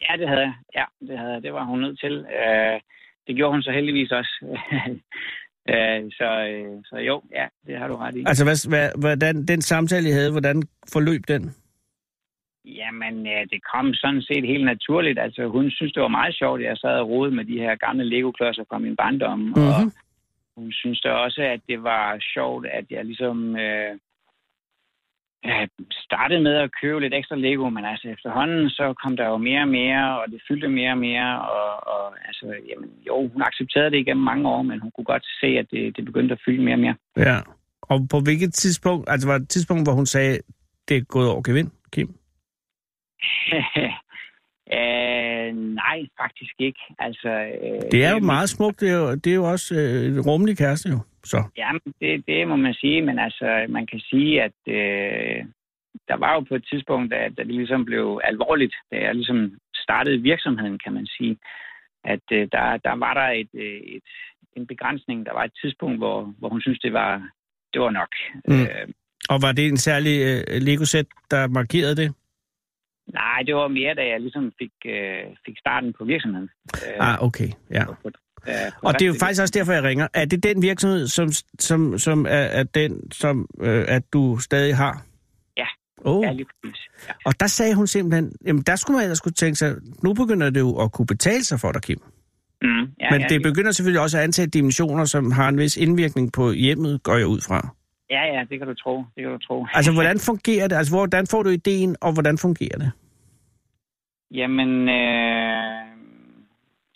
Ja, 0.00 0.16
det 0.16 0.28
havde 0.28 0.40
jeg. 0.40 0.54
Ja, 0.74 0.84
det, 1.06 1.18
havde 1.18 1.32
jeg. 1.32 1.42
det 1.42 1.52
var 1.52 1.64
hun 1.64 1.80
nødt 1.80 2.00
til. 2.00 2.12
Øh, 2.12 2.80
det 3.26 3.36
gjorde 3.36 3.52
hun 3.52 3.62
så 3.62 3.70
heldigvis 3.70 4.10
også. 4.10 4.34
øh, 5.72 6.00
så, 6.18 6.28
øh, 6.50 6.82
så 6.84 6.96
jo, 6.96 7.22
ja, 7.32 7.46
det 7.66 7.78
har 7.78 7.88
du 7.88 7.96
ret 7.96 8.16
i. 8.16 8.24
Altså, 8.26 8.44
hvad, 8.44 8.68
hvad, 8.68 8.90
hvordan, 8.98 9.46
den 9.46 9.62
samtale, 9.62 10.08
I 10.08 10.12
havde, 10.12 10.30
hvordan 10.30 10.62
forløb 10.92 11.22
den? 11.28 11.54
Jamen, 12.64 13.26
ja, 13.26 13.40
det 13.52 13.60
kom 13.74 13.94
sådan 13.94 14.22
set 14.22 14.46
helt 14.46 14.64
naturligt. 14.64 15.18
Altså, 15.18 15.46
hun 15.46 15.70
synes, 15.70 15.92
det 15.92 16.02
var 16.02 16.08
meget 16.08 16.34
sjovt, 16.34 16.60
at 16.60 16.66
jeg 16.66 16.76
sad 16.76 16.98
og 17.00 17.08
rode 17.08 17.30
med 17.30 17.44
de 17.44 17.58
her 17.58 17.74
gamle 17.76 18.04
Lego-klodser 18.04 18.64
fra 18.68 18.78
min 18.78 18.96
barndom. 18.96 19.38
Mm-hmm. 19.38 19.62
Og 19.68 19.80
Mhm. 19.80 19.92
hun 20.56 20.72
synes 20.72 21.00
da 21.00 21.10
også, 21.10 21.42
at 21.42 21.60
det 21.68 21.82
var 21.82 22.18
sjovt, 22.34 22.66
at 22.66 22.84
jeg 22.90 23.04
ligesom 23.04 23.56
øh, 23.56 23.92
øh, 25.46 25.68
startede 26.06 26.40
med 26.40 26.54
at 26.54 26.70
købe 26.82 27.00
lidt 27.00 27.14
ekstra 27.14 27.36
Lego. 27.36 27.68
Men 27.70 27.84
altså, 27.84 28.08
efterhånden 28.08 28.70
så 28.70 28.94
kom 29.02 29.16
der 29.16 29.26
jo 29.28 29.36
mere 29.36 29.60
og 29.62 29.68
mere, 29.68 30.20
og 30.20 30.24
det 30.32 30.40
fyldte 30.48 30.68
mere 30.68 30.90
og 30.90 30.98
mere. 30.98 31.40
Og, 31.40 31.86
og 31.94 32.04
altså, 32.28 32.46
jamen, 32.68 32.90
jo, 33.06 33.28
hun 33.32 33.42
accepterede 33.42 33.90
det 33.90 33.98
igennem 33.98 34.24
mange 34.24 34.48
år, 34.48 34.62
men 34.62 34.80
hun 34.80 34.90
kunne 34.94 35.04
godt 35.14 35.26
se, 35.40 35.46
at 35.46 35.66
det, 35.70 35.96
det 35.96 36.04
begyndte 36.04 36.32
at 36.32 36.40
fylde 36.44 36.62
mere 36.64 36.74
og 36.74 36.78
mere. 36.80 36.96
Ja. 37.16 37.38
Og 37.82 38.06
på 38.10 38.20
hvilket 38.20 38.54
tidspunkt, 38.54 39.08
altså 39.10 39.28
var 39.28 39.34
det 39.38 39.42
et 39.42 39.48
tidspunkt, 39.48 39.86
hvor 39.86 39.92
hun 39.92 40.06
sagde, 40.06 40.38
det 40.88 40.96
er 40.96 41.04
gået 41.04 41.28
over 41.30 41.42
gevind, 41.42 41.70
Kim? 41.92 42.08
øh, 44.78 45.48
nej, 45.82 45.98
faktisk 46.20 46.54
ikke. 46.58 46.80
Altså, 46.98 47.28
øh, 47.62 47.82
Det 47.92 48.04
er 48.04 48.10
jo 48.10 48.18
meget 48.18 48.48
smukt, 48.48 48.80
det 48.80 48.90
er 48.90 48.96
jo, 48.96 49.14
det 49.14 49.30
er 49.30 49.34
jo 49.34 49.44
også 49.44 49.74
øh, 49.74 50.06
en 50.06 50.20
rummelig 50.20 50.58
kæreste 50.58 50.88
jo. 50.88 50.98
Så. 51.24 51.42
Ja, 51.56 51.70
det, 52.00 52.26
det 52.26 52.48
må 52.48 52.56
man 52.56 52.74
sige, 52.74 53.02
men 53.02 53.18
altså, 53.18 53.66
man 53.68 53.86
kan 53.86 54.00
sige, 54.00 54.42
at 54.42 54.58
øh, 54.68 55.44
der 56.08 56.16
var 56.16 56.34
jo 56.34 56.40
på 56.40 56.54
et 56.54 56.66
tidspunkt, 56.70 57.10
da, 57.10 57.16
da 57.36 57.42
det 57.42 57.54
ligesom 57.54 57.84
blev 57.84 58.20
alvorligt, 58.24 58.74
da 58.92 58.96
jeg 58.96 59.14
ligesom 59.14 59.52
startede 59.74 60.22
virksomheden, 60.22 60.78
kan 60.84 60.92
man 60.92 61.06
sige, 61.06 61.36
at 62.04 62.24
øh, 62.32 62.48
der, 62.52 62.76
der 62.76 62.94
var 63.04 63.14
der 63.14 63.28
et, 63.40 63.48
øh, 63.54 63.80
et, 63.96 64.08
en 64.56 64.66
begrænsning. 64.66 65.26
Der 65.26 65.32
var 65.32 65.44
et 65.44 65.54
tidspunkt, 65.62 65.98
hvor, 65.98 66.34
hvor 66.38 66.48
hun 66.48 66.60
synes 66.60 66.78
det 66.78 66.92
var, 66.92 67.28
det 67.72 67.80
var 67.80 67.90
nok. 67.90 68.12
Mm. 68.48 68.62
Øh, 68.62 68.88
Og 69.28 69.38
var 69.42 69.52
det 69.52 69.68
en 69.68 69.76
særlig 69.76 70.16
øh, 70.28 70.62
Lego-sæt, 70.62 71.06
der 71.30 71.48
markerede 71.48 71.96
det? 71.96 72.14
Nej, 73.12 73.42
det 73.46 73.54
var 73.54 73.68
mere, 73.68 73.94
da 73.94 74.02
jeg 74.02 74.20
ligesom 74.20 74.52
fik, 74.58 74.72
øh, 74.86 75.24
fik 75.46 75.58
starten 75.58 75.94
på 75.98 76.04
virksomheden. 76.04 76.48
Øh, 76.74 77.08
Ah, 77.08 77.22
okay, 77.22 77.48
ja. 77.70 77.84
på, 77.84 77.92
øh, 78.48 78.54
på 78.72 78.78
Og 78.82 78.92
det 78.92 79.02
er 79.02 79.06
jo 79.06 79.14
faktisk 79.20 79.42
også 79.42 79.52
derfor, 79.58 79.72
jeg 79.72 79.82
ringer. 79.82 80.08
Er 80.14 80.24
det 80.24 80.42
den 80.42 80.62
virksomhed, 80.62 81.06
som, 81.08 81.28
som, 81.58 81.98
som 81.98 82.26
er, 82.26 82.28
er 82.60 82.62
den, 82.62 83.12
som 83.12 83.48
øh, 83.60 83.84
at 83.88 84.12
du 84.12 84.38
stadig 84.38 84.76
har? 84.76 85.02
Ja. 85.56 85.66
Oh. 85.98 86.24
Ja, 86.24 86.32
lige 86.32 86.46
præcis. 86.62 86.80
Ja. 87.08 87.12
Og 87.24 87.40
der 87.40 87.46
sagde 87.46 87.74
hun 87.74 87.86
simpelthen, 87.86 88.32
jamen 88.46 88.62
der 88.62 88.76
skulle 88.76 88.94
man 88.96 89.02
ellers 89.04 89.18
skulle 89.18 89.34
tænke 89.34 89.56
sig, 89.56 89.74
nu 90.02 90.14
begynder 90.14 90.50
det 90.50 90.60
jo 90.60 90.76
at 90.76 90.92
kunne 90.92 91.06
betale 91.06 91.44
sig 91.44 91.60
for 91.60 91.72
dig, 91.72 91.82
Kim. 91.82 91.98
Mm, 92.62 92.68
ja, 92.70 92.76
Men 93.10 93.20
ja, 93.20 93.26
det 93.28 93.30
lige- 93.30 93.42
begynder 93.42 93.70
selvfølgelig 93.72 94.00
også 94.00 94.18
at 94.18 94.24
antage 94.24 94.46
dimensioner, 94.46 95.04
som 95.04 95.30
har 95.32 95.48
en 95.48 95.58
vis 95.58 95.76
indvirkning 95.76 96.32
på 96.32 96.52
hjemmet, 96.52 97.02
går 97.02 97.16
jeg 97.16 97.26
ud 97.26 97.40
fra. 97.40 97.68
Ja, 98.14 98.22
ja, 98.34 98.40
det 98.50 98.56
kan 98.58 98.68
du 98.68 98.74
tro. 98.74 98.94
Det 99.14 99.20
kan 99.24 99.32
du 99.32 99.38
tro. 99.38 99.56
Altså, 99.78 99.92
hvordan 99.92 100.18
fungerer 100.30 100.66
det? 100.68 100.76
Altså, 100.76 100.92
hvordan 100.96 101.26
får 101.32 101.42
du 101.42 101.50
ideen, 101.50 101.96
og 102.00 102.12
hvordan 102.12 102.36
fungerer 102.38 102.78
det? 102.82 102.90
Jamen, 104.30 104.88
øh, 104.88 105.84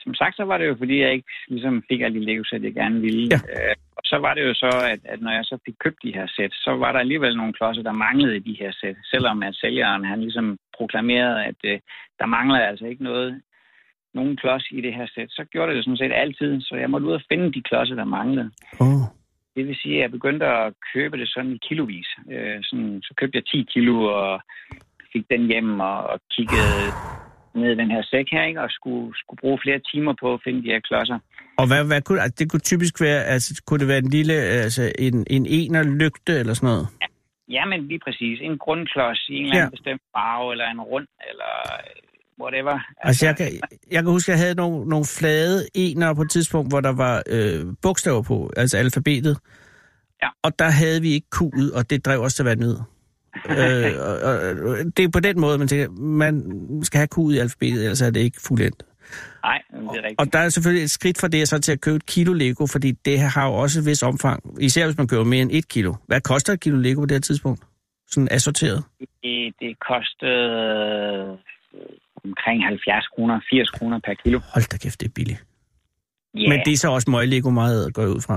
som 0.04 0.14
sagt, 0.14 0.36
så 0.36 0.44
var 0.50 0.58
det 0.58 0.66
jo, 0.70 0.74
fordi 0.78 1.00
jeg 1.00 1.12
ikke 1.12 1.30
ligesom 1.48 1.82
fik 1.88 2.00
alle 2.00 2.20
de 2.20 2.24
Lego-sæt, 2.24 2.62
jeg 2.62 2.74
gerne 2.74 3.00
ville. 3.00 3.28
Ja. 3.34 3.40
Øh, 3.54 3.74
og 3.98 4.02
så 4.04 4.16
var 4.24 4.34
det 4.34 4.42
jo 4.48 4.54
så, 4.54 4.70
at, 4.92 5.00
at 5.12 5.20
når 5.20 5.32
jeg 5.38 5.44
så 5.44 5.58
fik 5.66 5.74
købt 5.84 6.00
de 6.02 6.14
her 6.14 6.26
sæt, 6.36 6.52
så 6.52 6.70
var 6.82 6.92
der 6.92 6.98
alligevel 6.98 7.36
nogle 7.36 7.52
klodser, 7.52 7.82
der 7.82 7.92
manglede 7.92 8.36
i 8.36 8.46
de 8.48 8.56
her 8.60 8.72
sæt. 8.80 8.96
Selvom 9.12 9.42
at 9.42 9.54
sælgeren 9.54 10.04
han 10.04 10.20
ligesom 10.20 10.58
proklamerede, 10.78 11.44
at 11.44 11.60
øh, 11.64 11.78
der 12.18 12.26
mangler 12.26 12.58
altså 12.58 12.86
ikke 12.86 13.04
noget, 13.04 13.42
nogen 14.14 14.36
klods 14.36 14.66
i 14.70 14.80
det 14.80 14.94
her 14.94 15.06
sæt, 15.14 15.30
så 15.30 15.44
gjorde 15.52 15.68
det 15.68 15.76
det 15.76 15.84
sådan 15.84 16.02
set 16.02 16.12
altid. 16.14 16.60
Så 16.60 16.74
jeg 16.74 16.90
måtte 16.90 17.06
ud 17.06 17.12
og 17.12 17.22
finde 17.32 17.52
de 17.52 17.62
klodser, 17.62 17.94
der 17.94 18.04
manglede. 18.04 18.50
Oh. 18.80 19.17
Det 19.58 19.66
vil 19.66 19.76
sige, 19.82 19.96
at 19.96 20.02
jeg 20.02 20.10
begyndte 20.10 20.46
at 20.46 20.72
købe 20.94 21.16
det 21.20 21.28
sådan 21.28 21.52
i 21.52 21.58
kilovis. 21.68 22.08
Øh, 22.32 22.58
sådan, 22.62 23.00
så 23.02 23.14
købte 23.20 23.36
jeg 23.38 23.44
10 23.46 23.66
kilo 23.74 23.94
og 24.04 24.40
fik 25.12 25.24
den 25.30 25.42
hjem 25.50 25.80
og, 25.80 25.98
og 26.12 26.20
kiggede 26.34 26.84
ned 27.54 27.70
i 27.72 27.80
den 27.82 27.90
her 27.90 28.02
sæk 28.10 28.26
her, 28.32 28.44
ikke? 28.44 28.60
og 28.60 28.70
skulle, 28.70 29.18
skulle 29.20 29.40
bruge 29.40 29.58
flere 29.64 29.80
timer 29.92 30.14
på 30.20 30.34
at 30.34 30.40
finde 30.44 30.62
de 30.62 30.72
her 30.72 30.80
klodser. 30.80 31.18
Og 31.60 31.66
hvad, 31.68 31.82
hvad 31.86 32.02
kunne, 32.02 32.20
altså, 32.24 32.36
det 32.38 32.50
kunne 32.50 32.66
typisk 32.70 33.00
være, 33.00 33.24
altså, 33.24 33.62
kunne 33.66 33.80
det 33.82 33.88
være 33.88 33.98
en 33.98 34.10
lille, 34.10 34.34
altså 34.66 34.92
en, 34.98 35.26
en 35.36 35.46
ener 35.46 35.82
lygte 36.02 36.32
eller 36.40 36.54
sådan 36.54 36.66
noget? 36.72 36.86
Ja, 37.56 37.64
men 37.64 37.88
lige 37.88 38.00
præcis. 38.06 38.38
En 38.40 38.58
grundklods 38.58 39.28
i 39.28 39.34
en 39.34 39.44
eller 39.44 39.54
anden 39.54 39.72
Ja. 39.72 39.76
bestemt 39.76 40.02
farve, 40.14 40.52
eller 40.52 40.66
en 40.74 40.80
rund, 40.80 41.06
eller 41.30 41.52
whatever. 42.40 42.78
Altså, 43.00 43.26
jeg 43.26 43.36
kan, 43.36 43.60
jeg 43.90 44.02
kan 44.02 44.12
huske, 44.12 44.32
at 44.32 44.38
jeg 44.38 44.44
havde 44.44 44.54
nogle, 44.54 44.88
nogle 44.88 45.04
flade 45.18 45.68
ener 45.74 46.14
på 46.14 46.22
et 46.22 46.30
tidspunkt, 46.30 46.72
hvor 46.72 46.80
der 46.80 46.92
var 46.92 47.22
øh, 47.26 47.66
bogstaver 47.82 48.22
på, 48.22 48.50
altså 48.56 48.76
alfabetet. 48.76 49.38
Ja. 50.22 50.28
Og 50.42 50.58
der 50.58 50.68
havde 50.68 51.02
vi 51.02 51.10
ikke 51.10 51.26
Q'et, 51.36 51.76
og 51.76 51.90
det 51.90 52.04
drev 52.04 52.20
os 52.20 52.34
til 52.34 52.44
vandet. 52.44 52.84
øh, 53.50 53.92
og, 54.00 54.32
og, 54.68 54.76
det 54.96 55.04
er 55.04 55.08
på 55.12 55.20
den 55.20 55.40
måde, 55.40 55.58
man 55.58 55.68
tænker, 55.68 55.90
man 56.00 56.44
skal 56.82 56.98
have 56.98 57.08
Q'et 57.14 57.34
i 57.34 57.38
alfabetet, 57.38 57.82
ellers 57.82 58.00
er 58.00 58.10
det 58.10 58.20
ikke 58.20 58.40
fuldendt. 58.40 58.82
Nej, 59.42 59.62
det 59.70 59.78
er 59.78 60.02
rigtigt. 60.02 60.20
Og 60.20 60.32
der 60.32 60.38
er 60.38 60.48
selvfølgelig 60.48 60.84
et 60.84 60.90
skridt 60.90 61.18
fra 61.20 61.28
det 61.28 61.48
så 61.48 61.58
til 61.58 61.72
at 61.72 61.80
købe 61.80 61.96
et 61.96 62.06
kilo 62.06 62.32
Lego, 62.32 62.66
fordi 62.66 62.92
det 62.92 63.20
har 63.20 63.46
jo 63.46 63.54
også 63.54 63.80
et 63.80 63.86
vis 63.86 64.02
omfang, 64.02 64.42
især 64.60 64.84
hvis 64.84 64.98
man 64.98 65.08
køber 65.08 65.24
mere 65.24 65.42
end 65.42 65.50
et 65.52 65.68
kilo. 65.68 65.94
Hvad 66.06 66.20
koster 66.20 66.52
et 66.52 66.60
kilo 66.60 66.76
Lego 66.76 67.00
på 67.00 67.06
det 67.06 67.14
her 67.14 67.20
tidspunkt? 67.20 67.62
Sådan 68.06 68.28
assorteret? 68.30 68.84
Det, 69.00 69.54
det 69.60 69.76
kostede 69.88 71.38
omkring 72.24 72.58
70 72.64 73.06
kroner, 73.14 73.40
80 73.50 73.70
kroner 73.70 73.98
per 74.06 74.14
kilo. 74.22 74.38
Hold 74.54 74.64
da 74.72 74.76
kæft, 74.76 75.00
det 75.00 75.06
er 75.08 75.12
billigt. 75.14 75.44
Ja, 76.34 76.48
Men 76.48 76.58
det 76.64 76.72
er 76.72 76.76
så 76.76 76.88
også 76.96 77.10
møg 77.10 77.28
Lego 77.28 77.50
meget 77.50 77.94
går 77.94 78.02
jeg 78.02 78.10
ud 78.10 78.22
fra. 78.26 78.36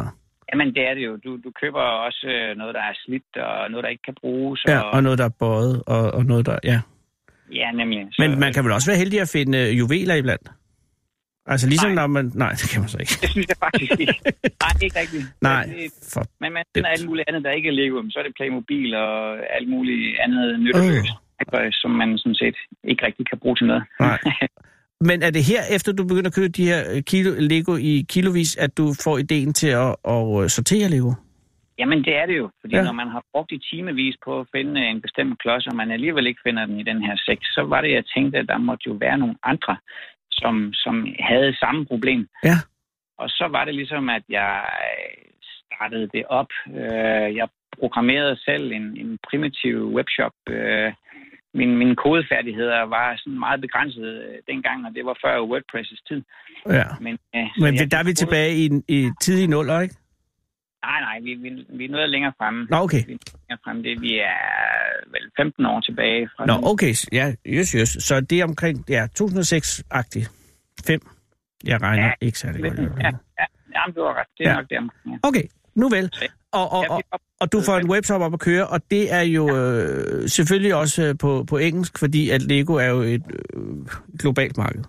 jamen 0.50 0.68
det 0.76 0.84
er 0.90 0.94
det 0.94 1.04
jo. 1.06 1.14
Du, 1.26 1.32
du 1.46 1.52
køber 1.62 1.82
også 2.08 2.28
øh, 2.28 2.58
noget, 2.58 2.74
der 2.76 2.82
er 2.82 2.94
slidt, 3.06 3.32
og 3.38 3.72
noget, 3.72 3.84
der 3.84 3.90
ikke 3.90 4.06
kan 4.10 4.16
bruges. 4.22 4.60
Ja, 4.68 4.80
og 4.80 5.04
noget, 5.04 5.18
der 5.18 5.26
er 5.26 5.36
bøjet, 5.40 5.84
og, 5.88 6.12
og 6.12 6.26
noget, 6.26 6.46
der... 6.46 6.60
Ja. 6.64 6.80
ja 7.60 7.72
nemlig. 7.72 8.08
Så, 8.12 8.18
Men 8.22 8.40
man 8.40 8.54
kan 8.54 8.64
vel 8.64 8.72
også 8.72 8.90
være 8.92 8.98
heldig 8.98 9.22
at 9.22 9.30
finde 9.38 9.58
øh, 9.58 9.78
juveler 9.80 10.16
iblandt? 10.16 10.50
Altså 11.46 11.68
ligesom 11.68 11.90
Nej. 11.92 11.96
når 12.00 12.08
man... 12.08 12.32
Nej, 12.36 12.52
det 12.60 12.70
kan 12.72 12.80
man 12.82 12.90
så 12.90 12.98
ikke. 13.04 13.16
Det 13.22 13.30
synes 13.30 13.48
jeg 13.54 13.58
faktisk 13.66 13.92
ikke. 14.00 14.20
Nej, 14.64 14.74
ikke 14.86 15.00
rigtigt. 15.00 15.26
Nej, 15.42 15.64
for... 16.14 16.22
men 16.44 16.50
man 16.54 16.64
finder 16.76 16.90
alt 16.90 17.06
muligt 17.10 17.26
andet, 17.30 17.44
der 17.44 17.52
ikke 17.52 17.70
er 17.70 17.76
Lego. 17.80 17.98
Så 18.10 18.20
er 18.20 18.24
det 18.24 18.34
Playmobil 18.40 18.90
og 18.96 19.16
alt 19.58 19.70
muligt 19.70 20.20
andet 20.26 20.60
nytteløst, 20.60 21.12
øh. 21.54 21.70
som 21.72 21.92
man 21.92 22.18
sådan 22.18 22.36
set 22.36 22.56
ikke 22.84 23.06
rigtig 23.06 23.26
kan 23.30 23.40
bruge 23.40 23.56
til 23.56 23.68
noget. 23.68 23.84
Nej. 24.00 24.20
Men 25.10 25.24
er 25.24 25.32
det 25.32 25.44
her, 25.44 25.62
efter 25.76 25.92
du 25.94 26.04
begynder 26.08 26.30
at 26.30 26.36
købe 26.36 26.48
de 26.60 26.66
her 26.66 26.82
øh, 26.96 27.02
kilo, 27.04 27.30
Lego 27.40 27.76
i 27.76 28.06
kilovis, 28.10 28.58
at 28.58 28.78
du 28.78 28.86
får 29.04 29.18
ideen 29.18 29.54
til 29.54 29.68
at, 29.68 29.96
at 30.16 30.44
øh, 30.44 30.50
sortere 30.50 30.90
Lego? 30.90 31.12
Jamen, 31.80 32.00
det 32.04 32.16
er 32.16 32.26
det 32.26 32.38
jo. 32.38 32.50
Fordi 32.62 32.76
Ja. 32.76 32.84
når 32.84 32.92
man 32.92 33.08
har 33.08 33.24
brugt 33.34 33.52
i 33.52 33.60
timevis 33.72 34.16
på 34.26 34.40
at 34.40 34.48
finde 34.56 34.82
en 34.90 35.02
bestemt 35.02 35.40
klods, 35.40 35.68
og 35.68 35.76
man 35.76 35.92
alligevel 35.92 36.28
ikke 36.28 36.42
finder 36.48 36.66
den 36.66 36.80
i 36.80 36.84
den 36.84 37.02
her 37.04 37.16
sæk, 37.26 37.40
så 37.42 37.62
var 37.64 37.82
det, 37.82 37.92
jeg 37.92 38.04
tænkte, 38.16 38.38
at 38.40 38.48
der 38.48 38.58
måtte 38.58 38.84
jo 38.88 38.94
være 38.94 39.18
nogle 39.18 39.36
andre, 39.44 39.78
som, 40.32 40.74
som 40.74 41.08
havde 41.20 41.56
samme 41.60 41.86
problem. 41.86 42.28
Ja. 42.44 42.58
Og 43.18 43.30
så 43.30 43.48
var 43.52 43.66
det 43.66 43.76
ligesom, 43.76 44.10
at 44.10 44.24
jeg 44.30 44.64
startede 45.66 46.08
det 46.14 46.24
op. 46.26 46.52
Øh, 46.68 47.36
Jeg 47.36 47.48
programmerede 47.80 48.38
selv 48.46 48.72
en, 48.72 48.98
en 48.98 49.18
primitiv 49.30 49.94
webshop. 49.96 50.34
Øh, 50.50 50.94
Mine, 51.54 51.76
mine 51.82 51.96
kodefærdigheder 51.96 52.82
var 52.82 53.08
sådan 53.18 53.40
meget 53.40 53.62
begrænset 53.62 54.08
øh, 54.26 54.36
dengang, 54.48 54.86
og 54.86 54.92
det 54.96 55.06
var 55.06 55.16
før 55.26 55.36
WordPress' 55.52 56.04
tid. 56.08 56.22
Ja. 56.80 56.84
Men, 57.02 57.14
øh, 57.36 57.48
Men 57.64 57.76
jeg 57.76 57.92
der 57.92 57.98
er 57.98 58.04
vi 58.04 58.14
tilbage 58.14 58.52
i, 58.64 58.66
i 58.88 59.12
tidlige 59.22 59.48
nuller, 59.48 59.80
ikke? 59.82 59.96
Nej, 60.86 61.00
nej, 61.08 61.20
vi, 61.26 61.34
vi, 61.34 61.50
vi 61.78 61.86
er 61.86 61.90
noget 61.90 62.10
længere 62.10 62.34
fremme. 62.38 62.68
Nå, 62.70 62.78
okay. 62.78 63.04
Vi 63.08 63.14
er 63.14 63.18
længere 63.42 63.60
fremme. 63.64 63.84
Det, 63.84 64.02
vi 64.02 64.18
er 64.20 64.42
vel 65.14 65.32
15 65.38 65.66
år 65.66 65.80
tilbage 65.82 66.30
fra 66.36 66.46
Nå, 66.46 66.54
nu. 66.58 66.68
okay. 66.72 66.94
Ja, 67.12 67.34
yes, 67.48 67.72
yes. 67.72 67.90
Så 67.90 68.22
det 68.22 68.40
er 68.40 68.44
omkring, 68.44 68.86
ja, 68.90 69.08
2006-agtigt. 69.20 70.28
5. 70.88 71.00
Jeg 71.64 71.82
regner 71.82 72.06
Ja, 72.06 72.12
ikke 72.22 72.40
særlig 72.40 72.62
godt. 72.62 72.80
Ja, 72.80 73.12
ja, 73.40 73.46
jamen, 73.76 73.94
du 73.96 74.02
har 74.02 74.14
ret. 74.20 74.28
Det 74.38 74.46
er 74.46 74.50
ja. 74.50 74.56
nok 74.56 74.70
det 74.70 74.78
omkring. 74.78 75.14
Ja. 75.14 75.28
Okay, 75.30 75.44
nu 75.76 75.90
vel. 75.90 76.12
Og, 76.60 76.72
og, 76.72 76.84
og, 76.90 77.02
og 77.42 77.52
du 77.54 77.58
får 77.68 77.78
en 77.78 77.90
webshop 77.90 78.22
op 78.22 78.34
at 78.34 78.40
køre, 78.40 78.68
og 78.68 78.80
det 78.92 79.14
er 79.14 79.22
jo 79.22 79.44
øh, 79.58 80.30
selvfølgelig 80.30 80.76
også 80.76 81.04
øh, 81.08 81.18
på, 81.18 81.44
på 81.50 81.58
engelsk, 81.58 82.00
fordi 82.00 82.30
at 82.30 82.42
Lego 82.42 82.74
er 82.74 82.90
jo 82.96 83.00
et 83.16 83.24
øh, 83.54 83.86
globalt 84.20 84.58
marked. 84.58 84.84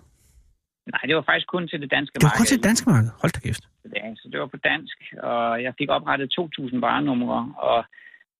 Nej, 0.93 1.01
det 1.07 1.15
var 1.15 1.25
faktisk 1.29 1.47
kun 1.47 1.67
til 1.67 1.81
det 1.81 1.91
danske 1.91 2.13
Det 2.15 2.23
var 2.23 2.27
marked. 2.27 2.37
kun 2.39 2.45
til 2.45 2.57
det 2.57 2.65
danske 2.69 2.89
marked. 2.89 3.09
Hold 3.21 3.31
da 3.31 3.39
kæft. 3.39 3.63
Ja, 3.95 4.05
så 4.15 4.25
det 4.31 4.39
var 4.39 4.47
på 4.55 4.57
dansk, 4.71 4.97
og 5.31 5.63
jeg 5.65 5.73
fik 5.79 5.89
oprettet 5.97 6.27
2.000 6.39 6.79
varenumre, 6.87 7.39
og 7.69 7.79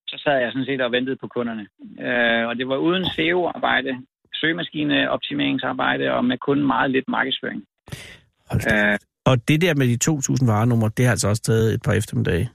så 0.08 0.16
sad 0.24 0.36
jeg 0.44 0.50
sådan 0.52 0.66
set 0.66 0.82
og 0.82 0.92
ventede 0.92 1.18
på 1.24 1.28
kunderne. 1.36 1.66
Øh, 2.06 2.48
og 2.50 2.54
det 2.60 2.68
var 2.68 2.78
uden 2.88 3.06
SEO-arbejde, 3.16 3.92
søgemaskineoptimeringsarbejde, 4.40 6.06
og 6.18 6.26
med 6.26 6.38
kun 6.38 6.60
meget 6.74 6.92
lidt 6.92 7.08
markedsføring. 7.08 7.62
Hold 8.50 8.62
da. 8.62 8.92
Øh, 8.92 8.98
Og 9.26 9.48
det 9.48 9.62
der 9.62 9.74
med 9.76 9.88
de 9.88 9.98
2.000 10.46 10.52
varenumre, 10.52 10.90
det 10.98 11.06
har 11.06 11.12
altså 11.12 11.28
også 11.30 11.42
taget 11.42 11.74
et 11.74 11.82
par 11.86 11.94
eftermiddage. 11.94 12.50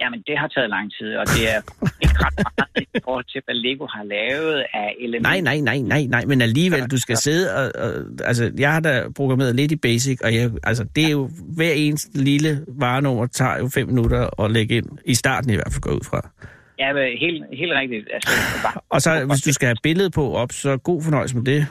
Jamen, 0.00 0.22
det 0.26 0.38
har 0.38 0.48
taget 0.48 0.70
lang 0.70 0.86
tid, 0.98 1.16
og 1.16 1.26
det 1.26 1.42
er 1.54 1.60
ikke 2.04 2.18
ret 2.24 2.34
meget 2.58 2.88
i 2.94 3.00
forhold 3.04 3.24
til, 3.32 3.40
hvad 3.44 3.54
Lego 3.54 3.86
har 3.86 4.04
lavet 4.04 4.64
af 4.74 4.88
elementer. 5.00 5.30
Nej, 5.30 5.40
nej, 5.40 5.58
nej, 5.60 5.78
nej, 5.78 6.02
nej, 6.06 6.24
men 6.24 6.40
alligevel, 6.40 6.82
du 6.90 6.98
skal 6.98 7.16
sidde 7.16 7.54
og, 7.58 7.72
og... 7.84 7.92
Altså, 8.24 8.52
jeg 8.58 8.72
har 8.72 8.80
da 8.80 9.08
programmeret 9.16 9.54
lidt 9.54 9.72
i 9.72 9.76
Basic, 9.76 10.18
og 10.24 10.34
jeg, 10.34 10.50
altså, 10.62 10.84
det 10.96 11.04
er 11.04 11.10
jo... 11.10 11.30
Hver 11.56 11.72
eneste 11.72 12.18
lille 12.18 12.64
varenummer 12.68 13.26
tager 13.26 13.58
jo 13.58 13.68
fem 13.74 13.88
minutter 13.88 14.42
at 14.44 14.50
lægge 14.50 14.76
ind. 14.76 14.86
I 15.04 15.14
starten 15.14 15.50
i 15.50 15.54
hvert 15.54 15.72
fald, 15.72 15.80
går 15.80 15.92
ud 15.92 16.04
fra. 16.04 16.30
Ja, 16.78 16.92
men 16.92 17.02
helt, 17.24 17.44
helt 17.60 17.72
rigtigt. 17.80 18.08
Altså, 18.14 18.30
var- 18.64 18.84
Og 18.88 19.00
så, 19.02 19.10
hvis 19.30 19.42
du 19.42 19.52
skal 19.52 19.66
have 19.66 19.76
billede 19.82 20.10
på 20.10 20.24
op, 20.34 20.52
så 20.52 20.76
god 20.76 21.02
fornøjelse 21.02 21.36
med 21.36 21.44
det. 21.44 21.66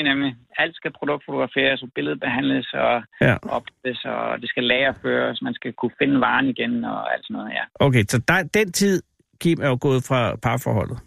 Nemlig. 0.00 0.36
Alt 0.58 0.76
skal 0.76 0.92
produktfotograferes, 0.98 1.82
og 1.82 1.88
billedet 1.94 2.20
behandles 2.20 2.72
og 2.72 3.02
Ja. 3.20 3.36
opleves, 3.42 4.04
og 4.04 4.40
det 4.40 4.48
skal 4.48 4.64
lagerføres, 4.64 5.42
man 5.42 5.54
skal 5.54 5.72
kunne 5.72 5.90
finde 6.02 6.20
varen 6.20 6.46
igen 6.48 6.84
og 6.84 7.12
alt 7.12 7.24
sådan 7.26 7.34
noget, 7.34 7.50
ja. 7.50 7.64
Okay, 7.86 8.04
så 8.08 8.18
der, 8.28 8.42
den 8.42 8.72
tid, 8.72 9.02
Kim, 9.40 9.58
er 9.62 9.68
jo 9.68 9.78
gået 9.80 10.04
fra 10.08 10.36
parforholdet. 10.36 10.98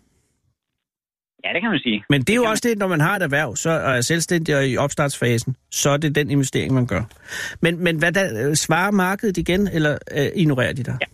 Ja, 1.46 1.54
det 1.54 1.62
kan 1.62 1.70
man 1.72 1.80
sige. 1.80 2.04
Men 2.10 2.22
det 2.22 2.30
er 2.30 2.36
jo 2.36 2.42
kan 2.42 2.50
også 2.52 2.64
det, 2.70 2.78
når 2.78 2.88
man 2.88 3.00
har 3.02 3.16
et 3.16 3.22
erhverv, 3.24 3.56
så 3.56 3.70
og 3.70 3.92
er 3.98 4.02
selvstændig 4.02 4.58
og 4.58 4.68
i 4.68 4.78
opstartsfasen, 4.78 5.56
så 5.72 5.90
er 5.90 5.98
det 5.98 6.16
den 6.16 6.30
investering, 6.32 6.74
man 6.74 6.88
gør. 6.88 7.02
Men, 7.62 7.84
men 7.84 7.98
hvad 8.00 8.12
der, 8.12 8.50
øh, 8.50 8.56
svarer 8.56 8.92
markedet 8.92 9.38
igen, 9.38 9.68
eller 9.68 9.98
øh, 10.18 10.26
ignorerer 10.36 10.74
de 10.74 10.84
dig? 10.84 10.98
Ja. 11.02 11.06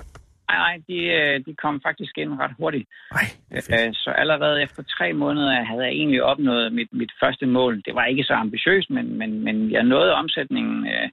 Nej, 0.50 0.58
nej, 0.66 0.76
de, 0.88 0.98
øh, 1.18 1.46
de 1.46 1.56
kom 1.64 1.82
faktisk 1.88 2.18
ind 2.18 2.40
ret 2.40 2.56
hurtigt. 2.60 2.90
Nej, 3.14 3.28
Øh, 3.52 3.94
Så 3.94 4.10
allerede 4.22 4.64
efter 4.64 4.84
tre 4.98 5.14
måneder 5.14 5.64
havde 5.64 5.84
jeg 5.84 5.92
egentlig 5.92 6.24
opnået 6.24 6.74
mit, 6.74 6.88
mit 6.92 7.12
første 7.24 7.46
mål. 7.46 7.82
Det 7.86 7.96
var 7.96 8.06
ikke 8.06 8.24
så 8.24 8.34
ambitiøst, 8.34 8.90
men, 8.90 9.18
men, 9.18 9.44
men 9.44 9.72
jeg 9.72 9.84
nåede 9.84 10.14
omsætningen 10.14 10.88
øh, 10.88 11.08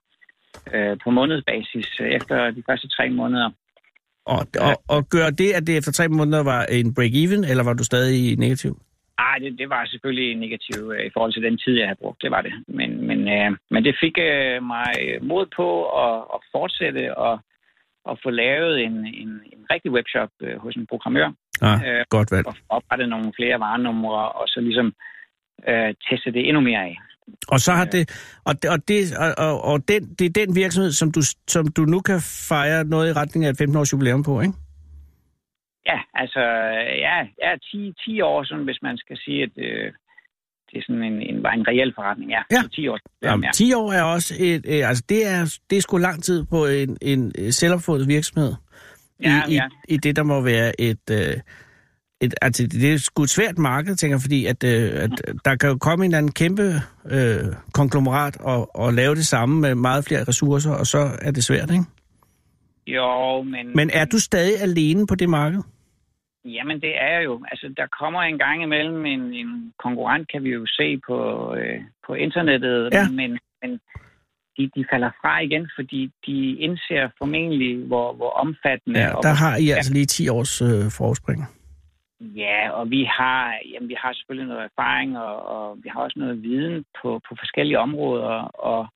øh, 0.73 0.97
på 1.03 1.09
månedsbasis 1.11 1.89
efter 1.99 2.51
de 2.51 2.63
første 2.69 2.87
tre 2.87 3.09
måneder. 3.09 3.49
Og, 4.25 4.47
og, 4.67 4.73
og 4.87 5.09
gør 5.09 5.29
det, 5.29 5.51
at 5.53 5.67
det 5.67 5.77
efter 5.77 5.91
tre 5.91 6.07
måneder 6.07 6.43
var 6.43 6.63
en 6.63 6.93
break-even, 6.97 7.41
eller 7.49 7.63
var 7.63 7.73
du 7.73 7.83
stadig 7.83 8.37
negativ? 8.37 8.73
Ej, 9.17 9.37
det, 9.41 9.59
det 9.59 9.69
var 9.69 9.85
selvfølgelig 9.85 10.35
negativt 10.35 10.93
øh, 10.93 11.05
i 11.05 11.09
forhold 11.13 11.33
til 11.33 11.43
den 11.43 11.57
tid, 11.57 11.73
jeg 11.77 11.87
havde 11.87 12.01
brugt. 12.01 12.21
Det 12.21 12.31
var 12.31 12.41
det. 12.41 12.53
Men, 12.67 13.07
men, 13.07 13.19
øh, 13.27 13.51
men 13.71 13.83
det 13.83 13.95
fik 14.03 14.15
øh, 14.17 14.63
mig 14.63 14.91
mod 15.21 15.45
på 15.55 15.67
at, 16.05 16.17
at 16.35 16.39
fortsætte 16.51 17.17
og 17.17 17.39
at 18.09 18.19
få 18.23 18.29
lavet 18.29 18.83
en, 18.83 18.95
en, 19.23 19.29
en 19.53 19.61
rigtig 19.73 19.91
webshop 19.91 20.29
øh, 20.41 20.57
hos 20.63 20.75
en 20.75 20.87
programmør. 20.87 21.29
Ah, 21.61 21.81
Øh, 21.87 22.05
godt 22.09 22.31
valg. 22.31 22.47
og 22.47 22.55
få 22.55 22.63
oprettet 22.69 23.09
nogle 23.09 23.33
flere 23.35 23.59
varenumre, 23.59 24.31
og 24.31 24.47
så 24.47 24.59
ligesom 24.61 24.93
øh, 25.69 25.93
teste 26.09 26.31
det 26.31 26.47
endnu 26.47 26.61
mere 26.61 26.83
af. 26.89 26.97
Og 27.47 27.59
så 27.59 27.71
har 27.71 27.85
det, 27.85 28.03
og, 28.45 28.53
det, 28.61 28.69
og, 28.69 28.87
det, 28.87 29.17
og, 29.17 29.29
og, 29.47 29.61
og 29.71 29.87
den, 29.87 30.01
det 30.19 30.25
er 30.25 30.45
den 30.45 30.55
virksomhed, 30.55 30.91
som 30.91 31.11
du, 31.11 31.21
som 31.47 31.67
du 31.67 31.81
nu 31.81 31.99
kan 31.99 32.19
fejre 32.49 32.83
noget 32.83 33.09
i 33.09 33.13
retning 33.13 33.45
af 33.45 33.49
et 33.49 33.61
15-års 33.61 33.93
jubilæum 33.93 34.23
på, 34.23 34.41
ikke? 34.41 34.53
Ja, 35.85 35.99
altså, 36.13 36.39
ja, 37.05 37.17
ja 37.43 37.51
10, 37.71 37.93
10 38.05 38.21
år, 38.21 38.43
sådan, 38.43 38.63
hvis 38.63 38.81
man 38.81 38.97
skal 38.97 39.17
sige, 39.17 39.43
at 39.43 39.51
øh, 39.57 39.93
det 40.71 40.77
er 40.77 40.83
sådan 40.87 41.03
en, 41.03 41.21
en, 41.21 41.35
en 41.35 41.67
reel 41.67 41.93
forretning. 41.95 42.31
Ja, 42.31 42.41
Ja. 42.51 42.61
Så 42.61 42.69
10 42.69 42.87
år. 42.87 42.99
Jamen, 43.23 43.43
ja. 43.43 43.51
10 43.51 43.73
år 43.73 43.91
er 43.93 44.03
også 44.03 44.35
et, 44.39 44.65
øh, 44.67 44.89
altså 44.89 45.03
det 45.09 45.27
er, 45.27 45.57
det 45.69 45.77
er 45.77 45.81
sgu 45.81 45.97
lang 45.97 46.23
tid 46.23 46.43
på 46.43 46.65
en, 46.65 46.97
en 47.01 47.31
øh, 47.39 47.51
selvopfundet 47.51 48.07
virksomhed. 48.07 48.53
Ja, 49.23 49.41
i, 49.47 49.53
ja. 49.53 49.67
i, 49.87 49.93
I 49.93 49.97
det, 49.97 50.15
der 50.15 50.23
må 50.23 50.41
være 50.41 50.81
et... 50.81 51.09
Øh, 51.11 51.37
et, 52.21 52.33
altså, 52.41 52.67
det 52.67 52.93
er 52.93 52.97
sgu 52.97 53.23
et 53.23 53.29
svært 53.29 53.57
marked, 53.57 53.95
tænker 53.95 54.17
fordi 54.19 54.45
at, 54.45 54.63
øh, 54.63 55.03
at 55.03 55.11
der 55.45 55.55
kan 55.55 55.69
jo 55.69 55.77
komme 55.77 56.05
en 56.05 56.11
eller 56.11 56.17
anden 56.17 56.31
kæmpe 56.31 56.73
øh, 57.11 57.39
konglomerat 57.73 58.37
og, 58.39 58.75
og 58.75 58.93
lave 58.93 59.15
det 59.15 59.25
samme 59.25 59.61
med 59.61 59.75
meget 59.75 60.05
flere 60.05 60.23
ressourcer, 60.23 60.71
og 60.71 60.87
så 60.87 61.09
er 61.21 61.31
det 61.31 61.43
svært, 61.43 61.71
ikke? 61.71 61.83
Jo, 62.87 63.41
men... 63.43 63.75
Men 63.75 63.89
er 63.93 64.05
du 64.05 64.19
stadig 64.19 64.61
alene 64.61 65.07
på 65.07 65.15
det 65.15 65.29
marked? 65.29 65.61
Jamen, 66.45 66.81
det 66.81 67.01
er 67.01 67.19
jo. 67.19 67.43
Altså, 67.51 67.73
der 67.77 67.87
kommer 67.99 68.21
en 68.21 68.37
gang 68.37 68.63
imellem 68.63 69.05
en, 69.05 69.33
en 69.33 69.73
konkurrent, 69.79 70.31
kan 70.31 70.43
vi 70.43 70.49
jo 70.49 70.65
se 70.65 70.97
på, 71.07 71.17
øh, 71.55 71.79
på 72.07 72.13
internettet, 72.13 72.89
Ja. 72.93 73.09
men, 73.09 73.39
men 73.61 73.79
de, 74.57 74.69
de 74.75 74.85
falder 74.91 75.11
fra 75.21 75.39
igen, 75.39 75.69
fordi 75.75 76.11
de 76.25 76.55
indser 76.55 77.09
formentlig, 77.17 77.85
hvor, 77.87 78.13
hvor 78.13 78.29
omfattende... 78.29 78.99
Ja, 78.99 79.09
der 79.21 79.33
har 79.43 79.57
I 79.57 79.69
altså 79.69 79.93
lige 79.93 80.05
10 80.05 80.29
års 80.29 80.61
øh, 80.61 80.91
forspring. 80.97 81.43
Ja, 82.21 82.69
og 82.71 82.89
vi 82.89 83.03
har, 83.03 83.53
jamen, 83.73 83.89
vi 83.89 83.95
har 83.99 84.13
selvfølgelig 84.13 84.47
noget 84.47 84.63
erfaring, 84.63 85.17
og, 85.17 85.35
og 85.55 85.77
vi 85.83 85.89
har 85.89 85.99
også 85.99 86.19
noget 86.19 86.43
viden 86.43 86.85
på, 87.01 87.21
på 87.29 87.35
forskellige 87.39 87.79
områder, 87.79 88.35
og 88.71 88.87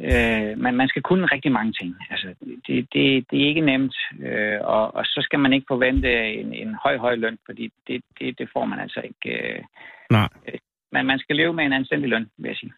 øh, 0.00 0.58
man, 0.58 0.74
man 0.74 0.88
skal 0.88 1.02
kunne 1.02 1.26
rigtig 1.26 1.52
mange 1.52 1.72
ting. 1.72 1.96
Altså, 2.10 2.28
det, 2.66 2.88
det, 2.92 3.24
det 3.30 3.42
er 3.42 3.48
ikke 3.48 3.60
nemt, 3.60 3.96
øh, 4.20 4.58
og, 4.62 4.94
og 4.94 5.04
så 5.04 5.20
skal 5.22 5.38
man 5.38 5.52
ikke 5.52 5.66
forvente 5.68 6.32
en, 6.40 6.54
en 6.54 6.76
høj, 6.82 6.96
høj 6.96 7.14
løn, 7.14 7.38
fordi 7.46 7.72
det, 7.86 8.02
det, 8.18 8.38
det 8.38 8.48
får 8.52 8.64
man 8.64 8.78
altså 8.78 9.00
ikke. 9.00 9.38
Øh, 9.38 9.62
Nej. 10.10 10.28
øh, 10.48 10.58
men 10.92 11.06
man 11.06 11.18
skal 11.18 11.36
leve 11.36 11.52
med 11.52 11.64
en 11.64 11.72
anstændig 11.72 12.08
løn, 12.10 12.26
vil 12.38 12.48
jeg 12.48 12.56
sige. 12.56 12.72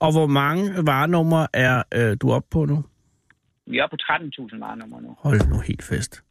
Og 0.00 0.12
hvor 0.12 0.26
mange 0.26 0.62
varenumre 0.86 1.46
er 1.54 1.82
øh, 1.94 2.16
du 2.22 2.32
oppe 2.32 2.48
på 2.50 2.64
nu? 2.64 2.84
Vi 3.66 3.78
er 3.78 3.84
oppe 3.84 3.96
på 3.96 4.02
13.000 4.52 4.60
varenummer 4.60 5.00
nu. 5.00 5.16
Hold 5.18 5.48
nu 5.48 5.60
helt 5.60 5.82
fest. 5.82 6.24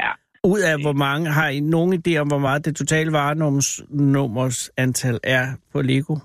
Ja, 0.00 0.10
Ud 0.44 0.60
af 0.60 0.82
hvor 0.82 0.92
mange, 0.92 1.30
har 1.30 1.48
I 1.48 1.60
nogen 1.60 1.92
idé 1.94 2.16
om, 2.16 2.28
hvor 2.28 2.38
meget 2.38 2.64
det 2.64 2.76
totale 2.76 3.12
varenummers 3.12 4.70
antal 4.76 5.20
er 5.24 5.46
på 5.72 5.82
Lego? 5.82 6.16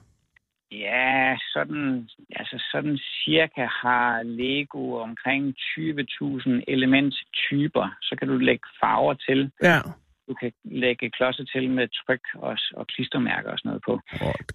Ja, 0.71 1.37
sådan, 1.53 2.09
altså 2.35 2.63
sådan 2.71 2.97
cirka 2.97 3.65
har 3.81 4.23
Lego 4.23 4.83
omkring 5.07 5.55
20.000 5.57 6.63
elementtyper. 6.67 7.95
Så 8.01 8.15
kan 8.19 8.27
du 8.27 8.37
lægge 8.37 8.65
farver 8.81 9.13
til. 9.13 9.51
Ja. 9.63 9.79
Du 10.27 10.33
kan 10.33 10.51
lægge 10.63 11.09
klodser 11.09 11.45
til 11.53 11.69
med 11.69 11.87
tryk 11.87 12.25
og, 12.35 12.57
og 12.75 12.87
klistermærker 12.87 13.51
og 13.51 13.57
sådan 13.57 13.69
noget 13.69 13.83
på. 13.87 13.99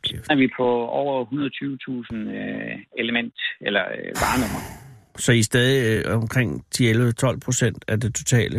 Kæft. 0.02 0.26
Så 0.26 0.32
er 0.32 0.36
vi 0.36 0.48
på 0.56 0.68
over 0.86 1.24
120.000 1.24 2.16
øh, 2.16 2.78
element 2.98 3.34
eller 3.60 3.84
øh, 3.98 4.12
varenummer. 4.22 4.62
Så 5.16 5.32
I 5.32 5.38
er 5.38 5.42
stadig 5.42 6.06
øh, 6.06 6.16
omkring 6.16 6.64
10-11-12 6.74 7.38
procent 7.44 7.84
af 7.88 8.00
det 8.00 8.14
totale? 8.14 8.58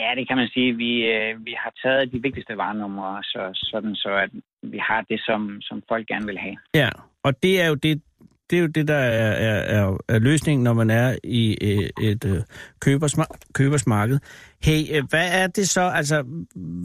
Ja, 0.00 0.08
det 0.18 0.28
kan 0.28 0.36
man 0.36 0.48
sige. 0.54 0.76
Vi, 0.76 0.92
øh, 1.14 1.46
vi 1.46 1.54
har 1.62 1.72
taget 1.82 2.12
de 2.12 2.22
vigtigste 2.22 2.56
varenumre, 2.56 3.22
så, 3.22 3.42
sådan 3.70 3.94
så 3.94 4.10
at 4.24 4.30
vi 4.72 4.78
har 4.88 5.00
det, 5.10 5.20
som, 5.20 5.40
som 5.60 5.82
folk 5.88 6.06
gerne 6.06 6.26
vil 6.26 6.38
have. 6.38 6.56
Ja, 6.74 6.90
og 7.22 7.42
det 7.42 7.62
er 7.62 7.66
jo 7.66 7.74
det, 7.74 8.02
det, 8.50 8.56
er 8.56 8.60
jo 8.60 8.66
det 8.66 8.88
der 8.88 8.94
er, 8.94 9.32
er, 9.48 9.58
er, 9.76 9.96
er 10.08 10.18
løsningen, 10.18 10.64
når 10.64 10.72
man 10.72 10.90
er 10.90 11.16
i 11.24 11.56
øh, 11.62 12.08
et 12.10 12.24
øh, 12.24 12.40
købersma- 12.84 13.52
købersmarked. 13.54 14.18
Hey, 14.64 14.80
øh, 14.94 15.02
hvad 15.10 15.28
er 15.42 15.46
det 15.46 15.68
så? 15.68 15.82
Altså, 15.94 16.24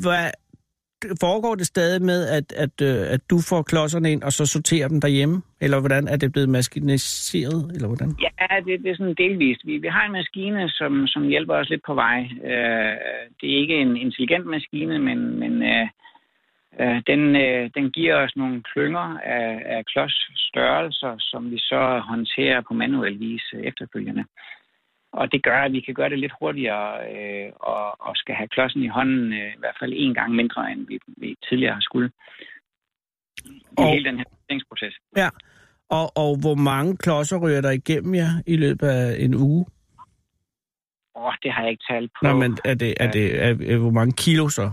hvad, 0.04 0.32
foregår 1.21 1.55
det 1.55 1.67
stadig 1.67 2.01
med, 2.01 2.27
at, 2.38 2.53
at, 2.65 2.75
øh, 2.81 3.13
at 3.13 3.21
du 3.29 3.38
får 3.49 3.62
klodserne 3.62 4.12
ind, 4.12 4.23
og 4.23 4.31
så 4.31 4.45
sorterer 4.45 4.88
dem 4.88 5.01
derhjemme? 5.01 5.41
Eller 5.62 5.79
hvordan 5.79 6.07
er 6.07 6.17
det 6.17 6.31
blevet 6.31 6.49
maskiniseret? 6.49 7.71
Eller 7.75 7.88
hvordan? 7.88 8.15
Ja, 8.21 8.59
det, 8.65 8.83
det 8.83 8.91
er 8.91 8.95
sådan 8.95 9.13
delvist. 9.13 9.62
Vi, 9.65 9.77
vi 9.77 9.88
har 9.88 10.05
en 10.05 10.12
maskine, 10.12 10.69
som, 10.69 11.07
som 11.07 11.23
hjælper 11.27 11.55
os 11.55 11.69
lidt 11.69 11.83
på 11.85 11.93
vej. 11.93 12.19
Øh, 12.43 12.95
det 13.41 13.47
er 13.53 13.62
ikke 13.62 13.75
en 13.75 13.97
intelligent 13.97 14.45
maskine, 14.45 14.99
men, 14.99 15.39
men 15.39 15.53
øh, 15.63 15.88
øh, 16.81 17.01
den, 17.07 17.35
øh, 17.35 17.69
den 17.75 17.91
giver 17.91 18.15
os 18.15 18.35
nogle 18.35 18.63
klynger 18.73 19.17
af, 19.19 19.62
af 19.65 19.85
klodsstørrelser, 19.85 21.15
som 21.19 21.51
vi 21.51 21.59
så 21.59 22.01
håndterer 22.09 22.62
på 22.62 22.73
manuel 22.73 23.19
vis 23.19 23.53
efterfølgende. 23.63 24.25
Og 25.12 25.32
det 25.32 25.43
gør, 25.43 25.60
at 25.62 25.72
vi 25.72 25.80
kan 25.82 25.93
gøre 25.93 26.10
det 26.10 26.19
lidt 26.19 26.34
hurtigere 26.39 26.89
øh, 27.13 27.52
og, 27.60 28.02
og 28.08 28.15
skal 28.15 28.36
have 28.36 28.48
klodsen 28.48 28.84
i 28.84 28.88
hånden 28.88 29.34
øh, 29.34 29.54
i 29.54 29.60
hvert 29.60 29.78
fald 29.80 29.93
en 29.95 30.13
gang 30.13 30.36
mindre, 30.36 30.72
end 30.72 30.88
vi, 30.88 31.00
vi 31.17 31.36
tidligere 31.50 31.74
har 31.74 31.82
skulle. 31.82 32.12
I 33.45 33.62
Og- 33.78 33.91
hele 33.93 34.06
den 34.10 34.17
her 34.17 34.60
proces. 34.69 34.95
Ja. 35.17 35.30
Og, 35.89 36.17
og 36.17 36.39
hvor 36.41 36.56
mange 36.56 36.98
klodser 36.98 37.38
ryger 37.38 37.62
der 37.62 37.72
igennem 37.72 38.15
jer 38.15 38.32
i 38.48 38.56
løbet 38.58 38.88
af 38.88 39.15
en 39.19 39.36
uge? 39.36 39.65
Åh, 41.15 41.34
det 41.43 41.52
har 41.54 41.62
jeg 41.62 41.72
ikke 41.72 41.84
talt 41.89 42.12
på. 42.19 42.28
Nå, 42.28 42.34
men 42.34 42.58
er 42.65 42.74
det, 42.74 42.93
er 43.00 43.12
det 43.12 43.43
er, 43.43 43.74
er, 43.74 43.78
hvor 43.78 43.91
mange 43.91 44.13
kilo 44.13 44.50
så? 44.50 44.72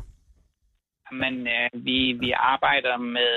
Men 1.13 1.47
øh, 1.47 1.85
vi, 1.85 2.13
vi 2.21 2.31
arbejder 2.37 2.97
med 2.97 3.37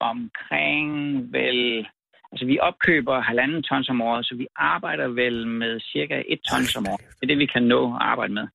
omkring 0.00 0.88
vel... 1.32 1.88
Altså, 2.32 2.46
vi 2.46 2.58
opkøber 2.58 3.20
halvanden 3.20 3.62
tons 3.62 3.88
om 3.88 4.00
året, 4.00 4.26
så 4.26 4.34
vi 4.34 4.46
arbejder 4.56 5.08
vel 5.08 5.46
med 5.46 5.80
cirka 5.80 6.22
et 6.28 6.40
tons 6.50 6.76
om 6.76 6.86
året. 6.88 7.00
Det 7.00 7.22
er 7.22 7.26
det, 7.26 7.38
vi 7.38 7.46
kan 7.46 7.62
nå 7.62 7.94
at 7.94 7.98
arbejde 8.00 8.34
med. 8.34 8.46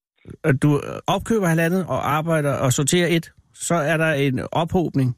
Du 0.61 0.81
opkøber 1.07 1.47
halvandet 1.47 1.85
og 1.87 2.11
arbejder 2.11 2.53
og 2.53 2.73
sorterer 2.73 3.07
et, 3.09 3.31
så 3.53 3.75
er 3.75 3.97
der 3.97 4.11
en 4.13 4.39
ophobning. 4.51 5.17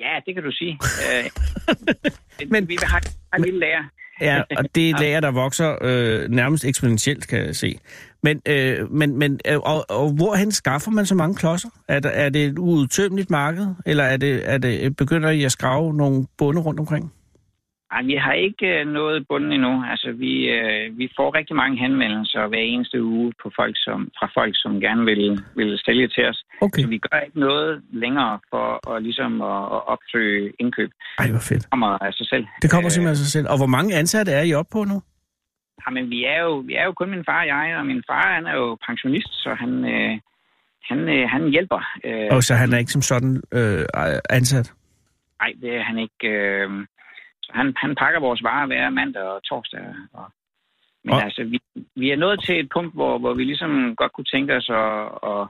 Ja, 0.00 0.14
det 0.26 0.34
kan 0.34 0.42
du 0.42 0.50
sige. 0.52 0.78
Øh, 2.42 2.50
Men- 2.50 2.68
vi 2.68 2.78
har, 2.82 3.02
har 3.32 3.38
en 3.38 3.44
lille 3.44 3.60
lager. 3.60 3.84
Ja, 4.20 4.42
og 4.56 4.64
det 4.74 4.90
er 4.90 4.94
et 4.94 5.00
lager, 5.00 5.20
der 5.20 5.30
vokser 5.30 5.78
øh, 5.82 6.28
nærmest 6.30 6.64
eksponentielt, 6.64 7.28
kan 7.28 7.46
jeg 7.46 7.56
se. 7.56 7.78
Men, 8.22 8.42
øh, 8.48 8.92
men, 8.92 9.18
men 9.18 9.40
øh, 9.48 9.58
og, 9.58 9.90
og 9.90 10.12
hvorhen 10.12 10.52
skaffer 10.52 10.90
man 10.90 11.06
så 11.06 11.14
mange 11.14 11.34
klodser? 11.34 11.68
Er, 11.88 12.00
der, 12.00 12.08
er 12.08 12.28
det 12.28 12.44
et 12.44 12.58
uudtømmeligt 12.58 13.30
marked, 13.30 13.66
eller 13.86 14.04
er 14.04 14.16
det, 14.16 14.50
er 14.50 14.58
det, 14.58 14.96
begynder 14.96 15.30
I 15.30 15.44
at 15.44 15.52
skrave 15.52 15.94
nogle 15.94 16.26
bunde 16.38 16.60
rundt 16.60 16.80
omkring? 16.80 17.12
Ej, 17.96 18.02
vi 18.02 18.14
har 18.14 18.32
ikke 18.32 18.66
øh, 18.66 18.86
noget 18.86 19.26
bunden 19.28 19.52
endnu. 19.52 19.84
Altså, 19.92 20.12
vi, 20.12 20.32
øh, 20.56 20.98
vi 20.98 21.06
får 21.16 21.34
rigtig 21.38 21.56
mange 21.56 21.76
henvendelser 21.78 22.46
hver 22.46 22.58
eneste 22.58 23.02
uge 23.02 23.32
på 23.42 23.50
folk, 23.56 23.74
som, 23.86 23.98
fra 24.18 24.30
folk, 24.34 24.54
som 24.62 24.80
gerne 24.80 25.04
vil, 25.04 25.44
vil 25.56 25.80
sælge 25.86 26.08
til 26.08 26.24
os. 26.30 26.44
Okay. 26.60 26.82
Så 26.82 26.88
vi 26.88 26.98
gør 26.98 27.18
ikke 27.18 27.40
noget 27.40 27.82
længere 27.92 28.38
for 28.50 28.66
at, 28.92 29.02
ligesom 29.02 29.42
at, 29.42 29.62
at 29.76 29.82
opsøge 29.94 30.52
indkøb. 30.58 30.90
Ej, 31.18 31.30
hvor 31.30 31.44
fedt. 31.48 31.62
Det 31.62 31.70
kommer 31.70 31.88
af 32.06 32.12
sig 32.12 32.26
selv. 32.32 32.46
Det 32.62 32.70
kommer 32.70 32.88
simpelthen 32.90 33.16
af 33.16 33.16
sig 33.24 33.32
selv. 33.36 33.46
Og 33.52 33.56
hvor 33.60 33.70
mange 33.76 33.94
ansatte 33.94 34.32
er 34.32 34.42
I 34.42 34.54
oppe 34.54 34.70
på 34.72 34.84
nu? 34.84 35.02
Jamen, 35.86 36.10
vi 36.10 36.24
er, 36.24 36.40
jo, 36.42 36.54
vi 36.68 36.74
er 36.74 36.84
jo 36.84 36.92
kun 36.92 37.10
min 37.10 37.24
far 37.24 37.40
og 37.40 37.46
jeg, 37.46 37.76
og 37.78 37.86
min 37.86 38.02
far 38.10 38.34
han 38.34 38.46
er 38.46 38.56
jo 38.56 38.76
pensionist, 38.86 39.32
så 39.42 39.54
han, 39.62 39.72
øh, 39.84 40.12
han, 40.88 40.98
øh, 41.14 41.28
han 41.34 41.42
hjælper. 41.50 41.80
Øh, 42.04 42.28
Og 42.30 42.42
så 42.42 42.54
han 42.54 42.72
er 42.72 42.78
ikke 42.78 42.92
som 42.92 43.02
sådan 43.02 43.42
øh, 43.52 43.84
ansat? 44.30 44.72
Nej, 45.40 45.52
det 45.62 45.70
er 45.76 45.82
han 45.82 45.98
ikke. 45.98 46.28
Øh, 46.28 46.70
han, 47.58 47.66
han 47.76 47.94
pakker 48.02 48.20
vores 48.20 48.42
varer 48.42 48.66
hver 48.66 48.90
mandag 48.90 49.22
og 49.22 49.42
torsdag. 49.44 49.80
Og, 50.12 50.26
men 51.04 51.14
Og- 51.14 51.24
altså, 51.24 51.44
vi, 51.44 51.58
vi 51.96 52.10
er 52.10 52.16
nået 52.16 52.40
til 52.46 52.60
et 52.60 52.68
punkt, 52.74 52.94
hvor, 52.94 53.18
hvor 53.18 53.34
vi 53.34 53.44
ligesom 53.44 53.96
godt 53.96 54.12
kunne 54.12 54.30
tænke 54.34 54.56
os 54.56 54.68
at, 54.70 55.02
at, 55.32 55.42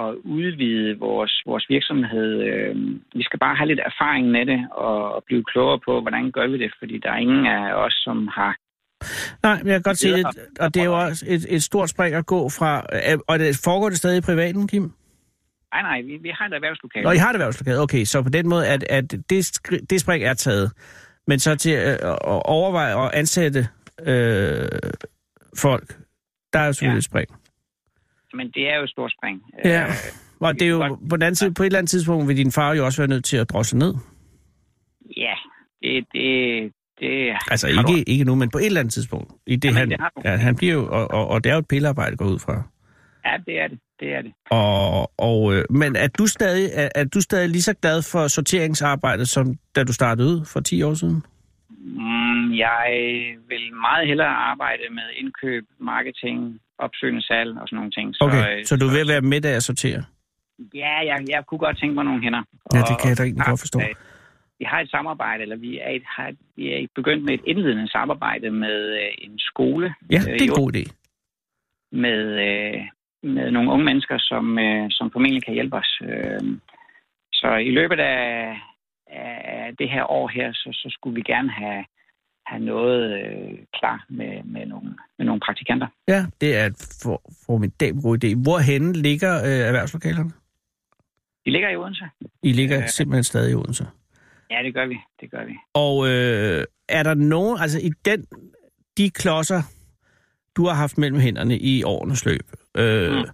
at 0.00 0.08
udvide 0.36 0.98
vores, 0.98 1.42
vores 1.46 1.66
virksomhed. 1.68 2.42
Øh, 2.42 2.76
vi 3.14 3.22
skal 3.22 3.38
bare 3.38 3.56
have 3.56 3.68
lidt 3.68 3.80
erfaring 3.90 4.30
med 4.30 4.46
det 4.46 4.60
og, 4.70 5.14
og 5.14 5.24
blive 5.26 5.44
klogere 5.44 5.80
på, 5.86 6.00
hvordan 6.00 6.30
gør 6.30 6.46
vi 6.46 6.58
det, 6.58 6.72
fordi 6.78 6.98
der 6.98 7.10
er 7.12 7.16
ingen 7.16 7.46
af 7.46 7.74
os, 7.74 7.94
som 8.06 8.28
har 8.28 8.56
Nej, 9.42 9.58
men 9.58 9.66
jeg 9.66 9.74
kan 9.74 9.82
godt 9.82 9.98
se 9.98 10.12
det. 10.12 10.26
Og 10.60 10.74
det 10.74 10.80
er 10.80 10.84
jo 10.84 10.98
også 11.04 11.24
et, 11.28 11.46
et 11.48 11.62
stort 11.62 11.88
spring 11.90 12.14
at 12.14 12.26
gå 12.26 12.48
fra... 12.48 12.86
øh, 12.92 13.18
Og 13.28 13.38
det 13.38 13.60
foregår 13.64 13.88
det 13.88 13.98
stadig 13.98 14.18
i 14.18 14.20
privaten, 14.20 14.68
Kim? 14.68 14.82
Nej, 15.72 15.82
nej, 15.82 16.00
vi, 16.02 16.16
vi 16.16 16.28
har 16.38 16.46
et 16.46 16.52
erhvervslokale. 16.54 17.04
Nå, 17.04 17.10
I 17.10 17.16
har 17.16 17.32
det 17.32 17.40
erhvervslokale. 17.40 17.80
Okay, 17.80 18.04
så 18.04 18.22
på 18.22 18.28
den 18.28 18.48
måde, 18.48 18.66
at, 18.68 18.84
at 18.90 19.10
det, 19.30 19.60
det 19.90 20.00
spring 20.00 20.24
er 20.24 20.34
taget. 20.34 20.72
Men 21.26 21.38
så 21.38 21.54
til 21.56 21.70
at 21.70 22.00
overveje 22.44 23.06
at 23.06 23.14
ansætte 23.14 23.68
øh, 24.02 24.68
folk, 25.58 25.98
der 26.52 26.58
er 26.58 26.66
jo 26.66 26.72
selvfølgelig 26.72 26.94
Ja. 26.94 26.98
et 26.98 27.04
spring. 27.04 27.28
Men 28.34 28.50
det 28.50 28.70
er 28.72 28.76
jo 28.76 28.82
et 28.82 28.90
stort 28.90 29.12
spring. 29.18 29.42
Ja. 29.64 29.84
Øh, 29.84 29.90
Og 30.40 30.54
det 30.54 30.62
er 30.62 30.68
jo, 30.68 30.98
på, 31.10 31.16
den 31.16 31.22
anden 31.22 31.34
side, 31.34 31.54
på 31.54 31.62
et 31.62 31.66
eller 31.66 31.78
andet 31.78 31.90
tidspunkt 31.90 32.28
vil 32.28 32.36
din 32.36 32.52
far 32.52 32.74
jo 32.74 32.84
også 32.84 33.02
være 33.02 33.08
nødt 33.08 33.24
til 33.24 33.36
at 33.36 33.50
drosse 33.50 33.76
ned. 33.78 33.94
ja, 35.16 35.34
det, 35.82 36.04
det, 36.12 36.72
det 37.00 37.36
Altså 37.50 37.68
ikke, 37.68 38.08
ikke 38.08 38.24
nu, 38.24 38.34
men 38.34 38.50
på 38.50 38.58
et 38.58 38.66
eller 38.66 38.80
andet 38.80 38.92
tidspunkt. 38.94 39.32
I 39.46 39.56
det, 39.56 39.68
Jamen, 39.68 39.78
han, 39.78 39.90
det 39.90 40.24
ja, 40.24 40.36
han 40.36 40.56
bliver 40.56 40.72
jo, 40.74 40.86
og, 40.90 41.10
og, 41.10 41.28
og 41.28 41.44
det 41.44 41.50
er 41.50 41.54
jo 41.54 41.58
et 41.58 41.68
pillearbejde, 41.68 42.16
går 42.16 42.24
ud 42.24 42.38
fra. 42.38 42.62
Ja, 43.26 43.36
det 43.46 43.60
er 43.60 43.68
det. 43.68 43.78
Det 44.00 44.08
er 44.14 44.22
det. 44.22 44.32
Og, 44.50 45.10
og, 45.18 45.54
øh, 45.54 45.64
men 45.70 45.96
er 45.96 46.08
du, 46.18 46.26
stadig, 46.26 46.70
er, 46.74 46.88
er 46.94 47.04
du 47.04 47.20
stadig 47.20 47.48
lige 47.48 47.62
så 47.62 47.74
glad 47.82 48.02
for 48.12 48.28
sorteringsarbejdet, 48.28 49.28
som 49.28 49.46
da 49.76 49.84
du 49.84 49.92
startede 49.92 50.28
ud 50.28 50.44
for 50.52 50.60
10 50.60 50.82
år 50.82 50.94
siden? 50.94 51.22
Mm, 51.70 52.52
jeg 52.54 52.86
vil 53.48 53.64
meget 53.86 54.08
hellere 54.08 54.28
arbejde 54.50 54.82
med 54.90 55.02
indkøb, 55.16 55.64
marketing, 55.80 56.60
opsøgende 56.78 57.22
salg 57.26 57.50
og 57.60 57.68
sådan 57.68 57.76
nogle 57.76 57.90
ting. 57.90 58.14
Så, 58.14 58.24
Okay, 58.24 58.58
øh, 58.58 58.64
så 58.64 58.76
du 58.76 58.86
vil 58.88 59.08
være 59.08 59.20
med, 59.20 59.40
da 59.40 59.50
jeg 59.50 59.62
sorterer? 59.62 60.02
Ja, 60.74 60.94
jeg, 61.10 61.24
jeg 61.28 61.42
kunne 61.48 61.58
godt 61.58 61.78
tænke 61.78 61.94
mig 61.94 62.04
nogle 62.04 62.22
hænder. 62.22 62.42
Ja, 62.74 62.78
det 62.78 62.96
kan 63.00 63.08
jeg 63.10 63.18
da 63.18 63.22
egentlig 63.22 63.46
godt 63.46 63.60
forstå. 63.60 63.78
øh, 63.80 63.94
Vi 64.58 64.64
har 64.64 64.80
et 64.80 64.90
samarbejde, 64.90 65.42
eller 65.42 65.56
vi 65.56 65.78
er, 65.78 65.90
et, 65.90 66.02
har, 66.16 66.32
vi 66.56 66.64
er 66.72 66.86
begyndt 66.94 67.24
med 67.24 67.34
et 67.34 67.40
indledende 67.46 67.88
samarbejde 67.90 68.50
med 68.50 68.78
øh, 69.00 69.10
en 69.18 69.38
skole. 69.38 69.94
Ja, 70.10 70.18
øh, 70.18 70.24
det 70.24 70.40
er 70.42 70.44
en 70.44 70.62
god 70.62 70.74
idé. 70.76 70.84
med, 71.92 72.20
øh, 72.48 72.80
med 73.24 73.50
nogle 73.50 73.70
unge 73.70 73.84
mennesker, 73.84 74.18
som, 74.18 74.58
øh, 74.58 74.86
som 74.90 75.10
formentlig 75.12 75.44
kan 75.44 75.54
hjælpe 75.54 75.76
os. 75.76 76.00
Øh, 76.02 76.40
så 77.32 77.56
i 77.56 77.70
løbet 77.70 78.00
af, 78.00 78.56
af 79.06 79.76
det 79.78 79.90
her 79.90 80.10
år 80.10 80.28
her, 80.28 80.52
så, 80.52 80.68
så 80.72 80.88
skulle 80.90 81.14
vi 81.14 81.22
gerne 81.22 81.50
have, 81.50 81.84
have 82.46 82.64
noget 82.64 83.12
øh, 83.18 83.58
klar 83.78 84.04
med, 84.08 84.42
med, 84.44 84.66
nogle, 84.66 84.94
med 85.18 85.26
nogle 85.26 85.40
praktikanter. 85.40 85.86
Ja, 86.08 86.26
det 86.40 86.56
er 86.56 86.66
et 86.66 86.98
for, 87.02 87.22
formidabel 87.46 88.02
god 88.02 88.24
idé. 88.24 88.42
Hvorhenne 88.42 88.92
ligger 88.92 89.34
øh, 89.44 89.66
erhvervslokalerne? 89.68 90.30
De 91.46 91.50
ligger 91.50 91.68
i 91.68 91.76
Odense. 91.76 92.04
I 92.42 92.52
ligger 92.52 92.78
Øh. 92.78 92.88
simpelthen 92.88 93.24
stadig 93.24 93.52
i 93.52 93.54
Odense. 93.54 93.86
Ja, 94.50 94.62
det 94.62 94.74
gør 94.74 94.86
vi. 94.86 94.98
Det 95.20 95.30
gør 95.30 95.44
vi. 95.44 95.54
Og 95.74 96.08
øh, 96.08 96.64
er 96.88 97.02
der 97.02 97.14
nogen, 97.14 97.58
altså 97.60 97.78
i 97.78 97.90
den, 98.04 98.26
de 98.98 99.10
klodser, 99.10 99.62
du 100.56 100.66
har 100.66 100.74
haft 100.74 100.98
mellem 100.98 101.20
hænderne 101.20 101.58
i 101.58 101.82
årenes 101.82 102.26
løb, 102.26 102.46
øh, 102.76 103.12
mm. 103.12 103.24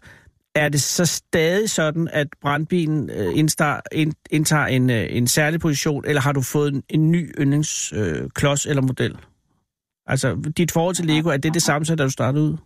Er 0.55 0.69
det 0.69 0.81
så 0.81 1.07
stadig 1.07 1.71
sådan, 1.71 2.09
at 2.13 2.27
brandbilen 2.43 3.11
øh, 3.11 3.39
indstar, 3.39 3.83
ind, 3.93 4.13
indtager 4.31 4.67
en, 4.67 4.91
øh, 4.91 5.07
en 5.11 5.27
særlig 5.27 5.61
position, 5.61 6.05
eller 6.07 6.21
har 6.23 6.33
du 6.33 6.43
fået 6.43 6.73
en, 6.75 6.83
en 6.89 7.11
ny 7.11 7.35
yndlingsklods 7.41 8.23
øh, 8.23 8.31
klods 8.31 8.67
eller 8.67 8.83
model? 8.83 9.17
Altså, 10.07 10.53
dit 10.57 10.73
forhold 10.73 10.95
til 10.95 11.07
Lego, 11.07 11.29
er 11.29 11.37
det 11.37 11.55
det 11.55 11.63
samme, 11.63 11.85
som 11.87 11.97
da 11.97 12.05
du 12.05 12.11
startede 12.11 12.45
ud? 12.45 12.57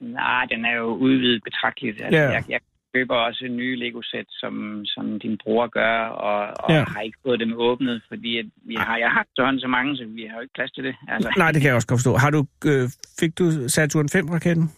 Nej, 0.00 0.44
den 0.44 0.64
er 0.64 0.74
jo 0.76 0.86
udvidet 0.94 1.42
betragteligt. 1.44 2.00
Altså, 2.02 2.18
Ja. 2.20 2.30
jeg, 2.30 2.44
jeg 2.48 2.60
køber 2.94 3.14
også 3.14 3.44
en 3.44 3.56
ny 3.56 3.78
Lego-sæt, 3.78 4.26
som, 4.28 4.80
som 4.84 5.18
din 5.20 5.38
bror 5.44 5.66
gør, 5.66 5.98
og, 6.06 6.40
og 6.64 6.70
Ja. 6.74 6.84
har 6.84 7.00
ikke 7.00 7.18
fået 7.26 7.40
dem 7.40 7.52
åbnet, 7.56 8.02
fordi 8.08 8.38
at 8.38 8.46
vi 8.66 8.74
har, 8.74 8.96
jeg 8.96 9.10
har 9.10 9.22
efterhånden 9.30 9.60
så 9.60 9.68
mange, 9.68 9.96
så 9.96 10.04
vi 10.04 10.22
har 10.30 10.34
jo 10.36 10.40
ikke 10.42 10.54
plads 10.54 10.70
til 10.72 10.84
det. 10.84 10.94
Altså, 11.08 11.32
Nej, 11.36 11.52
det 11.52 11.60
kan 11.60 11.68
jeg 11.68 11.74
også 11.76 11.88
godt 11.88 11.98
forstå. 11.98 12.16
Har 12.16 12.30
du, 12.30 12.46
øh, 12.66 12.88
fik 13.20 13.38
du 13.38 13.68
Saturn 13.68 14.08
5-raketten? 14.16 14.72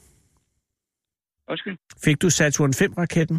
Undskyld. 1.50 1.76
Fik 2.04 2.22
du 2.22 2.30
Saturn 2.30 2.70
5-raketten? 2.70 3.38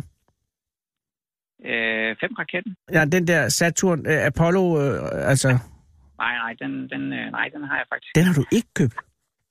Øh, 1.65 2.15
fem 2.21 2.33
raketten? 2.39 2.75
Ja, 2.91 3.05
den 3.05 3.27
der 3.27 3.49
Saturn 3.49 3.99
øh, 4.07 4.25
Apollo, 4.25 4.63
øh, 4.81 5.29
altså, 5.31 5.47
Nej, 6.17 6.33
nej, 6.43 6.53
den, 6.61 6.71
den, 6.89 7.13
øh, 7.13 7.31
nej, 7.31 7.47
den 7.53 7.63
har 7.63 7.77
jeg 7.77 7.85
faktisk. 7.93 8.15
den 8.15 8.23
har 8.23 8.33
du 8.33 8.45
ikke 8.51 8.67
købt. 8.75 8.95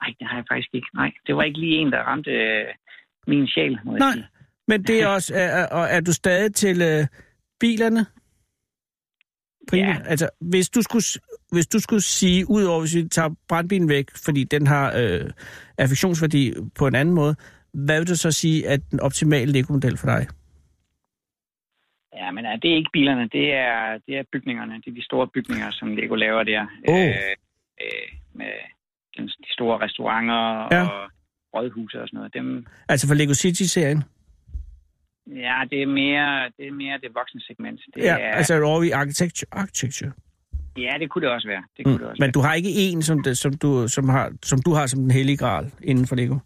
Nej, 0.02 0.14
den 0.18 0.26
har 0.26 0.36
jeg 0.36 0.44
faktisk 0.52 0.74
ikke. 0.74 0.88
Nej, 0.94 1.10
det 1.26 1.36
var 1.36 1.42
ikke 1.42 1.60
lige 1.60 1.76
en, 1.76 1.92
der 1.92 1.98
ramte 1.98 2.30
øh, 2.30 2.66
min 3.26 3.46
sjæl, 3.48 3.78
må 3.84 3.92
jeg 3.92 3.98
Nej. 3.98 4.12
sige. 4.12 4.26
Men 4.68 4.82
det 4.82 5.02
er 5.02 5.06
også, 5.16 5.34
er, 5.34 5.48
er, 5.48 5.84
er 5.96 6.00
du 6.00 6.12
stadig 6.12 6.54
til 6.54 6.82
øh, 6.82 7.06
bilerne? 7.60 8.06
Primært? 9.68 10.02
Ja. 10.04 10.10
Altså, 10.10 10.28
hvis 10.40 10.70
du 10.70 10.82
skulle, 10.82 11.04
hvis 11.52 11.66
du 11.66 11.78
skulle 11.78 12.02
sige, 12.02 12.50
udover 12.50 12.80
hvis 12.80 12.94
vi 12.94 13.08
tager 13.08 13.30
brandbilen 13.48 13.88
væk, 13.88 14.06
fordi 14.24 14.44
den 14.44 14.66
har 14.66 14.92
øh, 14.96 15.30
affektionsværdi 15.78 16.54
på 16.74 16.86
en 16.86 16.94
anden 16.94 17.14
måde, 17.14 17.36
hvad 17.72 17.98
vil 18.00 18.08
du 18.08 18.16
så 18.16 18.32
sige 18.32 18.66
er 18.66 18.76
den 18.76 19.00
optimale 19.00 19.52
Lego-model 19.52 19.96
for 19.96 20.06
dig? 20.06 20.26
Ja, 22.16 22.30
men 22.30 22.44
det 22.44 22.72
er 22.72 22.76
ikke 22.76 22.90
bilerne, 22.92 23.28
det 23.32 23.52
er, 23.54 23.98
det 24.06 24.16
er 24.18 24.22
bygningerne. 24.32 24.74
Det 24.74 24.86
er 24.90 24.94
de 24.94 25.04
store 25.04 25.28
bygninger, 25.28 25.70
som 25.70 25.96
Lego 25.96 26.14
laver 26.14 26.42
der. 26.42 26.66
Åh. 26.88 27.00
Øh, 27.00 27.14
øh, 27.82 28.08
med 28.34 28.52
den, 29.16 29.26
de 29.26 29.52
store 29.52 29.78
restauranter 29.84 30.68
Ja. 30.76 30.82
og 30.88 31.10
rådhuse 31.54 32.02
og 32.02 32.08
sådan 32.08 32.16
noget. 32.18 32.34
Dem, 32.34 32.66
Altså 32.88 33.06
for 33.08 33.14
Lego 33.14 33.34
City-serien? 33.34 34.02
ja, 35.26 35.62
det 35.70 35.82
er 35.82 35.86
mere 35.86 36.50
det, 36.56 36.66
er 36.68 36.72
mere 36.72 36.98
det 36.98 37.14
voksne 37.14 37.40
segment. 37.40 37.80
Det 37.94 38.02
Ja, 38.04 38.12
er, 38.20 38.32
altså 38.34 38.54
er 38.54 38.62
over 38.64 38.82
i 38.82 38.90
architecture. 38.90 39.48
architecture. 39.52 40.12
ja, 40.76 40.94
det 41.00 41.10
kunne 41.10 41.22
det 41.26 41.34
også 41.34 41.48
være. 41.48 41.64
Det 41.76 41.84
kunne 41.84 41.92
det 41.94 42.00
Mm. 42.00 42.06
også 42.06 42.20
Men 42.20 42.26
være. 42.26 42.30
du 42.32 42.40
har 42.40 42.54
ikke 42.54 42.70
en, 42.70 43.02
som, 43.02 43.22
det, 43.22 43.38
som, 43.38 43.52
du, 43.54 43.88
som, 43.88 44.08
har, 44.08 44.32
som 44.42 44.62
du 44.62 44.72
har 44.72 44.86
som 44.86 45.00
den 45.00 45.10
hellige 45.10 45.36
gral 45.36 45.72
inden 45.82 46.06
for 46.06 46.16
Lego? 46.16 46.38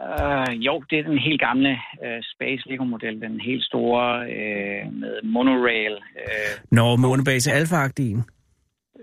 Uh, 0.00 0.66
jo, 0.66 0.84
det 0.90 0.98
er 0.98 1.02
den 1.02 1.18
helt 1.18 1.40
gamle 1.40 1.70
uh, 1.70 2.20
Space 2.22 2.68
Lego-model. 2.68 3.20
Den 3.20 3.40
helt 3.40 3.64
store 3.64 4.20
uh, 4.20 4.92
med 4.92 5.22
monorail. 5.22 5.92
Uh, 5.92 6.72
Nå, 6.76 6.96
månebase 6.96 7.52
alfa-agtigen. 7.52 8.24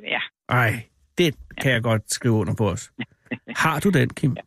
ja, 0.04 0.20
Ej, 0.50 0.72
det 1.18 1.36
kan 1.62 1.72
jeg 1.72 1.84
godt 1.84 2.12
skrive 2.12 2.34
under 2.34 2.56
på 2.58 2.70
os. 2.70 2.92
Har 3.64 3.80
du 3.80 3.90
den, 3.90 4.10
Kim? 4.10 4.38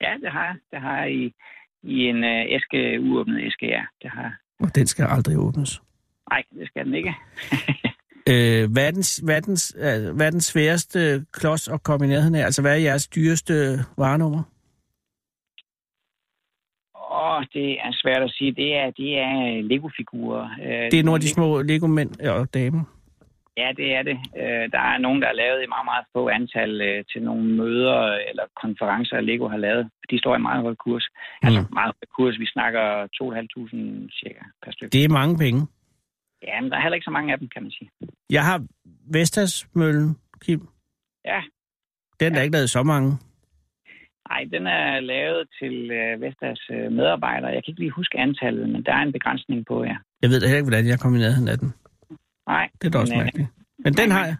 ja, 0.00 0.14
det 0.22 0.30
har 0.32 0.44
jeg. 0.44 0.56
Det 0.70 0.80
har 0.80 0.98
jeg 1.02 1.14
i, 1.14 1.34
i 1.82 1.98
en 2.04 2.24
uh, 2.24 2.54
æske, 2.54 3.00
uåbnet 3.00 3.46
æske, 3.46 3.66
ja. 3.66 3.82
Det 4.02 4.10
har 4.10 4.22
jeg. 4.22 4.32
Og 4.60 4.74
den 4.74 4.86
skal 4.86 5.06
aldrig 5.08 5.38
åbnes. 5.38 5.82
Nej, 6.30 6.42
det 6.58 6.66
skal 6.68 6.84
den 6.84 6.94
ikke. 6.94 7.14
Øh, 8.30 8.72
hvad, 8.72 8.86
er 8.86 8.90
den, 8.90 9.04
hvad, 9.24 9.36
er 9.36 9.40
den, 9.40 9.56
øh, 9.76 10.16
hvad 10.16 10.26
er 10.26 10.30
den 10.30 10.40
sværeste 10.40 11.24
klods 11.32 11.68
at 11.68 11.82
komme 11.82 12.06
i 12.06 12.08
nærheden 12.08 12.34
af? 12.34 12.44
Altså, 12.44 12.62
hvad 12.62 12.72
er 12.72 12.76
jeres 12.76 13.08
dyreste 13.08 13.78
varenummer? 13.98 14.42
Åh, 17.38 17.44
det 17.54 17.70
er 17.86 17.92
svært 17.92 18.22
at 18.22 18.30
sige. 18.30 18.52
Det 18.52 18.74
er, 18.76 18.90
det 18.90 19.18
er 19.18 19.62
Lego-figurer. 19.70 20.44
Uh, 20.60 20.66
Det 20.92 20.98
er 20.98 21.02
nogle 21.04 21.16
af 21.18 21.20
de 21.20 21.28
små 21.28 21.62
Lego-mænd 21.62 22.20
og 22.20 22.54
damer. 22.54 22.84
Ja, 23.56 23.68
det 23.76 23.94
er 23.94 24.02
det. 24.02 24.18
Der 24.74 24.78
er 24.92 24.98
nogen, 24.98 25.22
der 25.22 25.28
er 25.28 25.32
lavet 25.42 25.62
i 25.62 25.66
meget, 25.74 25.84
meget 25.92 26.04
få 26.12 26.28
antal 26.28 27.04
til 27.12 27.22
nogle 27.22 27.44
møder 27.60 28.00
eller 28.30 28.44
konferencer, 28.62 29.20
Lego 29.20 29.48
har 29.48 29.56
lavet. 29.56 29.90
De 30.10 30.18
står 30.18 30.36
i 30.36 30.38
meget 30.38 30.62
høj 30.62 30.74
kurs. 30.74 31.06
Mm. 31.42 31.46
Altså 31.46 31.60
meget 31.72 31.92
høj 31.98 32.06
kurs. 32.16 32.38
Vi 32.38 32.46
snakker 32.46 32.84
2.500 33.06 34.18
cirka 34.20 34.42
per 34.62 34.72
stykke. 34.72 34.92
Det 34.92 35.04
er 35.04 35.08
mange 35.08 35.38
penge. 35.38 35.60
Ja, 36.48 36.60
men 36.60 36.70
der 36.70 36.76
er 36.76 36.82
heller 36.82 36.94
ikke 36.94 37.04
så 37.04 37.10
mange 37.10 37.32
af 37.32 37.38
dem, 37.38 37.48
kan 37.54 37.62
man 37.62 37.70
sige. 37.70 37.90
Jeg 38.30 38.44
har 38.44 38.58
Vestas-møllen, 39.12 40.16
Kim. 40.44 40.60
Ja, 41.24 41.40
Den 42.20 42.32
er 42.32 42.36
der 42.36 42.42
ikke 42.42 42.52
lavet 42.56 42.70
så 42.70 42.82
mange. 42.82 43.18
Nej, 44.30 44.42
den 44.54 44.66
er 44.66 45.00
lavet 45.00 45.42
til 45.60 45.74
uh, 45.98 46.22
Vestas 46.22 46.60
uh, 46.74 46.92
medarbejdere. 46.98 47.50
Jeg 47.54 47.60
kan 47.64 47.70
ikke 47.72 47.80
lige 47.80 47.90
huske 48.00 48.18
antallet, 48.18 48.68
men 48.68 48.82
der 48.86 48.92
er 48.92 49.02
en 49.02 49.12
begrænsning 49.12 49.66
på, 49.66 49.84
ja. 49.84 49.96
Jeg 50.22 50.30
ved 50.30 50.40
da 50.40 50.46
heller 50.46 50.58
ikke, 50.58 50.68
hvordan 50.70 50.86
jeg 50.88 51.00
kom 51.00 51.14
i 51.16 51.18
nærheden 51.18 51.48
af 51.48 51.58
den. 51.58 51.74
Nej, 52.48 52.68
Det 52.82 52.86
er 52.86 52.90
da 52.90 52.98
også 52.98 53.12
men, 53.12 53.20
øh, 53.20 53.24
mærkeligt. 53.24 53.48
Men 53.84 53.92
den 53.94 54.10
har 54.10 54.24
jeg. 54.26 54.36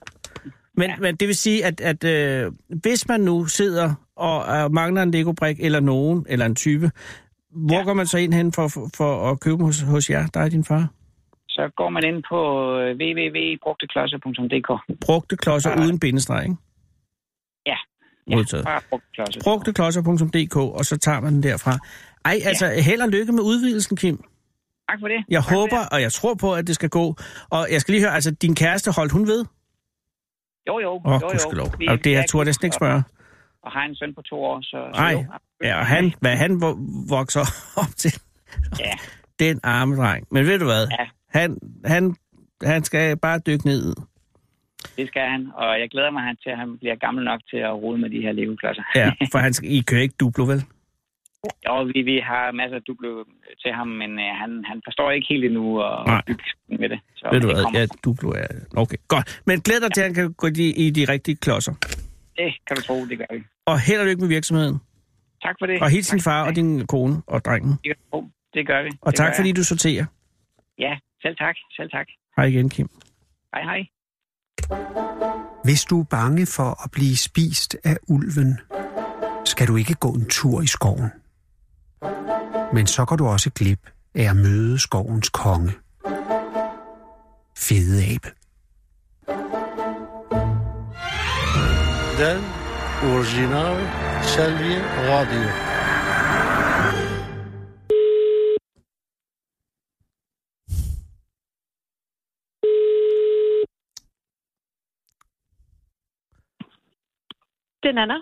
Men, 0.74 0.90
Ja. 0.90 0.96
men 1.00 1.16
det 1.16 1.28
vil 1.28 1.36
sige, 1.36 1.64
at, 1.64 1.80
at 1.80 2.04
øh, 2.04 2.52
hvis 2.82 3.08
man 3.08 3.20
nu 3.20 3.44
sidder 3.46 3.94
og 4.16 4.56
øh, 4.56 4.72
mangler 4.72 5.02
en 5.02 5.10
Lego-brik, 5.10 5.56
eller 5.60 5.80
nogen, 5.80 6.26
eller 6.28 6.46
en 6.46 6.54
type, 6.54 6.90
hvor 7.50 7.78
ja. 7.78 7.82
Går 7.84 7.94
man 7.94 8.06
så 8.06 8.18
ind 8.18 8.34
hen 8.34 8.52
for, 8.52 8.68
for, 8.68 8.90
for 8.96 9.30
at 9.30 9.40
købe 9.40 9.56
dem 9.56 9.64
hos, 9.64 9.80
hos 9.80 10.10
jer, 10.10 10.26
dig 10.34 10.42
og 10.42 10.50
din 10.50 10.64
far? 10.64 10.86
Så 11.48 11.70
går 11.76 11.88
man 11.88 12.04
ind 12.04 12.22
på 12.30 12.38
øh, 12.78 12.96
www.brugteklodser.dk. 12.96 14.70
Brugte 15.06 15.36
klodser 15.36 15.70
Ja. 15.70 15.84
uden 15.84 16.00
bindestreg, 16.00 16.42
ikke? 16.44 16.56
Ja. 18.30 18.36
Modtaget. 18.36 18.64
bare 18.64 18.80
brugteklodser. 18.90 19.40
Brugteklodser.dk, 19.44 20.56
og 20.56 20.84
så 20.84 20.96
tager 20.96 21.20
man 21.20 21.34
den 21.34 21.42
derfra. 21.42 21.78
Ej, 22.24 22.40
altså, 22.44 22.68
held 22.84 23.00
og 23.02 23.08
lykke 23.08 23.32
med 23.32 23.42
udvidelsen, 23.42 23.96
Kim. 23.96 24.16
Tak 24.90 24.98
for 25.00 25.08
det. 25.08 25.24
Jeg 25.28 25.42
tak 25.44 25.52
håber, 25.54 25.78
og 25.92 26.02
jeg 26.02 26.12
tror 26.12 26.34
på, 26.34 26.54
at 26.54 26.66
det 26.66 26.74
skal 26.74 26.88
gå. 26.88 27.16
Og 27.50 27.68
jeg 27.70 27.80
skal 27.80 27.92
lige 27.92 28.02
høre, 28.04 28.14
altså, 28.14 28.30
din 28.30 28.54
kæreste 28.54 28.90
holdt 28.92 29.12
hun 29.12 29.26
ved? 29.26 29.38
Det. 29.38 29.48
Jo, 30.68 30.78
jo. 30.80 30.90
Åh, 30.94 31.12
oh, 31.14 31.20
jo, 31.22 31.56
jo. 31.56 31.70
Vi- 31.78 31.86
Og 31.88 32.04
det 32.04 32.16
er 32.16 32.22
turde 32.28 32.40
jeg 32.42 32.46
næsten 32.46 32.66
ikke 32.66 32.74
spørge. 32.74 32.94
Og, 32.96 33.02
og 33.62 33.72
har 33.72 33.82
en 33.84 33.94
søn 33.94 34.14
på 34.14 34.22
to 34.22 34.36
år, 34.36 34.60
så... 34.62 34.76
Nej. 34.94 35.24
Ja, 35.62 35.78
og 35.78 35.86
han, 35.86 36.14
hvad 36.20 36.36
han 36.36 36.52
vo- 36.52 37.08
vokser 37.16 37.44
op 37.82 37.96
til. 37.96 38.20
Ja. 38.78 38.92
Den 39.38 39.60
arme 39.62 39.96
dreng. 39.96 40.26
Men 40.30 40.46
ved 40.46 40.58
du 40.58 40.64
hvad? 40.64 40.86
Ja. 40.98 41.06
Han, 41.40 41.58
han, 41.84 42.16
han 42.62 42.84
skal 42.84 43.16
bare 43.16 43.38
dykke 43.46 43.66
ned. 43.66 43.94
Det 44.96 45.08
skal 45.08 45.22
han, 45.34 45.42
og 45.54 45.80
jeg 45.80 45.88
glæder 45.90 46.10
mig 46.10 46.22
til, 46.42 46.50
at 46.50 46.58
han 46.58 46.78
bliver 46.78 46.94
gammel 46.96 47.24
nok 47.24 47.40
til 47.50 47.56
at 47.56 47.72
rode 47.82 47.98
med 47.98 48.10
de 48.10 48.20
her 48.20 48.32
Lego-klodser. 48.32 48.82
Ja, 48.94 49.10
for 49.32 49.38
han 49.38 49.52
skal, 49.52 49.70
I 49.70 49.80
kører 49.80 50.02
ikke 50.02 50.14
duplo, 50.20 50.44
vel? 50.44 50.60
Jo, 51.66 51.82
vi, 51.82 52.02
vi 52.02 52.16
har 52.30 52.52
masser 52.52 52.76
af 52.76 52.82
dublo 52.82 53.24
til 53.62 53.72
ham, 53.72 53.88
men 53.88 54.10
uh, 54.10 54.30
han, 54.42 54.50
han 54.70 54.78
forstår 54.86 55.10
ikke 55.10 55.26
helt 55.30 55.44
endnu 55.44 55.80
at 55.82 56.06
Nej. 56.06 56.22
bygge 56.26 56.44
med 56.82 56.88
det. 56.88 57.00
Så 57.16 57.28
Ved 57.32 57.40
du 57.40 57.46
det 57.48 57.56
hvad? 57.56 57.64
kommer. 57.64 57.80
Ja, 57.80 57.86
duplo 58.04 58.28
er... 58.30 58.46
Okay, 58.76 58.96
godt. 59.08 59.42
Men 59.46 59.60
glæd 59.60 59.80
dig 59.80 59.92
til, 59.94 60.00
at 60.00 60.06
han 60.06 60.14
kan 60.14 60.32
gå 60.32 60.46
i, 60.46 60.86
i 60.86 60.90
de 60.90 61.04
rigtige 61.12 61.36
klodser. 61.36 61.74
Det 62.36 62.48
kan 62.66 62.76
du 62.76 62.82
tro, 62.82 63.06
det 63.06 63.18
gør 63.18 63.30
vi. 63.36 63.42
Og 63.66 63.80
held 63.80 64.00
og 64.00 64.06
lykke 64.06 64.20
med 64.20 64.28
virksomheden. 64.28 64.76
Tak 65.42 65.56
for 65.58 65.66
det. 65.66 65.82
Og 65.82 65.90
hils 65.90 66.08
din 66.08 66.18
Tak 66.18 66.24
far 66.24 66.46
og 66.48 66.56
din 66.56 66.86
kone 66.86 67.22
og 67.26 67.44
drengen. 67.44 67.72
Det 68.54 68.66
gør 68.66 68.82
vi. 68.82 68.90
Og 69.00 69.12
det 69.12 69.18
tak 69.18 69.32
fordi 69.36 69.48
jeg. 69.48 69.56
du 69.56 69.64
sorterer. 69.64 70.04
Ja, 70.78 70.98
selv 71.22 71.36
tak. 71.36 71.56
Selv 71.76 71.90
tak. 71.90 72.06
Hej 72.36 72.44
igen, 72.44 72.68
Kim. 72.70 72.88
Hej, 73.54 73.62
hej. 73.62 73.80
Hvis 75.64 75.84
du 75.84 76.00
er 76.00 76.04
bange 76.04 76.46
for 76.46 76.84
at 76.84 76.90
blive 76.90 77.16
spist 77.16 77.76
af 77.84 77.96
ulven, 78.08 78.60
skal 79.44 79.68
du 79.68 79.76
ikke 79.76 79.94
gå 79.94 80.08
en 80.10 80.26
tur 80.26 80.62
i 80.62 80.66
skoven. 80.66 81.10
Men 82.72 82.86
så 82.86 83.04
går 83.04 83.16
du 83.16 83.26
også 83.26 83.50
glip 83.50 83.80
af 84.14 84.30
at 84.30 84.36
møde 84.36 84.78
skovens 84.78 85.28
konge. 85.28 85.72
Fede 87.56 88.04
abe. 88.14 88.30
Den 92.18 92.44
original 93.02 93.88
Selvi 94.22 94.74
Radio. 95.08 95.67
Det 107.82 107.88
er 107.88 107.92
Nana. 107.92 108.14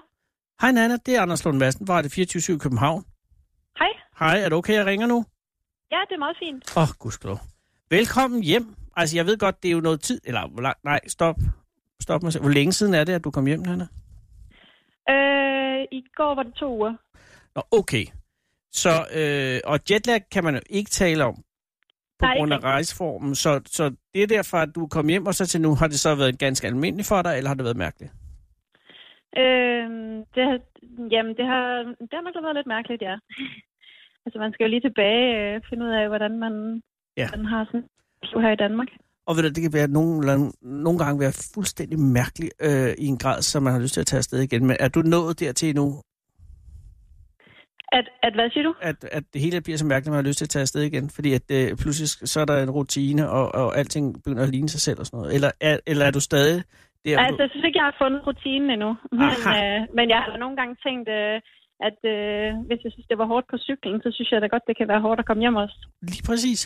Hej 0.61 0.73
Nana, 0.73 0.97
det 1.07 1.17
er 1.17 1.23
Anders 1.23 1.45
Lund 1.45 1.59
Madsen 1.59 1.87
fra 1.87 2.03
det 2.03 2.13
24 2.13 2.59
København. 2.59 3.05
Hej. 3.79 3.93
Hej, 4.19 4.41
er 4.41 4.49
det 4.49 4.53
okay, 4.53 4.75
jeg 4.75 4.87
ringer 4.87 5.07
nu? 5.07 5.25
Ja, 5.91 6.01
det 6.09 6.15
er 6.15 6.19
meget 6.19 6.37
fint. 6.39 6.77
Åh, 6.77 6.83
oh, 6.83 6.89
gudskelov. 6.99 7.39
Velkommen 7.91 8.43
hjem. 8.43 8.75
Altså, 8.97 9.17
jeg 9.17 9.27
ved 9.27 9.39
godt, 9.39 9.63
det 9.63 9.69
er 9.69 9.73
jo 9.73 9.81
noget 9.81 10.01
tid... 10.01 10.21
Eller, 10.25 10.49
hvor 10.49 10.63
langt... 10.63 10.85
Nej, 10.85 11.01
stop. 11.09 11.37
Stop 12.03 12.23
mig 12.23 12.33
selv. 12.33 12.43
Hvor 12.43 12.53
længe 12.53 12.73
siden 12.73 12.95
er 12.95 13.05
det, 13.05 13.13
at 13.13 13.25
du 13.25 13.31
kom 13.31 13.47
hjem, 13.47 13.61
Nana? 13.61 13.87
Øh, 15.11 15.87
I 15.93 16.05
går 16.17 16.35
var 16.35 16.43
det 16.43 16.55
to 16.55 16.77
uger. 16.77 16.95
Nå, 17.55 17.63
okay. 17.71 18.07
Så, 18.73 19.07
øh, 19.15 19.61
og 19.65 19.81
jetlag 19.91 20.21
kan 20.31 20.45
man 20.45 20.55
jo 20.55 20.61
ikke 20.71 20.91
tale 20.91 21.25
om 21.25 21.35
på 22.19 22.25
Nej, 22.27 22.37
grund 22.37 22.53
af 22.53 22.59
rejseformen. 22.65 23.35
Så, 23.35 23.61
så 23.67 23.93
det 24.15 24.23
er 24.23 24.27
derfor, 24.27 24.59
at 24.59 24.75
du 24.75 24.87
kom 24.87 25.09
hjem, 25.09 25.27
og 25.27 25.35
så 25.35 25.47
til 25.47 25.61
nu 25.61 25.75
har 25.75 25.87
det 25.87 26.01
så 26.01 26.15
været 26.15 26.39
ganske 26.39 26.67
almindeligt 26.67 27.09
for 27.09 27.23
dig, 27.23 27.37
eller 27.37 27.49
har 27.49 27.55
det 27.55 27.65
været 27.65 27.77
mærkeligt? 27.77 28.13
Øh, 29.43 29.87
det, 30.34 30.43
har, 30.49 30.59
jamen, 31.14 31.34
det 31.39 31.47
har, 31.53 31.64
det 32.01 32.12
har 32.16 32.22
nok 32.22 32.45
været 32.45 32.57
lidt 32.57 32.66
mærkeligt, 32.76 33.03
ja. 33.03 33.16
altså, 34.24 34.39
man 34.39 34.53
skal 34.53 34.64
jo 34.64 34.70
lige 34.70 34.87
tilbage 34.89 35.24
og 35.37 35.55
øh, 35.55 35.61
finde 35.68 35.84
ud 35.87 35.91
af, 35.91 36.09
hvordan 36.09 36.39
man, 36.39 36.82
Ja. 37.16 37.28
man 37.37 37.47
har 37.47 37.64
sådan 37.64 37.84
liv 38.22 38.41
her 38.41 38.53
i 38.53 38.57
Danmark. 38.57 38.89
Og 39.26 39.37
ved 39.37 39.43
du, 39.43 39.49
det 39.49 39.62
kan 39.62 39.72
være 39.72 39.89
nogle, 39.89 40.53
nogle 40.62 40.99
gange 40.99 41.20
være 41.20 41.32
fuldstændig 41.55 41.99
mærkeligt 41.99 42.53
øh, 42.62 42.91
i 42.99 43.07
en 43.07 43.18
grad, 43.18 43.43
så 43.43 43.61
man 43.61 43.72
har 43.72 43.80
lyst 43.80 43.95
til 43.95 44.01
at 44.01 44.07
tage 44.07 44.18
afsted 44.18 44.41
igen. 44.41 44.66
Men 44.66 44.76
er 44.80 44.89
du 44.89 45.01
nået 45.01 45.41
dertil 45.41 45.74
nu, 45.74 46.03
At, 47.93 48.05
at 48.22 48.34
hvad 48.34 48.51
siger 48.51 48.64
du? 48.64 48.74
at, 48.80 49.05
at 49.12 49.24
det 49.32 49.41
hele 49.41 49.61
bliver 49.61 49.78
så 49.78 49.87
mærkeligt, 49.87 50.09
at 50.09 50.11
man 50.12 50.24
har 50.24 50.28
lyst 50.28 50.39
til 50.39 50.45
at 50.45 50.49
tage 50.51 50.61
afsted 50.61 50.82
igen? 50.82 51.11
Fordi 51.11 51.32
at 51.32 51.43
øh, 51.51 51.76
pludselig 51.76 52.09
så 52.09 52.41
er 52.41 52.45
der 52.45 52.62
en 52.62 52.70
rutine, 52.70 53.30
og, 53.30 53.55
og 53.55 53.78
alting 53.78 54.14
begynder 54.14 54.43
at 54.43 54.49
ligne 54.49 54.68
sig 54.68 54.80
selv 54.80 55.01
og 55.01 55.07
sådan 55.07 55.18
noget. 55.18 55.34
Eller 55.34 55.51
er, 55.61 55.78
eller 55.87 56.05
er 56.07 56.11
du 56.11 56.20
stadig 56.20 56.62
der? 57.05 57.19
Altså, 57.27 57.43
jeg 57.43 57.51
synes 57.51 57.65
ikke, 57.67 57.79
jeg 57.81 57.89
har 57.91 57.97
fundet 58.03 58.27
rutinen 58.27 58.71
endnu. 58.71 58.91
Men, 59.21 59.33
øh, 59.57 59.81
men 59.97 60.07
jeg 60.13 60.21
har 60.23 60.37
nogle 60.43 60.57
gange 60.57 60.75
tænkt, 60.87 61.09
øh, 61.19 61.37
at 61.89 61.99
øh, 62.15 62.49
hvis 62.69 62.81
jeg 62.85 62.93
synes, 62.93 63.07
det 63.11 63.19
var 63.19 63.27
hårdt 63.33 63.47
på 63.51 63.57
cyklen, 63.69 64.03
så 64.05 64.09
synes 64.15 64.31
jeg 64.31 64.41
da 64.41 64.47
godt, 64.47 64.69
det 64.69 64.77
kan 64.77 64.89
være 64.89 65.01
hårdt 65.01 65.21
at 65.21 65.27
komme 65.27 65.43
hjem 65.45 65.57
også. 65.65 65.79
Lige 66.03 66.25
præcis. 66.31 66.61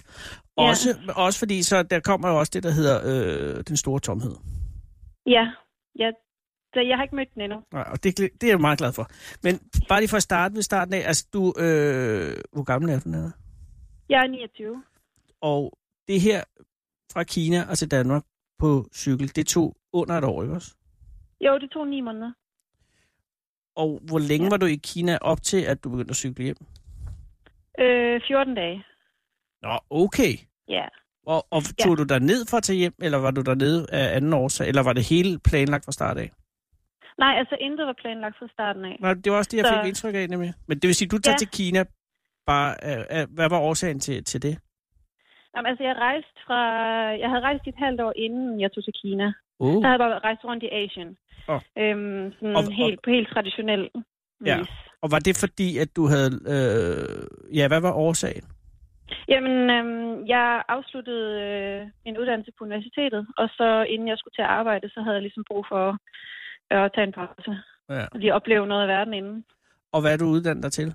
Ja. 0.58 0.68
Også, 0.68 0.88
også 1.26 1.38
fordi, 1.38 1.62
så 1.62 1.76
der 1.82 2.00
kommer 2.00 2.28
jo 2.28 2.38
også 2.38 2.52
det, 2.54 2.62
der 2.62 2.72
hedder 2.78 2.96
øh, 3.10 3.64
den 3.68 3.76
store 3.76 4.00
tomhed. 4.00 4.34
Ja, 5.26 5.44
ja 6.02 6.10
så 6.74 6.80
jeg 6.80 6.96
har 6.96 7.02
ikke 7.02 7.16
mødt 7.16 7.34
den 7.34 7.42
endnu. 7.42 7.58
Nej, 7.72 7.86
og 7.92 8.04
det, 8.04 8.18
det 8.18 8.42
er 8.42 8.48
jeg 8.48 8.60
meget 8.60 8.78
glad 8.78 8.92
for. 8.92 9.06
Men 9.42 9.60
bare 9.88 10.00
lige 10.00 10.08
for 10.08 10.16
at 10.16 10.22
starte 10.22 10.54
ved 10.54 10.62
starten 10.62 10.94
af, 10.94 11.02
altså 11.06 11.26
du, 11.32 11.54
øh, 11.58 12.36
hvor 12.52 12.62
gammel 12.62 12.90
er 12.90 13.00
du, 13.00 13.08
Nana? 13.08 13.30
Jeg 14.08 14.22
er 14.24 14.26
29. 14.26 14.82
Og 15.40 15.78
det 16.08 16.20
her 16.20 16.44
fra 17.12 17.22
Kina 17.24 17.60
og 17.70 17.78
til 17.78 17.90
Danmark 17.90 18.24
på 18.58 18.84
cykel, 18.94 19.36
det 19.36 19.46
tog 19.46 19.76
under 19.92 20.14
et 20.18 20.24
år, 20.24 20.42
ikke 20.42 20.54
også? 20.54 20.74
Jo, 21.40 21.58
det 21.58 21.70
tog 21.70 21.86
ni 21.88 22.00
måneder. 22.00 22.32
Og 23.76 24.00
hvor 24.08 24.18
længe 24.18 24.44
Ja. 24.44 24.50
var 24.50 24.56
du 24.56 24.66
i 24.66 24.74
Kina 24.84 25.18
op 25.20 25.42
til, 25.42 25.60
at 25.62 25.84
du 25.84 25.90
begyndte 25.90 26.10
at 26.12 26.16
cykle 26.16 26.44
hjem? 26.44 26.56
Øh, 27.78 28.20
14 28.28 28.54
dage. 28.54 28.84
Nå, 29.62 29.78
okay. 29.90 30.32
Ja. 30.68 30.86
Og, 31.26 31.46
og 31.50 31.60
tog 31.78 31.98
du 31.98 32.04
dig 32.04 32.20
ned 32.20 32.46
for 32.50 32.56
at 32.56 32.62
tage 32.62 32.76
hjem, 32.78 32.94
eller 32.98 33.18
var 33.18 33.30
du 33.30 33.40
der 33.40 33.54
nede 33.54 33.86
af 33.92 34.16
anden 34.16 34.32
årsag, 34.32 34.68
eller 34.68 34.82
var 34.82 34.92
det 34.92 35.04
hele 35.08 35.38
planlagt 35.38 35.84
fra 35.84 35.92
start 35.92 36.18
af? 36.18 36.30
Nej, 37.18 37.34
altså 37.38 37.56
intet 37.60 37.86
var 37.86 37.96
planlagt 38.02 38.38
fra 38.38 38.48
starten 38.52 38.84
af. 38.84 38.96
Nej, 39.00 39.14
det 39.14 39.32
var 39.32 39.38
også 39.38 39.48
det, 39.52 39.56
jeg 39.58 39.66
Så- 39.66 39.80
fik 39.82 39.88
indtryk 39.88 40.14
af 40.14 40.28
nemlig. 40.28 40.52
Men 40.68 40.78
det 40.78 40.86
vil 40.88 40.94
sige, 40.94 41.08
du 41.08 41.18
tager 41.18 41.34
Ja. 41.34 41.38
til 41.38 41.48
Kina 41.48 41.84
bare... 42.46 42.70
Øh, 42.88 43.20
øh, 43.20 43.26
hvad 43.34 43.48
var 43.48 43.58
årsagen 43.58 44.00
til, 44.00 44.24
til 44.24 44.42
det? 44.42 44.58
Jamen, 45.56 45.66
altså, 45.70 45.84
jeg 45.84 45.96
rejste 45.96 46.30
fra... 46.46 46.58
Jeg 47.22 47.28
havde 47.28 47.40
rejst 47.42 47.66
et 47.66 47.74
halvt 47.78 48.00
år, 48.00 48.12
inden 48.16 48.60
jeg 48.60 48.72
tog 48.72 48.84
til 48.84 48.92
Kina. 49.02 49.32
Uh. 49.60 49.82
Så 49.82 49.86
havde 49.88 49.98
bare 49.98 50.18
rejst 50.18 50.44
rundt 50.44 50.62
i 50.64 50.68
Asien. 50.82 51.16
Åh. 51.48 51.60
Øhm, 51.78 52.32
sådan 52.32 52.56
Og- 52.56 52.64
og- 52.68 52.72
helt, 52.72 53.00
på 53.04 53.10
helt 53.10 53.28
traditionel 53.34 53.82
vis. 54.40 54.46
Ja. 54.46 54.58
Og 55.02 55.08
var 55.14 55.18
det 55.18 55.34
fordi, 55.44 55.78
at 55.78 55.90
du 55.96 56.02
havde... 56.12 56.30
Øh, 56.54 57.56
ja, 57.58 57.68
hvad 57.68 57.80
var 57.80 57.92
årsagen? 57.92 58.44
Jamen, 59.28 59.70
øhm, 59.76 60.26
jeg 60.26 60.62
afsluttede 60.68 61.26
øh, 61.46 61.80
min 62.04 62.18
uddannelse 62.18 62.52
på 62.58 62.64
universitetet, 62.64 63.26
og 63.38 63.48
så 63.48 63.86
inden 63.88 64.08
jeg 64.08 64.18
skulle 64.18 64.34
til 64.34 64.42
at 64.42 64.48
arbejde, 64.60 64.88
så 64.94 65.00
havde 65.02 65.14
jeg 65.14 65.22
ligesom 65.22 65.44
brug 65.50 65.66
for 65.68 65.98
at 66.70 66.90
tage 66.94 67.06
en 67.06 67.12
pause. 67.12 67.50
Ja. 67.88 68.04
Og 68.12 68.18
lige 68.20 68.34
opleve 68.34 68.66
noget 68.66 68.82
af 68.82 68.88
verden 68.88 69.14
inden. 69.14 69.44
Og 69.92 70.00
hvad 70.00 70.12
er 70.12 70.16
du 70.16 70.24
uddannet 70.24 70.62
dig 70.62 70.72
til? 70.72 70.88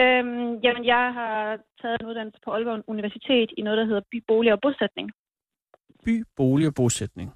Øhm, 0.00 0.54
jamen, 0.64 0.84
jeg 0.84 1.04
har 1.18 1.58
taget 1.82 2.00
en 2.00 2.06
uddannelse 2.06 2.40
på 2.44 2.50
Aalborg 2.52 2.84
Universitet 2.86 3.50
i 3.58 3.62
noget, 3.62 3.78
der 3.78 3.84
hedder 3.84 4.00
by, 4.12 4.24
bolig 4.28 4.52
og 4.52 4.60
bosætning. 4.60 5.10
By, 6.04 6.24
bolig 6.36 6.66
og 6.66 6.74
bosætning. 6.74 7.32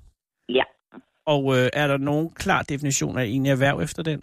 Ja. 0.48 0.62
Og 1.26 1.42
øh, 1.56 1.68
er 1.72 1.86
der 1.86 1.96
nogen 1.96 2.30
klar 2.30 2.62
definition 2.62 3.18
af 3.18 3.24
en 3.24 3.46
erhverv 3.46 3.80
efter 3.80 4.02
den? 4.02 4.22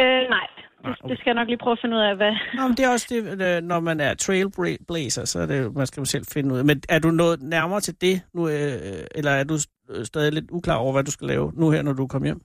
Øh, 0.00 0.22
nej, 0.36 0.46
det, 0.84 0.96
okay. 1.00 1.08
det 1.08 1.18
skal 1.18 1.30
jeg 1.30 1.34
nok 1.34 1.48
lige 1.48 1.62
prøve 1.64 1.72
at 1.72 1.82
finde 1.82 1.96
ud 1.96 2.02
af, 2.02 2.16
hvad... 2.16 2.32
Nå, 2.54 2.62
men 2.68 2.76
det 2.76 2.84
er 2.84 2.92
også 2.96 3.06
det, 3.10 3.20
øh, 3.46 3.62
når 3.62 3.80
man 3.80 4.00
er 4.00 4.14
trailblazer, 4.14 5.24
så 5.24 5.40
er 5.40 5.46
det, 5.46 5.74
man 5.74 5.86
skal 5.86 6.00
jo 6.00 6.04
selv 6.04 6.24
finde 6.34 6.54
ud 6.54 6.58
af. 6.58 6.64
Men 6.64 6.82
er 6.88 6.98
du 6.98 7.10
nået 7.10 7.42
nærmere 7.42 7.80
til 7.80 8.00
det 8.00 8.16
nu, 8.34 8.48
øh, 8.48 9.18
eller 9.18 9.30
er 9.30 9.44
du 9.44 9.56
øh, 9.90 10.04
stadig 10.04 10.32
lidt 10.32 10.50
uklar 10.50 10.76
over, 10.76 10.92
hvad 10.92 11.04
du 11.04 11.10
skal 11.10 11.26
lave 11.26 11.52
nu 11.54 11.70
her, 11.70 11.82
når 11.82 11.92
du 11.92 12.06
kommer 12.06 12.26
hjem? 12.26 12.40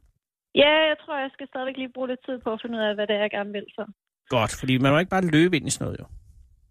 Ja, 0.55 0.73
jeg 0.91 0.97
tror, 1.01 1.17
jeg 1.17 1.29
skal 1.33 1.47
stadigvæk 1.47 1.77
lige 1.77 1.93
bruge 1.93 2.07
lidt 2.07 2.25
tid 2.25 2.39
på 2.43 2.53
at 2.53 2.59
finde 2.61 2.77
ud 2.77 2.83
af, 2.83 2.95
hvad 2.95 3.07
det 3.07 3.15
er, 3.15 3.19
jeg 3.19 3.31
gerne 3.31 3.51
vil. 3.51 3.65
Så. 3.69 3.83
Godt, 4.29 4.55
fordi 4.59 4.77
man 4.77 4.91
må 4.91 4.99
ikke 4.99 5.09
bare 5.09 5.31
løbe 5.37 5.57
ind 5.57 5.67
i 5.67 5.69
sådan 5.69 5.85
noget, 5.85 5.99
jo. 5.99 6.05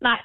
Nej, 0.00 0.20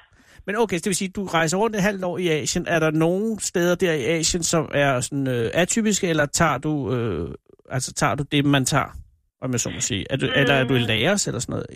Men 0.46 0.56
okay, 0.56 0.76
så 0.76 0.82
det 0.84 0.86
vil 0.86 0.96
sige, 0.96 1.08
at 1.08 1.16
du 1.16 1.24
rejser 1.24 1.58
rundt 1.58 1.76
et 1.76 1.82
halvt 1.82 2.04
år 2.04 2.18
i 2.18 2.28
Asien. 2.28 2.66
Er 2.68 2.78
der 2.78 2.90
nogle 2.90 3.40
steder 3.40 3.74
der 3.74 3.92
i 3.92 4.04
Asien, 4.04 4.42
som 4.42 4.70
er 4.74 5.00
sådan 5.00 5.28
øh, 5.28 5.50
atypiske, 5.54 6.08
eller 6.08 6.26
tager 6.26 6.58
du, 6.58 6.94
øh, 6.94 7.34
altså, 7.70 7.92
tager 7.92 8.14
du 8.14 8.24
det, 8.32 8.44
man 8.44 8.64
tager? 8.64 8.96
Om 9.40 9.52
jeg 9.52 9.60
så 9.60 9.70
må 9.70 9.80
sige. 9.80 10.06
Er 10.10 10.16
du, 10.16 10.26
mm. 10.26 10.32
Eller 10.36 10.54
er 10.54 10.64
du 10.64 10.74
i 10.74 10.78
Laos 10.78 11.26
eller 11.26 11.40
sådan 11.40 11.52
noget? 11.52 11.66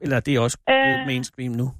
Eller 0.00 0.16
er 0.16 0.20
det 0.20 0.38
også 0.38 0.58
øh, 0.70 1.06
mainstream 1.06 1.52
nu? 1.52 1.72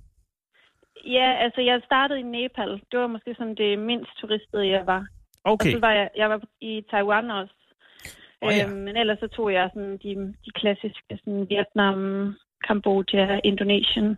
ja, 1.16 1.28
altså 1.45 1.61
jeg 1.61 1.80
startede 1.84 2.20
i 2.20 2.22
Nepal. 2.22 2.72
Det 2.91 2.99
var 3.01 3.07
måske 3.07 3.34
sådan 3.34 3.55
det 3.55 3.78
mindst 3.78 4.11
turistede, 4.20 4.68
jeg 4.68 4.86
var. 4.86 5.07
Okay, 5.45 5.68
Og 5.68 5.72
så 5.72 5.80
var 5.80 5.93
jeg, 5.93 6.11
jeg 6.16 6.30
var 6.30 6.41
i 6.61 6.84
Taiwan 6.91 7.30
også. 7.30 7.55
Åh, 8.43 8.53
ja. 8.53 8.66
øhm, 8.66 8.76
men 8.76 8.97
ellers 8.97 9.18
så 9.18 9.28
tog 9.28 9.53
jeg 9.53 9.70
sådan 9.74 9.97
de, 10.03 10.34
de 10.45 10.51
klassiske 10.55 11.18
sådan 11.24 11.47
Vietnam, 11.51 11.99
Kambodja, 12.66 13.41
Indonesien. 13.45 14.16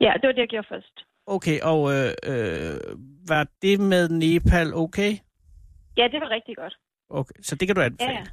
Ja, 0.00 0.12
det 0.20 0.26
var 0.28 0.32
det, 0.32 0.38
jeg 0.44 0.48
gjorde 0.48 0.68
først. 0.68 0.96
okay. 1.26 1.60
Og 1.60 1.80
øh, 1.94 2.10
øh, 2.32 2.74
var 3.28 3.46
det 3.62 3.80
med 3.80 4.08
Nepal 4.08 4.74
okay? 4.74 5.12
Ja, 5.96 6.04
det 6.12 6.20
var 6.20 6.30
rigtig 6.30 6.56
godt. 6.56 6.74
Okay, 7.10 7.34
så 7.42 7.54
det 7.56 7.68
kan 7.68 7.74
du 7.76 7.80
Ja, 7.80 7.86
anbefale. 7.86 8.12
ja. 8.12 8.24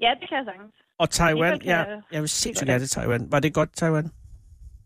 Ja, 0.00 0.14
det 0.20 0.28
kan 0.28 0.38
jeg 0.38 0.44
sagtens. 0.46 0.74
Og 0.98 1.10
Taiwan, 1.10 1.52
Nepal 1.52 1.66
ja, 1.66 1.78
jeg- 1.78 2.02
jeg 2.12 2.20
vil 2.20 2.28
sindssygt 2.28 2.68
gerne 2.68 2.80
til 2.80 2.88
Taiwan. 2.88 3.32
Var 3.32 3.40
det 3.40 3.54
godt, 3.54 3.72
Taiwan? 3.76 4.10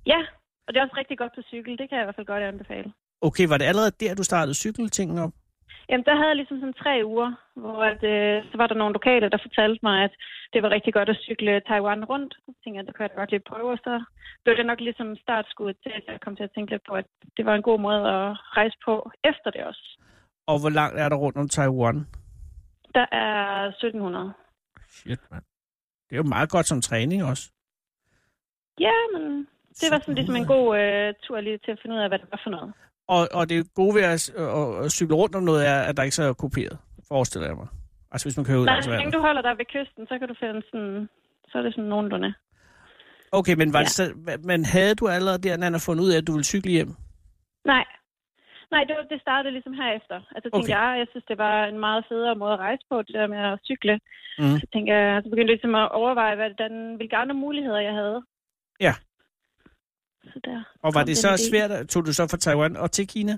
Ja, 0.06 0.20
og 0.66 0.74
det 0.74 0.76
er 0.80 0.84
også 0.84 0.96
rigtig 0.96 1.18
godt 1.18 1.32
på 1.34 1.42
cykel. 1.48 1.78
Det 1.78 1.88
kan 1.88 1.96
jeg 1.98 2.02
i 2.02 2.06
hvert 2.06 2.14
fald 2.14 2.26
godt 2.26 2.42
anbefale. 2.42 2.92
Okay, 3.20 3.46
var 3.48 3.58
det 3.58 3.64
allerede 3.64 3.90
der, 4.00 4.14
du 4.14 4.22
startede 4.22 4.54
cykeltingen 4.54 5.18
op? 5.18 5.32
Jamen, 5.88 6.04
der 6.08 6.14
havde 6.16 6.30
jeg 6.32 6.36
ligesom 6.40 6.58
sådan 6.60 6.80
tre 6.82 6.94
uger, 7.12 7.30
hvor 7.62 7.78
at, 7.92 8.02
øh, 8.14 8.36
så 8.50 8.54
var 8.60 8.66
der 8.66 8.74
nogle 8.74 8.92
lokale, 8.98 9.30
der 9.30 9.46
fortalte 9.46 9.80
mig, 9.82 9.96
at 10.04 10.14
det 10.52 10.62
var 10.62 10.70
rigtig 10.70 10.92
godt 10.94 11.08
at 11.08 11.22
cykle 11.26 11.60
Taiwan 11.60 12.04
rundt. 12.04 12.32
Så 12.44 12.50
tænkte 12.60 12.76
jeg, 12.78 12.86
det 12.86 12.94
kunne 12.94 13.06
jeg 13.08 13.16
godt 13.20 13.30
lige 13.30 13.48
prøve, 13.50 13.70
og 13.76 13.78
så 13.86 14.04
blev 14.44 14.56
det 14.56 14.66
nok 14.66 14.80
ligesom 14.80 15.16
startskuddet 15.16 15.76
til, 15.82 15.92
at 15.98 16.04
jeg 16.06 16.20
kom 16.20 16.36
til 16.36 16.42
at 16.48 16.52
tænke 16.54 16.70
lidt 16.72 16.84
på, 16.88 16.94
at 16.94 17.06
det 17.36 17.44
var 17.46 17.54
en 17.54 17.68
god 17.68 17.80
måde 17.80 18.02
at 18.16 18.28
rejse 18.58 18.76
på 18.84 19.10
efter 19.24 19.50
det 19.50 19.62
også. 19.64 19.84
Og 20.46 20.60
hvor 20.60 20.72
langt 20.80 21.00
er 21.00 21.08
der 21.08 21.16
rundt 21.16 21.38
om 21.38 21.48
Taiwan? 21.48 22.06
Der 22.94 23.06
er 23.12 23.66
1700. 23.66 24.32
Shit, 24.88 25.20
mand. 25.30 25.44
Det 26.06 26.12
er 26.16 26.20
jo 26.22 26.28
meget 26.36 26.50
godt 26.50 26.66
som 26.66 26.80
træning 26.80 27.24
også. 27.24 27.52
Ja, 28.80 28.96
men 29.14 29.46
det 29.80 29.88
var 29.92 29.98
sådan 29.98 30.14
ligesom 30.14 30.36
en 30.36 30.46
god 30.46 30.78
øh, 30.78 31.14
tur 31.22 31.40
lige 31.40 31.58
til 31.58 31.70
at 31.70 31.78
finde 31.82 31.96
ud 31.96 32.00
af, 32.00 32.08
hvad 32.08 32.18
det 32.18 32.28
var 32.30 32.40
for 32.44 32.50
noget. 32.50 32.72
Og, 33.08 33.28
og 33.38 33.48
det 33.48 33.74
gode 33.74 33.94
ved 33.94 34.02
at, 34.02 34.30
at, 34.30 34.84
at 34.84 34.92
cykle 34.92 35.14
rundt 35.16 35.34
om 35.34 35.42
noget 35.42 35.68
er, 35.68 35.78
at 35.88 35.96
der 35.96 36.02
ikke 36.02 36.14
så 36.14 36.24
er 36.24 36.32
kopieret, 36.32 36.78
forestiller 37.08 37.48
jeg 37.48 37.56
mig. 37.56 37.68
Altså 38.12 38.24
hvis 38.26 38.36
man 38.36 38.46
kører 38.46 38.58
ud 38.58 38.64
Nej, 38.66 38.80
så 38.80 38.90
længe 38.90 39.12
du 39.12 39.20
holder 39.20 39.42
dig 39.42 39.54
ved 39.58 39.64
kysten, 39.64 40.06
så 40.06 40.18
kan 40.18 40.28
du 40.28 40.34
finde 40.40 40.62
sådan, 40.70 41.08
så 41.48 41.58
er 41.58 41.62
det 41.62 41.72
sådan 41.74 41.88
nogenlunde. 41.94 42.34
Okay, 43.32 43.54
men, 43.60 43.72
var 43.72 43.78
Ja. 43.78 43.84
det 43.84 43.92
så, 43.92 44.04
men 44.50 44.64
havde 44.64 44.94
du 44.94 45.08
allerede 45.08 45.42
der, 45.46 45.56
Nana, 45.56 45.78
fundet 45.78 46.04
ud 46.04 46.10
af, 46.12 46.18
at 46.18 46.26
du 46.26 46.32
ville 46.32 46.44
cykle 46.52 46.72
hjem? 46.72 46.92
Nej. 47.64 47.84
Nej, 48.70 48.82
det, 48.88 48.94
det 49.10 49.20
startede 49.20 49.52
ligesom 49.52 49.72
herefter. 49.72 50.18
Altså, 50.34 50.48
tænkte 50.50 50.66
Okay. 50.66 50.76
jeg, 50.78 50.88
jeg 51.00 51.06
synes, 51.10 51.24
det 51.24 51.38
var 51.38 51.56
en 51.64 51.78
meget 51.86 52.04
federe 52.08 52.34
måde 52.42 52.52
at 52.52 52.58
rejse 52.58 52.84
på, 52.90 53.02
det 53.02 53.14
der 53.14 53.26
med 53.26 53.38
at 53.52 53.58
cykle. 53.68 53.94
Mm. 54.38 54.58
Så 54.60 54.66
tænkte 54.72 54.92
jeg, 54.94 55.22
så 55.22 55.28
begyndte 55.30 55.50
jeg 55.50 55.56
ligesom 55.56 55.74
at 55.74 55.92
overveje, 56.00 56.34
hvordan, 56.36 56.94
hvilke 56.96 57.16
andre 57.16 57.34
muligheder 57.34 57.80
jeg 57.88 57.94
havde. 58.00 58.18
Ja. 58.86 58.94
Så 60.32 60.38
der 60.44 60.58
Og 60.82 60.90
var 60.94 61.00
det 61.00 61.06
den 61.06 61.16
så 61.16 61.28
idé. 61.28 61.48
svært, 61.50 61.70
at- 61.70 61.88
tog 61.88 62.06
du 62.06 62.12
så 62.12 62.24
fra 62.30 62.36
Taiwan 62.36 62.76
og 62.76 62.90
til 62.92 63.06
Kina? 63.08 63.34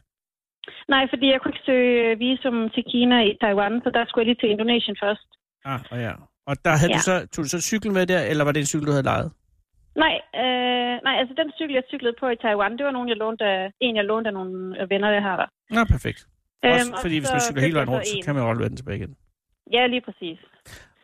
Nej, 0.89 1.05
fordi 1.13 1.27
jeg 1.33 1.39
kunne 1.41 1.53
ikke 1.55 1.67
søge 1.71 2.19
visum 2.19 2.57
til 2.75 2.85
Kina 2.93 3.17
i 3.31 3.33
Taiwan, 3.43 3.81
så 3.85 3.91
der 3.97 4.03
skulle 4.07 4.23
jeg 4.23 4.29
lige 4.31 4.41
til 4.43 4.51
Indonesien 4.55 4.97
først. 5.05 5.27
Ah, 5.65 5.81
og 5.93 5.99
ja. 6.07 6.13
Og 6.51 6.55
der 6.65 6.75
havde 6.81 6.93
Ja. 6.93 6.99
du 6.99 7.03
så, 7.11 7.17
tog 7.33 7.41
du 7.45 7.49
så 7.49 7.61
cykel 7.71 7.91
med 7.93 8.07
der, 8.07 8.21
eller 8.31 8.45
var 8.45 8.53
det 8.53 8.61
en 8.61 8.67
cykel, 8.73 8.87
du 8.87 8.93
havde 8.97 9.09
lejet? 9.13 9.29
Nej, 10.05 10.15
øh, 10.43 10.95
nej, 11.07 11.15
altså 11.21 11.35
den 11.41 11.51
cykel, 11.59 11.75
jeg 11.75 11.85
cyklede 11.93 12.15
på 12.21 12.27
i 12.29 12.37
Taiwan, 12.45 12.73
det 12.79 12.85
var 12.87 12.91
nogen, 12.97 13.09
jeg 13.09 13.17
lånte 13.17 13.45
af, 13.45 13.71
en, 13.81 13.97
jeg 13.97 14.05
lånte 14.05 14.29
af 14.29 14.35
nogle 14.35 14.55
venner, 14.93 15.11
jeg 15.11 15.23
har 15.23 15.37
der. 15.37 15.49
Nå, 15.77 15.85
perfekt. 15.85 16.21
Også 16.63 16.87
Øhm, 16.87 16.93
og 16.95 16.99
fordi 17.05 17.17
hvis 17.19 17.29
så 17.29 17.35
man 17.35 17.41
cykler 17.41 17.63
hele 17.63 17.75
vejen 17.75 17.91
rundt, 17.91 18.07
så 18.07 18.17
kan 18.25 18.35
man 18.35 18.45
jo 18.45 18.51
aldrig 18.51 18.65
vende 18.65 18.77
tilbage 18.77 18.99
igen. 18.99 19.17
Ja, 19.73 19.87
lige 19.87 20.01
præcis. 20.01 20.39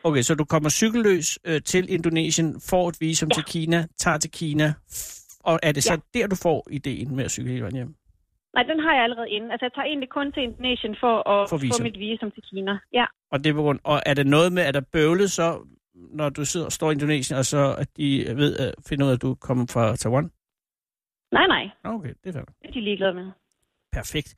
Okay, 0.03 0.21
så 0.21 0.35
du 0.35 0.45
kommer 0.45 0.69
cykelløs 0.69 1.39
øh, 1.45 1.61
til 1.61 1.93
Indonesien, 1.93 2.61
får 2.69 2.89
et 2.89 2.97
visum 2.99 3.29
ja. 3.31 3.33
Til 3.35 3.43
Kina, 3.43 3.85
tager 3.97 4.17
til 4.17 4.31
Kina, 4.31 4.73
og 5.49 5.59
er 5.63 5.71
det 5.71 5.83
så 5.83 5.93
Ja. 5.93 6.19
der, 6.19 6.27
du 6.27 6.35
får 6.35 6.67
ideen 6.71 7.15
med 7.15 7.23
at 7.25 7.31
cykle 7.31 7.49
hele 7.51 7.61
vejen 7.61 7.75
hjem? 7.75 7.95
Nej, 8.55 8.63
den 8.63 8.79
har 8.79 8.93
jeg 8.95 9.03
allerede 9.03 9.29
inde. 9.29 9.51
Altså, 9.51 9.65
jeg 9.65 9.73
tager 9.75 9.85
egentlig 9.85 10.09
kun 10.09 10.31
til 10.31 10.43
Indonesien 10.43 10.95
for 10.99 11.29
at 11.29 11.49
For 11.49 11.57
få 11.57 11.83
mit 11.83 11.99
visum 11.99 12.31
til 12.31 12.43
Kina. 12.49 12.77
Ja. 12.93 13.05
Og 13.31 13.43
det 13.43 13.49
er 13.49 13.53
på 13.53 13.61
grund, 13.61 13.79
og 13.83 14.01
er 14.05 14.13
det 14.13 14.27
noget 14.27 14.53
med, 14.53 14.63
at 14.63 14.73
der 14.73 14.81
bøvlet 14.81 15.31
så, 15.31 15.47
når 16.19 16.29
du 16.29 16.45
sidder 16.45 16.65
og 16.65 16.71
står 16.71 16.89
i 16.89 16.93
Indonesien, 16.93 17.37
og 17.39 17.45
så 17.45 17.75
at 17.77 17.87
de 17.97 18.25
ved 18.35 18.57
at 18.57 18.75
finde 18.87 19.05
ud 19.05 19.09
af, 19.09 19.13
at 19.15 19.21
du 19.21 19.35
kommer 19.35 19.65
fra 19.69 19.95
Taiwan? 19.95 20.31
Nej, 21.31 21.47
nej. 21.47 21.69
Okay, 21.83 22.13
det 22.23 22.29
er 22.29 22.33
fair. 22.33 22.43
Det 22.61 22.67
er 22.69 22.71
de 22.71 22.81
ligeglade 22.81 23.13
med. 23.13 23.31
perfekt. 23.93 24.35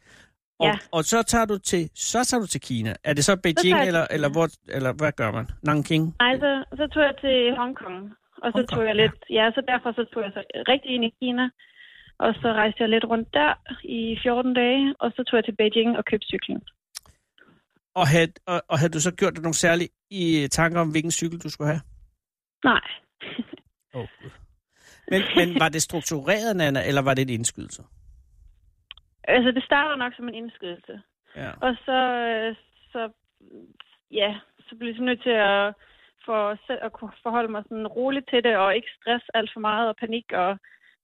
Og, 0.60 0.66
Ja. 0.68 0.78
og 0.92 1.04
så 1.04 1.24
tager 1.24 1.46
du 1.46 1.58
til 1.58 1.90
så 1.96 2.24
tager 2.30 2.42
du 2.42 2.48
til 2.48 2.62
Kina. 2.62 2.96
Er 3.04 3.14
det 3.14 3.26
så 3.26 3.36
Beijing 3.44 3.60
til 3.80 3.88
eller 3.88 4.08
eller 4.12 4.30
hvor 4.30 4.48
eller 4.68 4.92
hvad 4.94 5.12
gør 5.12 5.32
man? 5.32 5.46
Nanking? 5.64 6.16
Nej, 6.20 6.40
så, 6.40 6.64
så 6.78 6.88
tog 6.94 7.04
jeg 7.04 7.16
til 7.22 7.56
Hongkong. 7.58 8.14
Og 8.44 8.50
så 8.52 8.58
Hongkong, 8.58 8.78
tog 8.78 8.86
jeg 8.88 8.96
lidt, 8.96 9.18
ja, 9.30 9.52
så 9.56 9.62
derfor 9.72 9.92
så 9.92 10.04
tog 10.14 10.24
jeg 10.24 10.32
så 10.34 10.44
rigtig 10.72 10.92
ind 10.96 11.06
i 11.06 11.16
Kina. 11.20 11.50
Og 12.20 12.34
så 12.42 12.48
rejste 12.54 12.82
jeg 12.84 12.90
lidt 12.90 13.06
rundt 13.06 13.34
der 13.34 13.54
i 13.84 14.18
14 14.24 14.54
dage, 14.54 14.96
og 15.00 15.12
så 15.16 15.24
tog 15.24 15.38
jeg 15.38 15.46
til 15.46 15.56
Beijing 15.56 15.98
og 15.98 16.06
købte 16.06 16.28
cyklen. 16.28 16.62
Og 17.96 18.08
havde, 18.08 18.32
og, 18.48 18.62
og 18.70 18.80
havde 18.80 18.94
du 18.94 19.00
så 19.00 19.16
gjort 19.16 19.34
dig 19.36 19.44
nogle 19.44 19.64
særlige 19.66 19.90
i 20.10 20.48
tanker 20.52 20.80
om, 20.82 20.92
hvilken 20.92 21.12
cykel 21.12 21.40
du 21.40 21.50
skulle 21.50 21.70
have? 21.74 21.82
Nej. 22.64 22.86
Oh, 23.94 24.08
men, 25.12 25.22
men 25.36 25.60
var 25.60 25.70
det 25.70 25.82
struktureret, 25.82 26.56
Nana, 26.56 26.88
eller 26.88 27.02
var 27.02 27.14
det 27.14 27.22
en 27.22 27.30
indskydelse? 27.30 27.84
Altså, 29.24 29.52
det 29.52 29.64
starter 29.64 29.96
nok 29.96 30.14
som 30.16 30.28
en 30.28 30.36
indskydelse. 30.36 31.02
Ja. 31.36 31.52
Og 31.62 31.76
så, 31.86 31.98
øh, 32.30 32.56
så 32.92 33.12
ja, 34.12 34.40
så 34.60 34.76
blev 34.80 34.94
jeg 34.94 35.06
nødt 35.06 35.24
til 35.24 35.36
at, 35.52 35.74
for 36.30 36.42
selv 36.68 36.82
at 36.88 36.94
kunne 36.98 37.14
forholde 37.26 37.52
mig 37.56 37.64
sådan 37.70 37.88
roligt 37.98 38.28
til 38.32 38.42
det, 38.48 38.54
og 38.64 38.70
ikke 38.78 38.92
stress 38.98 39.26
alt 39.38 39.50
for 39.54 39.62
meget 39.70 39.86
og 39.92 39.96
panik, 40.04 40.28
og 40.44 40.50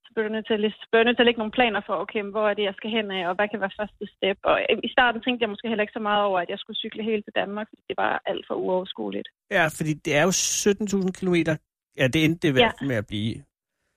så 0.05 0.09
blev 0.13 0.23
jeg 0.25 0.33
nødt 0.35 0.47
til 0.47 0.57
at, 0.57 0.63
lis- 0.65 0.87
blev 0.91 1.03
nødt 1.03 1.17
til 1.17 1.23
at 1.25 1.29
lægge 1.29 1.41
nogle 1.43 1.57
planer 1.59 1.81
for, 1.87 1.95
okay, 2.03 2.21
hvor 2.33 2.45
er 2.49 2.53
det, 2.57 2.63
jeg 2.69 2.75
skal 2.77 2.89
hen 2.97 3.07
af, 3.17 3.21
og 3.29 3.35
hvad 3.35 3.47
kan 3.49 3.61
være 3.63 3.77
første 3.79 4.03
step. 4.15 4.37
Og 4.49 4.55
øh, 4.69 4.77
i 4.87 4.89
starten 4.95 5.19
tænkte 5.21 5.41
jeg 5.43 5.49
måske 5.53 5.67
heller 5.71 5.85
ikke 5.85 5.97
så 5.99 6.03
meget 6.09 6.23
over, 6.29 6.39
at 6.43 6.49
jeg 6.53 6.59
skulle 6.59 6.77
cykle 6.83 7.03
helt 7.11 7.23
til 7.25 7.33
Danmark, 7.41 7.67
fordi 7.71 7.83
det 7.89 7.97
var 8.03 8.11
alt 8.31 8.43
for 8.47 8.55
uoverskueligt. 8.63 9.27
ja, 9.57 9.65
fordi 9.77 9.93
det 10.05 10.13
er 10.19 10.23
jo 10.27 10.31
17.000 10.31 11.11
kilometer. 11.19 11.55
Ja, 11.99 12.05
det 12.13 12.19
endte 12.25 12.41
det 12.47 12.59
Ja. 12.59 12.65
ja. 12.81 12.87
med 12.89 12.95
at 13.01 13.07
blive. 13.11 13.35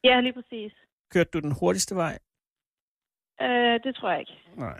Ja, 0.09 0.21
lige 0.21 0.37
præcis. 0.39 0.73
Kørte 1.15 1.31
du 1.35 1.39
den 1.47 1.55
hurtigste 1.61 1.95
vej? 2.05 2.15
Øh, 3.43 3.75
det 3.85 3.93
tror 3.97 4.11
jeg 4.11 4.21
ikke. 4.21 4.37
Nej. 4.57 4.79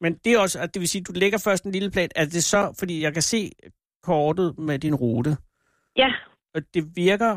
Men 0.00 0.14
det 0.24 0.32
er 0.32 0.38
også, 0.40 0.58
at 0.64 0.74
det 0.74 0.80
vil 0.80 0.88
sige, 0.88 1.00
at 1.02 1.08
du 1.08 1.12
lægger 1.22 1.38
først 1.48 1.64
en 1.64 1.72
lille 1.72 1.90
plan. 1.90 2.08
Er 2.16 2.24
det 2.24 2.44
så, 2.44 2.76
fordi 2.80 3.02
jeg 3.02 3.12
kan 3.12 3.22
se 3.22 3.50
kortet 4.02 4.58
med 4.58 4.78
din 4.78 4.94
rute, 4.94 5.30
Ja, 5.96 6.10
og 6.54 6.60
det 6.74 6.82
virker, 6.96 7.32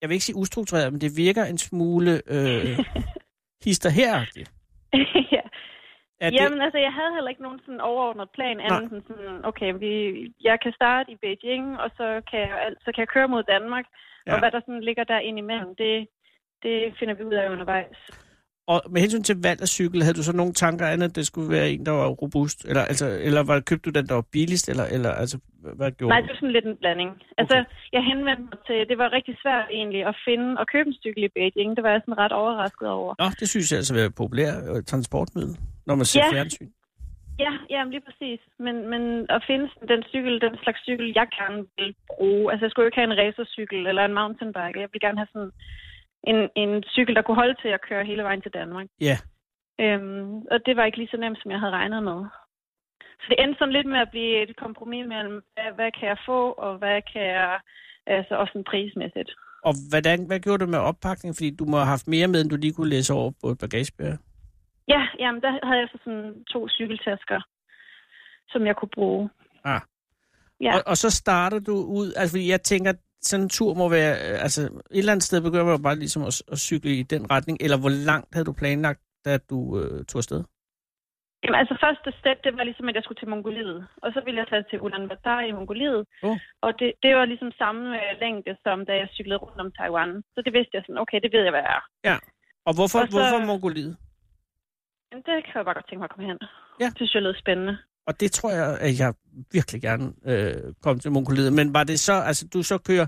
jeg 0.00 0.08
vil 0.08 0.14
ikke 0.14 0.24
sige 0.24 0.42
ustruktureret, 0.42 0.92
men 0.92 1.00
det 1.00 1.16
virker 1.16 1.44
en 1.44 1.58
smule 1.58 2.12
øh, 2.34 2.78
hister 3.64 3.90
her 3.90 4.14
ja. 5.36 5.44
er 6.20 6.30
det, 6.30 6.36
Jamen, 6.40 6.60
altså, 6.60 6.78
jeg 6.78 6.92
havde 6.92 7.14
heller 7.14 7.30
ikke 7.30 7.42
nogen 7.42 7.60
sådan 7.64 7.80
overordnet 7.80 8.30
plan, 8.30 8.60
andet 8.60 8.92
end 8.92 9.02
sådan, 9.08 9.44
okay, 9.44 9.72
vi, 9.78 9.92
jeg 10.40 10.60
kan 10.60 10.72
starte 10.72 11.12
i 11.12 11.16
Beijing, 11.22 11.80
og 11.80 11.90
så 11.96 12.22
kan 12.30 12.40
jeg, 12.40 12.74
så 12.80 12.92
kan 12.92 13.00
jeg 13.00 13.08
køre 13.08 13.28
mod 13.28 13.42
Danmark, 13.42 13.86
ja. 14.26 14.32
Og 14.32 14.38
hvad 14.38 14.50
der 14.50 14.60
sådan 14.60 14.80
ligger 14.88 15.04
der 15.04 15.20
imellem, 15.20 15.74
det, 15.76 16.08
det 16.62 16.94
finder 16.98 17.14
vi 17.14 17.24
ud 17.24 17.34
af 17.34 17.50
undervejs. 17.50 18.27
Og 18.72 18.78
med 18.92 19.00
hensyn 19.00 19.22
til 19.22 19.36
valg 19.42 19.60
af 19.66 19.68
cykel, 19.78 20.02
havde 20.02 20.18
du 20.20 20.22
så 20.22 20.34
nogle 20.40 20.52
tanker 20.52 20.86
andet, 20.86 21.08
at 21.10 21.16
det 21.16 21.26
skulle 21.26 21.50
være 21.56 21.70
en, 21.70 21.86
der 21.86 21.92
var 21.92 22.08
robust? 22.24 22.58
Eller, 22.70 22.84
altså, 22.92 23.06
eller 23.26 23.42
var, 23.50 23.60
købte 23.60 23.84
du 23.90 23.92
den, 23.98 24.06
der 24.08 24.14
var 24.14 24.26
billigst? 24.36 24.68
Eller, 24.72 24.86
eller 24.96 25.10
altså, 25.22 25.36
hvad 25.78 25.90
gjorde 25.90 26.10
Nej, 26.12 26.20
det 26.20 26.28
var 26.32 26.34
sådan 26.42 26.56
lidt 26.56 26.66
en 26.72 26.76
blanding. 26.82 27.10
Altså, 27.40 27.56
jeg 27.92 28.02
henvendte 28.10 28.42
mig 28.50 28.58
til, 28.66 28.78
det 28.90 28.98
var 29.02 29.08
rigtig 29.18 29.34
svært 29.42 29.66
egentlig 29.78 30.02
at 30.10 30.16
finde 30.26 30.48
og 30.60 30.66
købe 30.74 30.86
en 30.90 30.96
cykel 31.02 31.22
i 31.24 31.30
Beijing. 31.36 31.70
Det 31.76 31.82
var 31.86 31.92
jeg 31.94 32.00
sådan 32.04 32.18
ret 32.24 32.32
overrasket 32.42 32.88
over. 32.88 33.14
Nå, 33.22 33.26
det 33.40 33.48
synes 33.48 33.66
jeg 33.70 33.78
altså 33.80 33.92
er 33.94 34.04
et 34.12 34.14
populært 34.22 34.58
øh, 34.70 34.82
transportmiddel, 34.92 35.54
når 35.88 35.94
man 36.00 36.06
ser 36.06 36.20
Ja. 36.24 36.32
fjernsyn. 36.34 36.68
Ja, 37.44 37.52
jamen 37.70 37.90
lige 37.94 38.04
præcis. 38.08 38.40
Men, 38.66 38.76
men 38.92 39.02
at 39.36 39.42
finde 39.50 39.66
sådan 39.72 39.88
den 39.94 40.02
cykel, 40.12 40.34
den 40.46 40.54
slags 40.62 40.80
cykel, 40.88 41.06
jeg 41.20 41.26
gerne 41.38 41.58
vil 41.78 41.90
bruge. 42.12 42.44
Altså, 42.50 42.62
jeg 42.64 42.70
skulle 42.70 42.84
jo 42.84 42.90
ikke 42.90 43.00
have 43.00 43.10
en 43.12 43.18
racercykel 43.22 43.80
eller 43.90 44.04
en 44.04 44.14
mountainbike. 44.20 44.80
Jeg 44.82 44.88
ville 44.92 45.06
gerne 45.06 45.20
have 45.22 45.32
sådan 45.34 45.52
en, 46.24 46.48
en 46.56 46.82
cykel, 46.82 47.14
der 47.14 47.22
kunne 47.22 47.42
holde 47.42 47.56
til 47.62 47.68
at 47.68 47.80
køre 47.88 48.04
hele 48.04 48.22
vejen 48.22 48.42
til 48.42 48.52
Danmark. 48.52 48.86
Ja. 49.00 49.16
Øhm, 49.80 50.36
og 50.52 50.58
det 50.66 50.76
var 50.76 50.84
ikke 50.84 50.98
lige 50.98 51.08
så 51.10 51.16
nemt, 51.16 51.38
som 51.42 51.50
jeg 51.50 51.60
havde 51.60 51.72
regnet 51.72 52.02
med. 52.02 52.20
Så 53.20 53.26
det 53.28 53.36
endte 53.38 53.58
sådan 53.58 53.72
lidt 53.72 53.86
med 53.86 53.98
at 53.98 54.10
blive 54.10 54.42
et 54.42 54.56
kompromis 54.56 55.06
mellem, 55.08 55.42
hvad, 55.54 55.72
hvad 55.74 55.90
kan 55.98 56.08
jeg 56.08 56.18
få, 56.26 56.52
og 56.52 56.78
hvad 56.78 57.02
kan 57.12 57.22
jeg, 57.22 57.60
altså 58.06 58.34
også 58.36 58.52
sådan 58.52 58.70
prismæssigt. 58.70 59.30
Og 59.62 59.74
hvordan, 59.90 60.26
hvad 60.26 60.40
gjorde 60.40 60.64
du 60.64 60.70
med 60.70 60.78
oppakning? 60.78 61.36
Fordi 61.36 61.50
du 61.56 61.64
må 61.64 61.76
have 61.76 61.94
haft 61.94 62.08
mere 62.08 62.28
med, 62.28 62.40
end 62.40 62.50
du 62.50 62.56
lige 62.56 62.72
kunne 62.72 62.90
læse 62.90 63.12
over 63.12 63.32
på 63.42 63.46
et 63.50 63.58
bagagebær. 63.58 64.16
Ja, 64.88 65.02
jamen 65.18 65.42
der 65.42 65.66
havde 65.66 65.80
jeg 65.80 65.88
så 65.92 65.98
sådan 66.04 66.44
to 66.44 66.68
cykeltasker, 66.68 67.40
som 68.48 68.66
jeg 68.66 68.76
kunne 68.76 68.94
bruge. 68.94 69.30
Ah. 69.64 69.80
Ja. 70.60 70.76
Og, 70.76 70.82
og 70.86 70.96
så 70.96 71.10
starter 71.10 71.58
du 71.58 71.72
ud, 71.72 72.12
altså 72.16 72.32
fordi 72.34 72.50
jeg 72.50 72.62
tænker, 72.62 72.92
sådan 73.20 73.42
en 73.44 73.48
tur 73.48 73.74
må 73.74 73.88
være, 73.88 74.12
øh, 74.24 74.42
altså 74.46 74.60
et 74.62 74.82
eller 74.90 75.12
andet 75.12 75.22
sted 75.28 75.40
begynder 75.40 75.64
man 75.64 75.82
bare 75.82 75.96
ligesom 76.04 76.22
at, 76.22 76.42
at 76.52 76.58
cykle 76.58 76.90
i 76.98 77.02
den 77.02 77.30
retning, 77.30 77.56
eller 77.64 77.78
hvor 77.82 77.94
langt 78.10 78.28
havde 78.34 78.44
du 78.46 78.52
planlagt, 78.52 79.00
da 79.24 79.38
du 79.50 79.58
øh, 79.80 80.04
tog 80.04 80.18
afsted? 80.18 80.44
Jamen, 81.44 81.58
altså 81.62 81.74
første 81.86 82.08
step, 82.20 82.38
det 82.44 82.52
var 82.56 82.64
ligesom, 82.64 82.88
at 82.88 82.94
jeg 82.94 83.02
skulle 83.04 83.20
til 83.20 83.28
Mongoliet. 83.28 83.78
Og 84.02 84.08
så 84.14 84.20
ville 84.24 84.38
jeg 84.40 84.48
tage 84.48 84.64
til 84.70 84.80
Ulaanbaatar 84.84 85.40
i 85.40 85.52
Mongoliet. 85.52 86.00
Oh. 86.22 86.36
Og 86.66 86.70
det, 86.78 86.92
det 87.02 87.10
var 87.16 87.24
ligesom 87.24 87.50
samme 87.62 87.82
øh, 88.02 88.10
længde, 88.22 88.56
som 88.64 88.86
da 88.86 88.92
jeg 89.00 89.08
cyklede 89.16 89.38
rundt 89.44 89.60
om 89.64 89.72
Taiwan. 89.78 90.22
Så 90.34 90.38
det 90.46 90.52
vidste 90.56 90.72
jeg 90.74 90.82
sådan, 90.86 90.98
okay, 91.04 91.18
det 91.24 91.30
ved 91.34 91.42
jeg, 91.46 91.50
hvad 91.56 91.64
jeg 91.68 91.80
er. 92.14 92.18
Og 92.68 92.72
hvorfor, 92.78 92.98
Og 93.00 93.06
så- 93.08 93.14
hvorfor 93.16 93.38
Mongoliet? 93.52 93.96
Men 95.12 95.18
det 95.26 95.36
kan 95.44 95.54
jeg 95.58 95.64
bare 95.64 95.74
godt 95.78 95.88
tænke 95.88 96.00
mig 96.02 96.08
at 96.10 96.14
komme 96.14 96.28
hen. 96.30 96.38
Ja. 96.80 96.86
Det 96.86 96.96
synes 96.96 97.14
jeg 97.14 97.22
lød 97.22 97.34
spændende. 97.44 97.74
Og 98.08 98.20
det 98.20 98.30
tror 98.32 98.50
jeg, 98.60 98.68
at 98.86 98.92
jeg 99.02 99.10
virkelig 99.56 99.80
gerne 99.88 100.06
øh, 100.30 100.74
kom 100.84 100.98
til 100.98 101.12
Mongoliet. 101.12 101.52
Men 101.58 101.74
var 101.78 101.84
det 101.84 101.98
så, 102.08 102.16
altså 102.28 102.44
du 102.54 102.62
så 102.62 102.76
kører, 102.88 103.06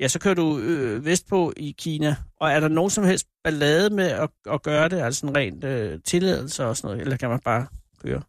ja, 0.00 0.06
så 0.08 0.18
kører 0.24 0.38
du 0.42 0.48
øh, 0.70 0.94
vestpå 1.08 1.40
i 1.56 1.68
Kina, 1.84 2.12
og 2.40 2.46
er 2.54 2.60
der 2.60 2.68
nogen 2.78 2.90
som 2.96 3.04
helst 3.10 3.26
ballade 3.44 3.88
med 4.00 4.08
at, 4.24 4.28
at 4.54 4.62
gøre 4.62 4.88
det, 4.92 4.98
altså 5.04 5.20
sådan 5.20 5.36
rent 5.40 5.64
øh, 5.72 5.92
tilladelse 6.10 6.60
og 6.68 6.76
sådan 6.76 6.86
noget, 6.88 7.02
eller 7.04 7.16
kan 7.16 7.30
man 7.34 7.40
bare 7.50 7.64
køre? 8.02 8.22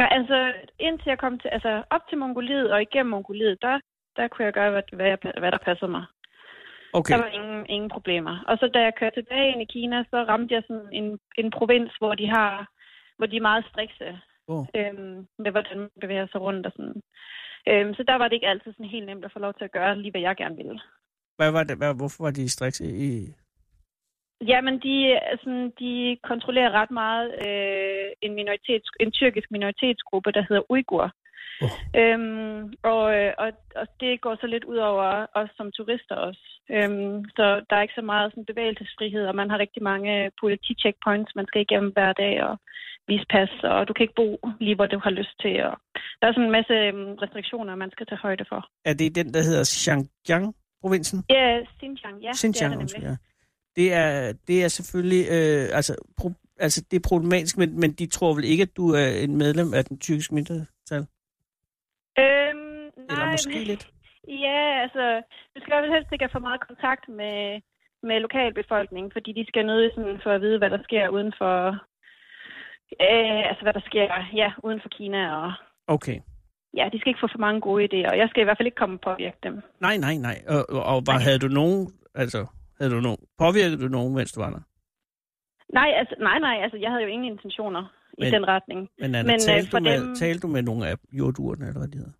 Ja, 0.00 0.06
altså, 0.18 0.38
indtil 0.80 1.08
jeg 1.12 1.18
kom 1.24 1.38
til, 1.38 1.48
altså 1.56 1.72
op 1.90 2.04
til 2.08 2.18
Mongoliet 2.18 2.72
og 2.72 2.82
igennem 2.82 3.10
Mongoliet, 3.10 3.56
der, 3.62 3.74
der 4.16 4.28
kunne 4.28 4.44
jeg 4.44 4.52
gøre, 4.52 4.70
hvad, 4.70 4.82
hvad, 4.96 5.06
jeg, 5.06 5.18
hvad 5.42 5.52
der 5.52 5.62
passede 5.68 5.90
mig. 5.90 6.04
Okay, 6.98 7.12
Der 7.12 7.20
var 7.24 7.32
ingen, 7.40 7.66
ingen 7.74 7.90
problemer. 7.96 8.34
Og 8.48 8.54
så 8.60 8.66
da 8.74 8.80
jeg 8.80 8.94
kørte 9.00 9.16
tilbage 9.16 9.52
ind 9.52 9.62
i 9.62 9.72
Kina, 9.74 10.04
så 10.10 10.18
ramte 10.30 10.54
jeg 10.54 10.62
sådan 10.68 10.88
en, 10.92 11.18
en 11.38 11.50
provins, 11.56 11.92
hvor 12.00 12.14
de 12.14 12.26
har, 12.36 12.52
hvor 13.16 13.26
de 13.26 13.36
er 13.36 13.48
meget 13.50 13.64
strikse 13.70 14.04
oh. 14.48 14.66
øhm, 14.74 15.26
med, 15.38 15.50
hvordan 15.50 15.78
man 15.78 15.90
bevæger 16.00 16.26
sig 16.26 16.40
rundt 16.40 16.66
og 16.66 16.72
sådan. 16.76 17.02
Øhm, 17.68 17.94
så 17.94 18.02
der 18.08 18.14
var 18.14 18.28
det 18.28 18.34
ikke 18.34 18.48
altid 18.48 18.72
sådan 18.72 18.94
helt 18.94 19.06
nemt 19.06 19.24
at 19.24 19.32
få 19.32 19.38
lov 19.38 19.54
til 19.54 19.64
at 19.64 19.72
gøre 19.72 19.98
lige, 19.98 20.10
hvad 20.10 20.20
jeg 20.20 20.36
gerne 20.36 20.56
ville. 20.56 20.80
hvad 21.36 21.50
var 21.50 21.62
det, 21.64 21.76
hvad, 21.76 21.94
hvorfor 21.94 22.24
var 22.24 22.30
de 22.30 22.48
striks 22.48 22.80
i... 22.80 23.34
Jamen, 24.46 24.74
de, 24.86 25.18
sådan, 25.42 25.72
de 25.78 26.18
kontrollerer 26.22 26.70
ret 26.70 26.90
meget 26.90 27.28
øh, 27.46 28.08
en, 28.22 28.34
minoritets, 28.34 28.88
en 29.00 29.12
tyrkisk 29.12 29.50
minoritetsgruppe, 29.50 30.32
der 30.32 30.44
hedder 30.48 30.70
Uyghur. 30.70 31.12
Oh. 31.64 31.70
Øhm, 32.00 32.72
og, 32.82 33.04
øh, 33.18 33.32
og, 33.38 33.48
og 33.80 33.86
det 34.00 34.20
går 34.20 34.36
så 34.40 34.46
lidt 34.46 34.64
ud 34.64 34.76
over 34.76 35.26
os 35.34 35.50
som 35.56 35.72
turister 35.72 36.16
også. 36.16 36.44
Øhm, 36.70 37.24
så 37.36 37.44
der 37.70 37.76
er 37.76 37.82
ikke 37.82 38.00
så 38.00 38.06
meget 38.12 38.32
sådan, 38.32 38.44
bevægelsesfrihed, 38.44 39.24
og 39.26 39.34
man 39.34 39.50
har 39.50 39.58
rigtig 39.58 39.82
mange 39.82 40.30
politi-checkpoints, 40.40 41.32
man 41.36 41.46
skal 41.46 41.60
igennem 41.60 41.92
hver 41.92 42.12
dag 42.12 42.44
og 42.44 42.58
vise 43.08 43.26
pas, 43.30 43.50
og 43.62 43.88
du 43.88 43.92
kan 43.92 44.04
ikke 44.04 44.14
bo 44.22 44.28
lige, 44.60 44.74
hvor 44.76 44.86
du 44.86 44.98
har 45.06 45.10
lyst 45.10 45.34
til. 45.42 45.64
Og 45.64 45.74
der 46.20 46.26
er 46.28 46.32
sådan 46.32 46.44
en 46.44 46.56
masse 46.58 46.72
øhm, 46.72 47.12
restriktioner, 47.22 47.74
man 47.74 47.90
skal 47.90 48.06
tage 48.06 48.18
højde 48.26 48.44
for. 48.48 48.60
Er 48.84 48.94
det 48.94 49.14
den, 49.14 49.34
der 49.34 49.42
hedder 49.48 49.64
Xinjiang-provinsen? 49.64 51.18
Ja, 51.30 51.60
Xinjiang, 51.80 52.16
ja, 52.22 52.32
Xinjiang, 52.40 52.54
det 52.54 52.64
er 52.64 52.68
det 52.76 52.82
undskyld, 52.82 53.04
ja. 53.04 53.16
Det 53.76 53.92
er, 53.92 54.32
det 54.48 54.64
er 54.64 54.68
selvfølgelig, 54.68 55.24
øh, 55.36 55.76
altså, 55.78 55.92
pro, 56.18 56.28
altså 56.58 56.84
det 56.90 56.96
er 56.96 57.08
problematisk, 57.08 57.58
men, 57.58 57.80
men 57.80 57.92
de 57.92 58.06
tror 58.06 58.34
vel 58.34 58.44
ikke, 58.44 58.62
at 58.62 58.76
du 58.76 58.88
er 58.88 59.08
en 59.24 59.36
medlem 59.36 59.74
af 59.74 59.84
den 59.84 59.98
tyrkiske 59.98 60.34
mindretal? 60.34 61.06
Øhm, 62.18 62.56
nej, 62.96 63.10
Eller 63.10 63.30
måske 63.32 63.54
men- 63.58 63.66
lidt? 63.72 63.88
Ja, 64.28 64.60
altså, 64.84 65.04
du 65.54 65.58
skal 65.62 65.74
jo 65.84 65.92
helst 65.94 66.12
ikke 66.12 66.24
have 66.24 66.36
for 66.36 66.46
meget 66.48 66.66
kontakt 66.68 67.08
med, 67.08 67.60
med 68.02 68.20
lokalbefolkningen, 68.20 69.12
fordi 69.12 69.30
de 69.32 69.44
skal 69.48 69.66
nødt 69.66 69.94
sådan 69.94 70.20
for 70.22 70.30
at 70.30 70.40
vide, 70.40 70.58
hvad 70.58 70.70
der 70.70 70.82
sker 70.82 71.08
uden 71.08 71.32
for, 71.38 71.54
øh, 73.00 73.48
altså 73.50 73.62
hvad 73.62 73.72
der 73.72 73.80
sker, 73.90 74.08
ja, 74.34 74.52
uden 74.64 74.80
for 74.82 74.88
Kina, 74.88 75.20
og 75.36 75.52
Okay. 75.86 76.20
ja, 76.76 76.88
de 76.92 76.98
skal 77.00 77.10
ikke 77.10 77.20
få 77.24 77.28
for 77.32 77.38
mange 77.46 77.60
gode 77.60 77.84
idéer, 77.84 78.10
og 78.12 78.18
jeg 78.18 78.28
skal 78.30 78.40
i 78.40 78.44
hvert 78.44 78.58
fald 78.58 78.66
ikke 78.66 78.76
komme 78.82 78.96
og 78.96 79.00
påvirke 79.00 79.38
dem. 79.42 79.54
Nej, 79.80 79.96
nej, 79.96 80.14
nej. 80.16 80.36
Og, 80.48 80.60
og, 80.92 81.02
var, 81.06 81.12
Nej. 81.12 81.22
havde 81.22 81.38
du 81.38 81.48
nogen, 81.48 81.92
altså, 82.14 82.46
havde 82.78 82.92
du 82.94 83.00
nogen, 83.00 83.18
påvirkede 83.38 83.82
du 83.84 83.88
nogen, 83.88 84.14
mens 84.14 84.32
du 84.32 84.40
var 84.40 84.50
der? 84.50 84.60
Nej, 85.78 85.90
altså, 86.00 86.14
nej, 86.20 86.38
nej, 86.38 86.56
altså, 86.64 86.76
jeg 86.84 86.90
havde 86.90 87.02
jo 87.02 87.08
ingen 87.08 87.32
intentioner 87.32 87.82
i 88.18 88.22
Men- 88.22 88.32
den 88.32 88.48
retning. 88.48 88.80
Men, 88.98 89.04
Anna, 89.14 89.22
Men, 89.22 89.34
øh, 89.34 89.38
talte, 89.40 89.70
for 89.70 89.78
du 89.78 89.84
med, 89.84 90.00
dem- 90.00 90.14
talte 90.14 90.40
du 90.40 90.48
med 90.48 90.62
nogle 90.62 90.88
af 90.88 90.94
jordurene, 91.12 91.66
eller 91.66 91.80
hvad 91.80 91.88
de 91.88 91.98
hedder? 91.98 92.12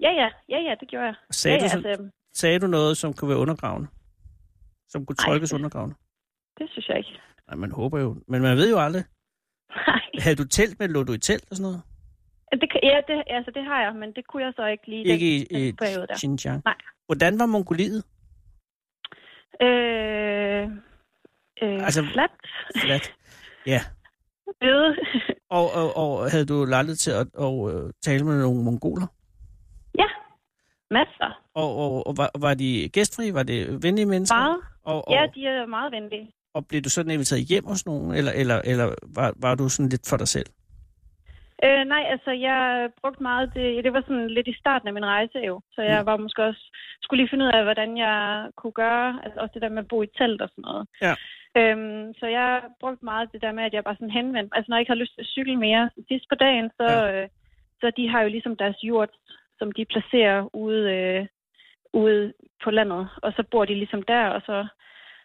Ja, 0.00 0.10
ja, 0.10 0.28
ja, 0.48 0.58
ja, 0.68 0.74
det 0.80 0.88
gjorde 0.88 1.06
jeg. 1.06 1.14
Og 1.28 1.34
Sagde, 1.34 1.54
ja, 1.54 1.60
du, 1.60 1.64
ja, 1.64 1.68
så, 1.68 1.88
altså, 1.88 2.08
sagde 2.34 2.58
du 2.58 2.66
noget, 2.66 2.96
som 2.96 3.12
kunne 3.12 3.28
være 3.28 3.38
undergravende? 3.38 3.88
Som 4.88 5.06
kunne 5.06 5.16
Nej. 5.20 5.26
tolkes 5.32 5.52
undergravende? 5.52 5.94
det 6.58 6.70
synes 6.70 6.88
jeg 6.88 6.98
ikke. 6.98 7.18
Nej, 7.48 7.56
man 7.56 7.70
håber 7.72 7.98
jo. 8.00 8.16
Men 8.28 8.42
man 8.42 8.56
ved 8.56 8.70
jo 8.70 8.78
aldrig. 8.78 9.04
Nej, 9.86 10.00
Havde 10.24 10.36
du 10.36 10.44
telt 10.48 10.78
med, 10.80 10.88
lå 10.88 11.02
du 11.02 11.12
i 11.12 11.18
telt 11.18 11.44
og 11.50 11.56
sådan 11.56 11.62
noget? 11.70 11.82
det, 12.52 12.68
ja, 12.82 13.00
det, 13.08 13.22
altså, 13.26 13.50
det 13.54 13.64
har 13.64 13.82
jeg, 13.82 13.94
men 13.94 14.12
det 14.12 14.26
kunne 14.26 14.42
jeg 14.44 14.52
så 14.56 14.66
ikke 14.66 14.86
lige 14.86 15.04
Ikke 15.04 15.36
i, 15.36 15.38
den, 15.44 15.56
i 15.58 15.66
den 15.66 15.76
periode 15.76 16.06
der. 16.06 16.16
Xinjiang? 16.18 16.62
Nej. 16.64 16.74
Hvordan 17.06 17.38
var 17.38 17.46
Mongoliet? 17.46 18.04
Øh, 19.62 20.64
øh, 21.62 21.84
Altså- 21.84 22.04
flat. 22.12 22.30
Flat. 22.76 23.12
Ja. 23.66 23.80
Øde. 24.68 24.96
Og, 25.50 25.72
og, 25.72 25.96
og 25.96 26.30
havde 26.30 26.46
du 26.46 26.64
lejlighed 26.64 26.96
til 26.96 27.10
at 27.10 27.26
og, 27.34 27.72
øh, 27.74 27.92
tale 28.02 28.24
med 28.24 28.40
nogle 28.42 28.64
mongoler? 28.64 29.06
ja, 29.98 30.04
masser. 30.90 31.42
Og, 31.54 31.76
og, 31.76 32.06
og 32.06 32.16
var, 32.16 32.30
var 32.38 32.54
de 32.54 32.88
gæstfrie? 32.92 33.34
Var 33.34 33.42
det 33.42 33.82
venlige 33.82 34.06
mennesker? 34.06 34.36
Meget. 34.36 34.60
Og, 34.84 35.08
og, 35.08 35.14
Ja, 35.14 35.26
de 35.34 35.46
er 35.46 35.66
meget 35.66 35.92
venlige. 35.92 36.32
Og 36.54 36.66
blev 36.68 36.80
du 36.82 36.90
sådan 36.90 37.10
inviteret 37.12 37.42
hjem 37.50 37.64
hos 37.66 37.86
nogen? 37.86 38.14
Eller, 38.18 38.32
eller, 38.32 38.58
eller 38.64 38.86
var, 39.18 39.32
var 39.36 39.54
du 39.54 39.68
sådan 39.68 39.88
lidt 39.90 40.08
for 40.10 40.16
dig 40.16 40.28
selv? 40.28 40.46
Øh, 41.64 41.84
nej, 41.94 42.04
altså 42.14 42.30
jeg 42.30 42.88
brugte 43.00 43.22
meget 43.22 43.54
det, 43.54 43.84
det 43.84 43.92
var 43.92 44.00
sådan 44.06 44.30
lidt 44.30 44.48
i 44.48 44.56
starten 44.62 44.88
af 44.88 44.94
min 44.94 45.06
rejse 45.06 45.38
jo, 45.38 45.60
så 45.74 45.82
jeg 45.82 46.00
Mm. 46.00 46.06
var 46.06 46.16
måske 46.16 46.42
også, 46.44 46.62
skulle 47.02 47.20
lige 47.22 47.30
finde 47.30 47.44
ud 47.44 47.50
af, 47.58 47.62
hvordan 47.64 47.96
jeg 47.96 48.48
kunne 48.56 48.72
gøre, 48.84 49.20
altså 49.24 49.40
også 49.40 49.52
det 49.54 49.62
der 49.62 49.68
med 49.68 49.78
at 49.84 49.88
bo 49.88 50.02
i 50.02 50.06
telt 50.18 50.42
og 50.42 50.48
sådan 50.48 50.62
noget. 50.68 50.84
Ja. 51.06 51.14
Øhm, 51.58 52.14
så 52.20 52.26
jeg 52.26 52.62
brugte 52.80 53.04
meget 53.04 53.32
det 53.32 53.42
der 53.42 53.52
med, 53.52 53.64
at 53.64 53.72
jeg 53.74 53.84
bare 53.84 53.94
sådan 53.96 54.10
henvendte, 54.18 54.56
altså 54.56 54.66
når 54.68 54.76
jeg 54.76 54.80
ikke 54.82 54.90
har 54.94 55.02
lyst 55.02 55.14
til 55.14 55.20
at 55.20 55.32
cykle 55.36 55.56
mere 55.56 55.90
sidst 56.08 56.26
på 56.28 56.34
dagen, 56.34 56.70
så, 56.80 56.86
Ja. 56.92 57.22
øh, 57.22 57.28
så 57.80 57.86
de 57.96 58.08
har 58.08 58.20
jo 58.22 58.28
ligesom 58.28 58.56
deres 58.56 58.76
jord, 58.82 59.10
som 59.58 59.72
de 59.72 59.84
placerer 59.84 60.56
ude, 60.56 60.82
øh, 60.96 61.26
ude 61.92 62.32
på 62.64 62.70
landet, 62.70 63.08
og 63.22 63.32
så 63.36 63.42
bor 63.50 63.64
de 63.64 63.74
ligesom 63.74 64.02
der, 64.02 64.24
og 64.26 64.40
så, 64.46 64.66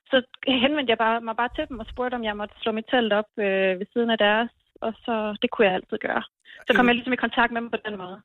så 0.10 0.18
henvendte 0.64 0.92
jeg 0.92 0.98
bare, 0.98 1.22
mig 1.22 1.36
bare 1.42 1.50
til 1.56 1.66
dem 1.70 1.80
og 1.80 1.88
spurgte, 1.92 2.16
om 2.16 2.24
jeg 2.24 2.38
måtte 2.38 2.56
slå 2.62 2.72
mit 2.72 2.88
telt 2.92 3.14
op 3.14 3.30
øh, 3.38 3.80
ved 3.80 3.88
siden 3.94 4.10
af 4.10 4.18
deres, 4.18 4.50
og 4.86 4.94
så 5.06 5.38
det 5.42 5.50
kunne 5.52 5.68
jeg 5.68 5.76
altid 5.76 5.98
gøre. 6.08 6.24
Så 6.68 6.72
kom 6.76 6.88
jeg 6.88 6.96
ligesom 6.96 7.14
i 7.14 7.24
kontakt 7.26 7.52
med 7.52 7.62
dem 7.62 7.70
på 7.70 7.78
den 7.86 7.98
måde. 7.98 8.18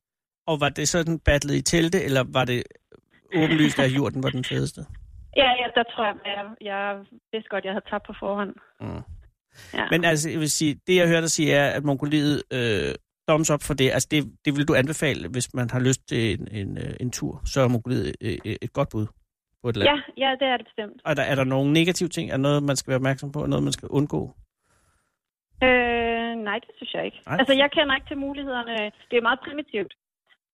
Og 0.47 0.59
var 0.59 0.69
det 0.69 0.87
sådan 0.87 1.19
battlet 1.19 1.55
i 1.55 1.61
telte, 1.61 2.03
eller 2.03 2.23
var 2.37 2.45
det 2.45 2.63
åbenlyst, 3.35 3.79
at 3.79 3.95
jorden 3.97 4.23
var 4.23 4.29
den 4.29 4.43
fedeste? 4.43 4.81
Ja, 5.37 5.49
ja, 5.61 5.67
der 5.75 5.83
tror 5.83 6.05
jeg, 6.05 6.15
jeg, 6.25 6.45
jeg 6.61 7.05
vidste 7.31 7.49
godt, 7.49 7.65
jeg 7.65 7.73
havde 7.73 7.85
tabt 7.89 8.05
på 8.07 8.13
forhånd. 8.19 8.53
Mm. 8.81 9.01
Ja. 9.73 9.85
Men 9.91 10.05
altså, 10.05 10.29
jeg 10.29 10.39
vil 10.39 10.51
sige, 10.51 10.79
det 10.87 10.95
jeg 10.95 11.07
hørte 11.07 11.21
dig 11.21 11.31
sige 11.31 11.53
er, 11.53 11.69
at 11.69 11.83
Mongoliet 11.83 12.43
øh, 12.53 12.95
thumbs 13.27 13.51
up 13.51 13.63
for 13.63 13.73
det. 13.73 13.91
Altså, 13.91 14.07
det, 14.11 14.31
det 14.45 14.55
vil 14.55 14.67
du 14.67 14.75
anbefale, 14.75 15.27
hvis 15.27 15.53
man 15.53 15.69
har 15.69 15.79
lyst 15.79 16.07
til 16.07 16.39
en, 16.39 16.47
en, 16.51 16.77
øh, 16.77 16.93
en 16.99 17.11
tur. 17.11 17.41
Så 17.45 17.61
er 17.61 17.67
Mongoliet 17.67 18.15
øh, 18.21 18.37
øh, 18.45 18.55
et 18.61 18.73
godt 18.73 18.89
bud 18.89 19.07
på 19.63 19.69
et 19.69 19.75
land. 19.77 19.89
ja, 19.89 19.97
ja, 20.23 20.29
det 20.39 20.47
er 20.51 20.57
det 20.57 20.65
bestemt. 20.69 21.01
Er 21.05 21.13
der, 21.13 21.23
er 21.31 21.35
der 21.35 21.43
nogle 21.43 21.73
negative 21.73 22.09
ting? 22.09 22.25
Er 22.31 22.37
noget, 22.37 22.63
man 22.63 22.75
skal 22.75 22.89
være 22.91 23.01
opmærksom 23.01 23.31
på? 23.31 23.39
Er 23.43 23.47
noget, 23.47 23.63
man 23.63 23.73
skal 23.77 23.87
undgå? 23.97 24.21
Øh, 25.67 26.33
nej, 26.49 26.57
det 26.65 26.71
synes 26.77 26.93
jeg 26.97 27.03
ikke. 27.05 27.19
Nej. 27.27 27.37
Altså, 27.39 27.53
jeg 27.61 27.69
kender 27.75 27.93
ikke 27.95 28.07
til 28.11 28.17
mulighederne. 28.25 28.75
Det 29.09 29.15
er 29.17 29.21
meget 29.29 29.39
primitivt. 29.47 29.93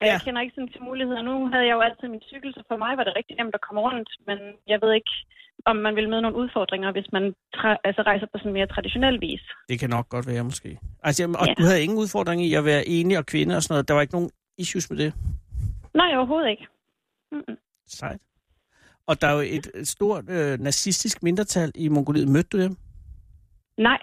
Ja. 0.02 0.06
Ja. 0.06 0.12
Jeg 0.14 0.22
kender 0.26 0.42
ikke 0.42 0.56
sådan 0.56 0.72
til 0.76 0.82
muligheder. 0.90 1.22
Nu 1.30 1.36
havde 1.52 1.66
jeg 1.68 1.76
jo 1.78 1.82
altid 1.88 2.08
min 2.16 2.24
cykel, 2.32 2.50
så 2.54 2.62
for 2.70 2.78
mig 2.86 2.92
var 2.98 3.04
det 3.04 3.14
rigtig 3.20 3.36
nemt 3.40 3.56
at 3.58 3.62
komme 3.68 3.82
rundt. 3.88 4.10
Men 4.28 4.38
jeg 4.72 4.78
ved 4.84 4.92
ikke, 5.00 5.12
om 5.66 5.76
man 5.86 5.96
vil 5.96 6.10
møde 6.10 6.22
nogle 6.22 6.38
udfordringer, 6.38 6.92
hvis 6.92 7.08
man 7.16 7.24
tra- 7.58 7.82
altså 7.84 8.02
rejser 8.02 8.28
på 8.32 8.38
sådan 8.38 8.54
mere 8.58 8.68
traditionel 8.68 9.22
vis. 9.22 9.44
Det 9.70 9.80
kan 9.80 9.90
nok 9.90 10.10
godt 10.10 10.28
være, 10.28 10.44
måske. 10.44 10.70
Altså, 11.04 11.24
jamen, 11.24 11.36
og 11.42 11.46
Ja. 11.48 11.54
du 11.60 11.64
havde 11.70 11.84
ingen 11.84 11.98
udfordring 12.04 12.40
i 12.46 12.54
at 12.54 12.66
være 12.66 12.88
enig 12.88 13.18
og 13.18 13.26
kvinde 13.26 13.56
og 13.58 13.62
sådan 13.64 13.74
noget. 13.74 13.88
Der 13.88 13.94
var 13.94 14.02
ikke 14.02 14.14
nogen 14.18 14.30
issues 14.58 14.90
med 14.90 14.98
det. 15.04 15.14
Nej, 15.94 16.10
overhovedet 16.18 16.50
ikke. 16.50 16.68
Mm-mm. 17.32 17.58
Sejt. 17.88 18.22
Og 19.10 19.22
der 19.22 19.28
er 19.28 19.34
jo 19.34 19.40
et, 19.40 19.68
et 19.76 19.88
stort 19.88 20.30
øh, 20.30 20.60
nazistisk 20.60 21.24
mindretal 21.24 21.72
i 21.76 21.88
Mongoliet. 21.88 22.28
Mødte 22.28 22.50
du 22.50 22.62
dem? 22.62 22.76
Nej, 23.78 23.98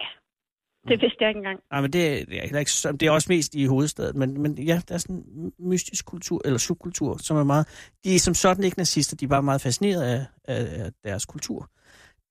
det 0.87 1.01
vidste 1.01 1.17
jeg 1.21 1.29
ikke 1.29 1.37
engang. 1.37 1.59
Nej, 1.71 1.81
men 1.81 1.93
det, 1.93 2.21
er- 2.21 2.25
det 2.25 2.37
er 2.37 2.41
heller 2.41 2.59
ikke 2.59 2.71
det 2.99 3.03
er 3.07 3.11
også 3.11 3.25
mest 3.29 3.55
i 3.55 3.65
hovedstaden, 3.65 4.19
men, 4.19 4.41
men 4.41 4.57
ja, 4.57 4.81
der 4.87 4.93
er 4.93 4.97
sådan 4.97 5.15
en 5.15 5.51
mystisk 5.59 6.05
kultur, 6.05 6.41
eller 6.45 6.57
subkultur, 6.59 7.17
som 7.17 7.37
er 7.37 7.43
meget, 7.43 7.67
de 8.03 8.15
er 8.15 8.19
som 8.19 8.33
sådan 8.33 8.63
ikke 8.63 8.77
nazister, 8.77 9.15
de 9.15 9.25
er 9.25 9.29
bare 9.29 9.43
meget 9.43 9.61
fascineret 9.61 10.03
af, 10.03 10.25
af, 10.47 10.83
af 10.85 10.91
deres 11.03 11.25
kultur. 11.25 11.59
Det 11.61 11.69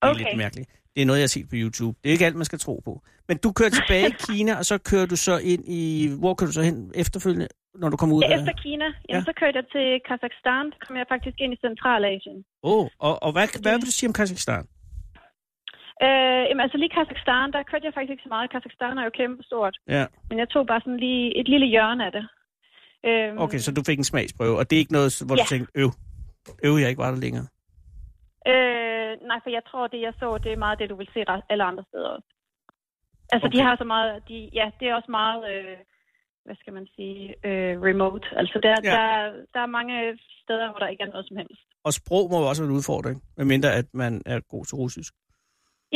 er 0.01 0.07
Okay. 0.09 0.23
lidt 0.25 0.37
mærkeligt. 0.37 0.69
Det 0.95 1.01
er 1.01 1.05
noget, 1.05 1.19
jeg 1.19 1.23
har 1.23 1.27
set 1.27 1.49
på 1.49 1.55
YouTube. 1.55 1.97
Det 2.03 2.09
er 2.09 2.13
ikke 2.13 2.25
alt, 2.25 2.35
man 2.35 2.45
skal 2.45 2.59
tro 2.59 2.81
på. 2.85 3.01
Men 3.27 3.37
du 3.37 3.51
kører 3.51 3.69
tilbage 3.69 4.07
i 4.09 4.13
Kina, 4.27 4.55
og 4.57 4.65
så 4.65 4.77
kører 4.77 5.05
du 5.05 5.15
så 5.15 5.37
ind 5.37 5.63
i... 5.67 6.07
Hvor 6.19 6.33
kører 6.33 6.47
du 6.47 6.53
så 6.53 6.61
hen 6.61 6.91
efterfølgende, 6.95 7.47
når 7.81 7.89
du 7.93 7.97
kommer 8.01 8.15
ud 8.15 8.23
efter 8.35 8.53
Kina, 8.63 8.85
jamen, 9.09 9.21
Ja. 9.23 9.29
så 9.29 9.33
kørte 9.39 9.55
jeg 9.59 9.67
til 9.75 9.87
Kazakhstan. 10.07 10.65
Så 10.73 10.77
kom 10.87 10.95
jeg 11.01 11.05
faktisk 11.13 11.37
ind 11.43 11.51
i 11.53 11.59
Centralasien. 11.65 12.37
Åh, 12.63 12.79
oh, 12.79 12.85
og, 13.07 13.13
og 13.25 13.31
hvad, 13.35 13.45
hvad 13.63 13.73
vil 13.77 13.85
du 13.91 13.95
sige 13.97 14.09
om 14.09 14.13
Kazakhstan? 14.19 14.63
Øh, 16.05 16.43
jamen, 16.49 16.63
altså 16.65 16.77
lige 16.77 16.93
Kazakhstan, 16.97 17.47
der 17.55 17.63
kørte 17.69 17.85
jeg 17.87 17.93
faktisk 17.93 18.11
ikke 18.13 18.25
så 18.27 18.31
meget. 18.35 18.51
Kazakhstan 18.55 18.97
er 18.97 19.03
jo 19.03 19.11
kæmpe 19.21 19.43
stort. 19.49 19.75
Ja, 19.95 20.03
Men 20.29 20.37
jeg 20.41 20.49
tog 20.49 20.63
bare 20.71 20.81
sådan 20.85 20.99
lige 21.07 21.25
et 21.39 21.47
lille 21.53 21.67
hjørne 21.73 22.05
af 22.07 22.11
det. 22.17 22.25
Øhm, 23.07 23.37
okay, 23.45 23.57
så 23.65 23.69
du 23.77 23.81
fik 23.89 23.97
en 23.97 24.03
smagsprøve, 24.11 24.57
og 24.59 24.63
det 24.69 24.75
er 24.75 24.79
ikke 24.83 24.97
noget, 24.99 25.11
hvor 25.27 25.35
Ja. 25.37 25.41
du 25.43 25.47
tænkte, 25.47 25.71
øv, 25.81 25.89
øv, 26.67 26.73
jeg 26.81 26.89
ikke 26.89 27.03
var 27.05 27.11
der 27.11 27.19
længere. 27.25 27.47
Øh, 28.51 29.11
nej, 29.29 29.39
for 29.43 29.49
jeg 29.57 29.63
tror, 29.69 29.87
det 29.87 30.01
jeg 30.07 30.13
så, 30.19 30.37
det 30.43 30.51
er 30.51 30.57
meget 30.65 30.79
det, 30.79 30.89
du 30.89 30.95
vil 30.95 31.09
se 31.13 31.19
alle 31.49 31.63
andre 31.63 31.83
steder 31.89 32.09
også. 32.17 32.27
Altså, 33.33 33.47
Okay. 33.47 33.57
de 33.57 33.63
har 33.63 33.75
så 33.77 33.83
meget... 33.83 34.09
De, 34.29 34.49
ja, 34.53 34.65
det 34.79 34.85
er 34.89 34.95
også 34.95 35.11
meget... 35.11 35.41
Øh, 35.53 35.77
hvad 36.47 36.55
skal 36.61 36.73
man 36.77 36.87
sige? 36.95 37.21
Øh, 37.47 37.73
remote. 37.89 38.25
Altså, 38.41 38.57
der, 38.65 38.75
Ja. 38.83 38.91
der, 38.95 39.05
der 39.53 39.61
er 39.65 39.75
mange 39.77 39.95
steder, 40.43 40.67
hvor 40.71 40.79
der 40.83 40.87
ikke 40.93 41.03
er 41.07 41.11
noget 41.13 41.25
som 41.27 41.37
helst. 41.41 41.61
Og 41.87 41.91
sprog 41.99 42.23
må 42.31 42.35
jo 42.41 42.47
også 42.49 42.61
være 42.63 42.69
en 42.71 42.77
udfordring, 42.79 43.17
medmindre 43.37 43.69
at 43.81 43.85
man 44.03 44.13
er 44.25 44.39
god 44.53 44.65
til 44.65 44.75
russisk. 44.83 45.13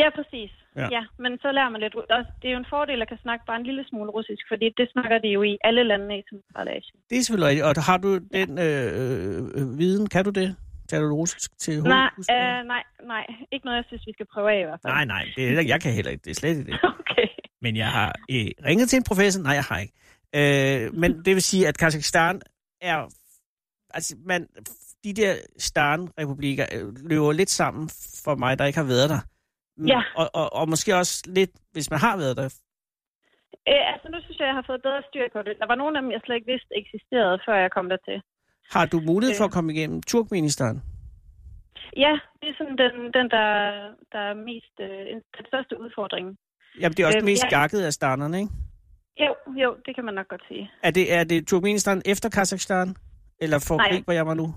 Ja, 0.02 0.08
præcis. 0.18 0.52
Ja. 0.76 0.88
Ja. 0.95 1.04
men 1.24 1.32
så 1.43 1.52
lærer 1.52 1.70
man 1.70 1.82
lidt. 1.82 1.95
Det 2.41 2.47
er 2.47 2.52
jo 2.52 2.58
en 2.66 2.72
fordel 2.76 3.02
at 3.02 3.08
kan 3.08 3.18
snakke 3.26 3.43
bare 3.47 3.60
en 3.60 3.66
lille 3.70 3.84
smule 3.89 4.10
russisk, 4.18 4.43
fordi 4.52 4.68
det 4.78 4.88
snakker 4.91 5.18
de 5.18 5.28
jo 5.28 5.41
i 5.43 5.58
alle 5.64 5.84
lande 5.84 6.18
i 6.20 6.24
Centralasien. 6.30 6.99
Det 7.10 7.18
er 7.18 7.22
selvfølgelig 7.24 7.49
rigtigt. 7.49 7.66
Og 7.68 7.84
har 7.89 7.97
du 8.06 8.10
den 8.38 8.49
øh, 8.68 8.88
øh, 9.58 9.78
viden? 9.80 10.08
Kan 10.10 10.24
du 10.26 10.30
det? 10.41 10.56
Taler 10.89 11.08
du 11.08 11.16
russisk 11.16 11.60
til 11.60 11.84
Nej, 11.84 12.10
øh, 12.32 12.60
nej, 12.74 12.84
nej. 13.14 13.26
Ikke 13.52 13.66
noget, 13.66 13.78
jeg 13.78 13.86
synes, 13.88 14.04
vi 14.08 14.14
skal 14.14 14.26
prøve 14.34 14.52
af 14.52 14.60
i 14.62 14.64
hvert 14.64 14.80
fald. 14.84 14.93
Nej, 14.93 15.06
nej, 15.06 15.24
det 15.36 15.43
er, 15.49 15.62
jeg 15.74 15.82
kan 15.82 15.91
heller 15.93 16.12
ikke. 16.12 16.24
Det 16.26 16.32
er 16.32 16.36
slet 16.36 16.49
ikke 16.58 16.72
det. 16.72 16.80
Okay. 16.99 17.28
Men 17.62 17.76
jeg 17.78 17.88
har 17.97 18.10
øh, 18.32 18.47
ringet 18.68 18.89
til 18.89 18.97
en 18.97 19.04
professor. 19.04 19.41
Nej, 19.43 19.54
jeg 19.54 19.64
har 19.64 19.80
ikke. 19.80 19.93
Øh, 20.36 20.93
men 20.93 21.25
det 21.25 21.34
vil 21.36 21.41
sige, 21.41 21.67
at 21.67 21.77
Kazakhstan 21.77 22.41
er... 22.82 22.97
Altså, 23.93 24.15
man, 24.25 24.47
de 25.03 25.13
der 25.13 25.36
Stan-republikker 25.57 26.65
øh, 26.75 27.09
løber 27.09 27.32
lidt 27.32 27.49
sammen 27.49 27.89
for 28.25 28.36
mig, 28.36 28.59
der 28.59 28.65
ikke 28.65 28.79
har 28.79 28.86
været 28.86 29.09
der. 29.09 29.19
Ja. 29.88 30.01
Og, 30.15 30.29
og, 30.34 30.53
og 30.53 30.69
måske 30.69 30.95
også 30.95 31.23
lidt, 31.25 31.51
hvis 31.71 31.89
man 31.89 31.99
har 31.99 32.17
været 32.17 32.38
der. 32.38 32.45
Øh, 33.69 33.93
altså, 33.93 34.07
nu 34.11 34.17
synes 34.23 34.39
jeg, 34.39 34.45
jeg 34.47 34.55
har 34.55 34.65
fået 34.67 34.82
bedre 34.82 35.01
styr 35.09 35.25
på 35.34 35.41
det. 35.41 35.53
Der 35.59 35.67
var 35.67 35.75
nogle 35.75 35.97
af 35.97 36.01
dem, 36.01 36.11
jeg 36.11 36.21
slet 36.25 36.36
ikke 36.36 36.51
vidste 36.51 36.71
eksisterede, 36.82 37.39
før 37.45 37.55
jeg 37.55 37.71
kom 37.71 37.89
dertil. 37.89 38.21
Har 38.71 38.86
du 38.86 38.99
mulighed 38.99 39.36
for 39.38 39.43
Øh. 39.43 39.49
at 39.49 39.53
komme 39.53 39.73
igennem 39.73 40.01
Turkmenistan? 40.03 40.82
Ja, 41.97 42.13
det 42.41 42.49
er 42.49 42.55
sådan 42.57 42.77
den, 42.84 42.93
den 43.17 43.27
der, 43.36 43.49
der 44.11 44.21
er 44.32 44.34
mest, 44.34 44.75
øh, 44.79 45.05
den 45.38 45.45
største 45.51 45.73
udfordring. 45.84 46.38
Jamen, 46.79 46.93
det 46.95 47.03
er 47.03 47.07
også 47.07 47.17
Øh, 47.17 47.23
øh, 47.23 47.32
mest 47.32 47.43
ja. 47.43 47.49
gakket 47.59 47.82
af 47.82 47.93
stanerne, 47.93 48.39
ikke? 48.39 48.51
Jo, 49.56 49.76
det 49.86 49.95
kan 49.95 50.06
man 50.06 50.14
nok 50.14 50.28
godt 50.28 50.43
sige. 50.47 50.72
Er 50.84 50.91
det, 50.91 51.14
er 51.14 51.24
det 51.24 51.47
Turkmenistan 51.47 52.02
efter 52.06 52.30
Kazakhstan? 52.30 52.95
Eller 53.39 53.60
for 53.68 54.04
hvor 54.04 54.14
jeg 54.14 54.26
var 54.26 54.34
nu? 54.34 54.54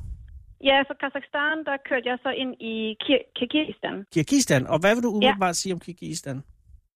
Ja, 0.65 0.83
fra 0.89 0.95
Kazakhstan, 1.01 1.65
der 1.65 1.77
kørte 1.89 2.09
jeg 2.09 2.19
så 2.23 2.31
ind 2.31 2.55
i 2.61 2.97
Kir- 3.05 3.33
Kirgisistan. 3.37 4.05
Kirgistan. 4.15 4.67
Og 4.67 4.79
hvad 4.79 4.95
vil 4.95 5.03
du 5.03 5.09
umiddelbart 5.09 5.49
ja. 5.49 5.53
sige 5.53 5.73
om 5.75 5.81
Kirgistan? 5.81 6.37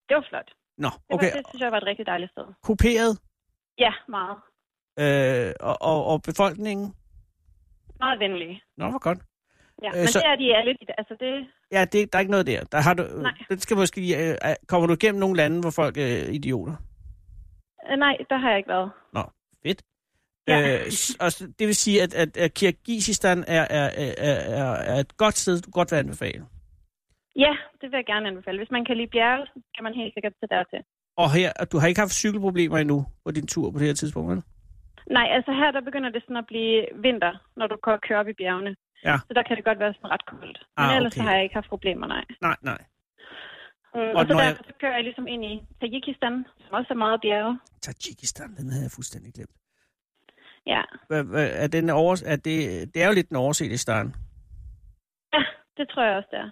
Det 0.09 0.15
var 0.17 0.27
flot. 0.29 0.51
Nå, 0.79 0.89
Det, 0.89 1.15
okay. 1.15 1.27
var, 1.33 1.37
det 1.37 1.47
synes 1.49 1.63
jeg 1.63 1.73
var 1.73 1.77
et 1.79 1.87
rigtig 1.87 2.07
dejligt 2.07 2.31
sted. 2.31 2.45
Kuperet. 2.63 3.19
Ja, 3.79 3.93
meget. 4.09 4.37
Øh, 5.03 5.53
og, 5.61 5.77
og, 5.81 6.05
og 6.07 6.23
befolkningen? 6.23 6.95
Meget 8.01 8.19
venlige. 8.21 8.63
Nå, 8.77 8.91
hvor 8.91 8.99
godt. 8.99 9.19
Ja, 9.83 9.89
Øh, 9.89 9.97
men 9.99 10.07
så- 10.09 10.19
det 10.19 10.27
er 10.27 10.37
de 10.37 10.57
alle. 10.57 10.77
Altså, 10.99 11.15
det, 11.21 11.47
Ja, 11.73 11.85
det, 11.85 12.13
der 12.13 12.19
er 12.19 12.21
ikke 12.21 12.31
noget 12.31 12.47
der. 12.47 12.65
der 12.65 12.81
har 12.81 12.95
du, 12.95 13.03
Nej. 13.03 13.33
Det 13.51 13.63
skal 13.63 13.77
måske, 13.77 14.01
lige, 14.01 14.33
øh, 14.49 14.55
kommer 14.69 14.87
du 14.87 14.93
igennem 14.93 15.21
nogle 15.21 15.37
lande, 15.37 15.61
hvor 15.61 15.71
folk 15.71 15.97
er 15.97 16.29
idioter? 16.31 16.77
Øh, 17.91 17.97
nej, 17.99 18.17
der 18.31 18.37
har 18.37 18.49
jeg 18.49 18.59
ikke 18.59 18.69
været. 18.69 18.91
Nå, 19.13 19.23
fedt. 19.63 19.83
Ja. 20.49 20.75
Øh, 20.75 20.81
og 21.21 21.31
det 21.59 21.67
vil 21.67 21.75
sige, 21.75 22.03
at, 22.03 22.15
at, 22.15 22.37
at 22.37 22.55
Kirgisistan 22.55 23.45
er, 23.47 23.67
er, 23.71 23.89
er, 24.05 24.13
er, 24.61 24.73
er 24.93 24.95
et 25.01 25.17
godt 25.17 25.37
sted, 25.37 25.61
du 25.61 25.71
godt 25.71 25.93
vil 25.93 25.99
anbefale. 25.99 26.47
Ja, 27.37 27.53
det 27.81 27.87
vil 27.91 27.97
jeg 28.01 28.07
gerne 28.07 28.29
anbefale. 28.29 28.59
Hvis 28.59 28.71
man 28.71 28.85
kan 28.85 28.97
lide 28.97 29.11
bjerge, 29.17 29.47
så 29.47 29.61
kan 29.75 29.85
man 29.85 29.95
helt 29.95 30.15
sikkert 30.15 30.33
tage 30.41 30.59
dertil. 30.59 30.81
Og 31.17 31.33
her, 31.33 31.53
og 31.61 31.73
du 31.73 31.79
har 31.79 31.87
ikke 31.89 32.01
haft 32.01 32.13
cykelproblemer 32.23 32.79
endnu 32.79 33.07
på 33.25 33.31
din 33.31 33.47
tur 33.47 33.71
på 33.71 33.79
det 33.79 33.87
her 33.87 33.95
tidspunkt, 33.95 34.31
vel? 34.31 34.43
Nej, 35.11 35.27
altså 35.37 35.53
her 35.53 35.71
der 35.71 35.81
begynder 35.81 36.11
det 36.11 36.23
sådan 36.23 36.37
at 36.37 36.47
blive 36.47 36.87
vinter, 36.95 37.33
når 37.57 37.67
du 37.67 37.77
kører 37.83 38.19
op 38.21 38.29
i 38.29 38.33
bjergene. 38.33 38.77
Ja. 39.05 39.17
Så 39.27 39.33
der 39.35 39.43
kan 39.43 39.57
det 39.57 39.65
godt 39.65 39.79
være 39.79 39.95
sådan 39.95 40.11
ret 40.11 40.27
koldt. 40.27 40.59
Men 40.77 40.85
Ah, 40.87 40.97
ellers 40.97 41.13
okay. 41.13 41.19
så 41.21 41.23
har 41.23 41.35
jeg 41.35 41.43
ikke 41.43 41.55
haft 41.55 41.69
problemer, 41.69 42.07
nej. 42.07 42.25
Nej, 42.41 42.57
nej. 42.63 42.79
Mm, 43.95 44.01
og, 44.01 44.13
og 44.15 44.27
så 44.27 44.33
når 44.33 44.41
derfor 44.41 44.63
jeg... 44.65 44.73
så 44.73 44.75
kører 44.81 44.95
jeg 44.95 45.05
ligesom 45.05 45.27
ind 45.27 45.45
i 45.45 45.67
Tajikistan, 45.81 46.47
som 46.59 46.73
også 46.73 46.91
er 46.91 46.95
meget 46.95 47.21
bjerge. 47.21 47.59
Tajikistan, 47.83 48.57
den 48.57 48.71
havde 48.71 48.85
jeg 48.85 48.91
fuldstændig 48.91 49.35
glemt. 49.35 49.57
Ja. 50.67 50.83
Er, 51.11 51.69
den 51.73 51.91
over... 51.91 52.23
er 52.27 52.37
det... 52.37 52.95
det 52.95 53.03
er 53.03 53.07
jo 53.07 53.13
lidt 53.13 53.29
den 53.29 53.37
overset 53.37 53.73
i 53.73 53.77
starten. 53.77 54.15
Ja, 55.33 55.43
det 55.77 55.89
tror 55.89 56.03
jeg 56.05 56.17
også, 56.17 56.29
det 56.31 56.39
er. 56.39 56.51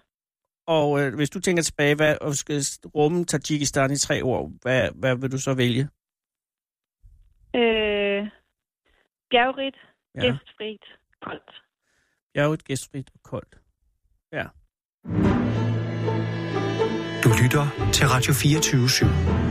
Og 0.67 1.01
øh, 1.01 1.15
hvis 1.15 1.31
du 1.31 1.41
tænker 1.41 1.63
tilbage, 1.63 1.95
hvad, 1.95 2.17
og 2.21 2.35
skal 2.35 2.61
rumme 2.95 3.25
Tajikistan 3.25 3.91
i 3.91 3.97
tre 3.97 4.25
år, 4.25 4.51
hvad, 4.63 4.91
hvad 4.95 5.17
vil 5.17 5.33
du 5.33 5.39
så 5.39 5.55
vælge? 5.55 5.89
Øh, 7.55 8.31
bjergrigt, 9.31 9.77
ja. 10.15 10.21
gæstfrit, 10.21 10.85
koldt. 11.23 11.63
Bjergrigt, 12.35 12.65
gæstfrit 12.65 13.11
og 13.15 13.21
koldt. 13.23 13.59
Ja 14.33 14.47
lytter 17.43 17.67
til 17.93 18.09
Radio 18.09 18.33
24 18.35 18.87
/7. 18.87 19.46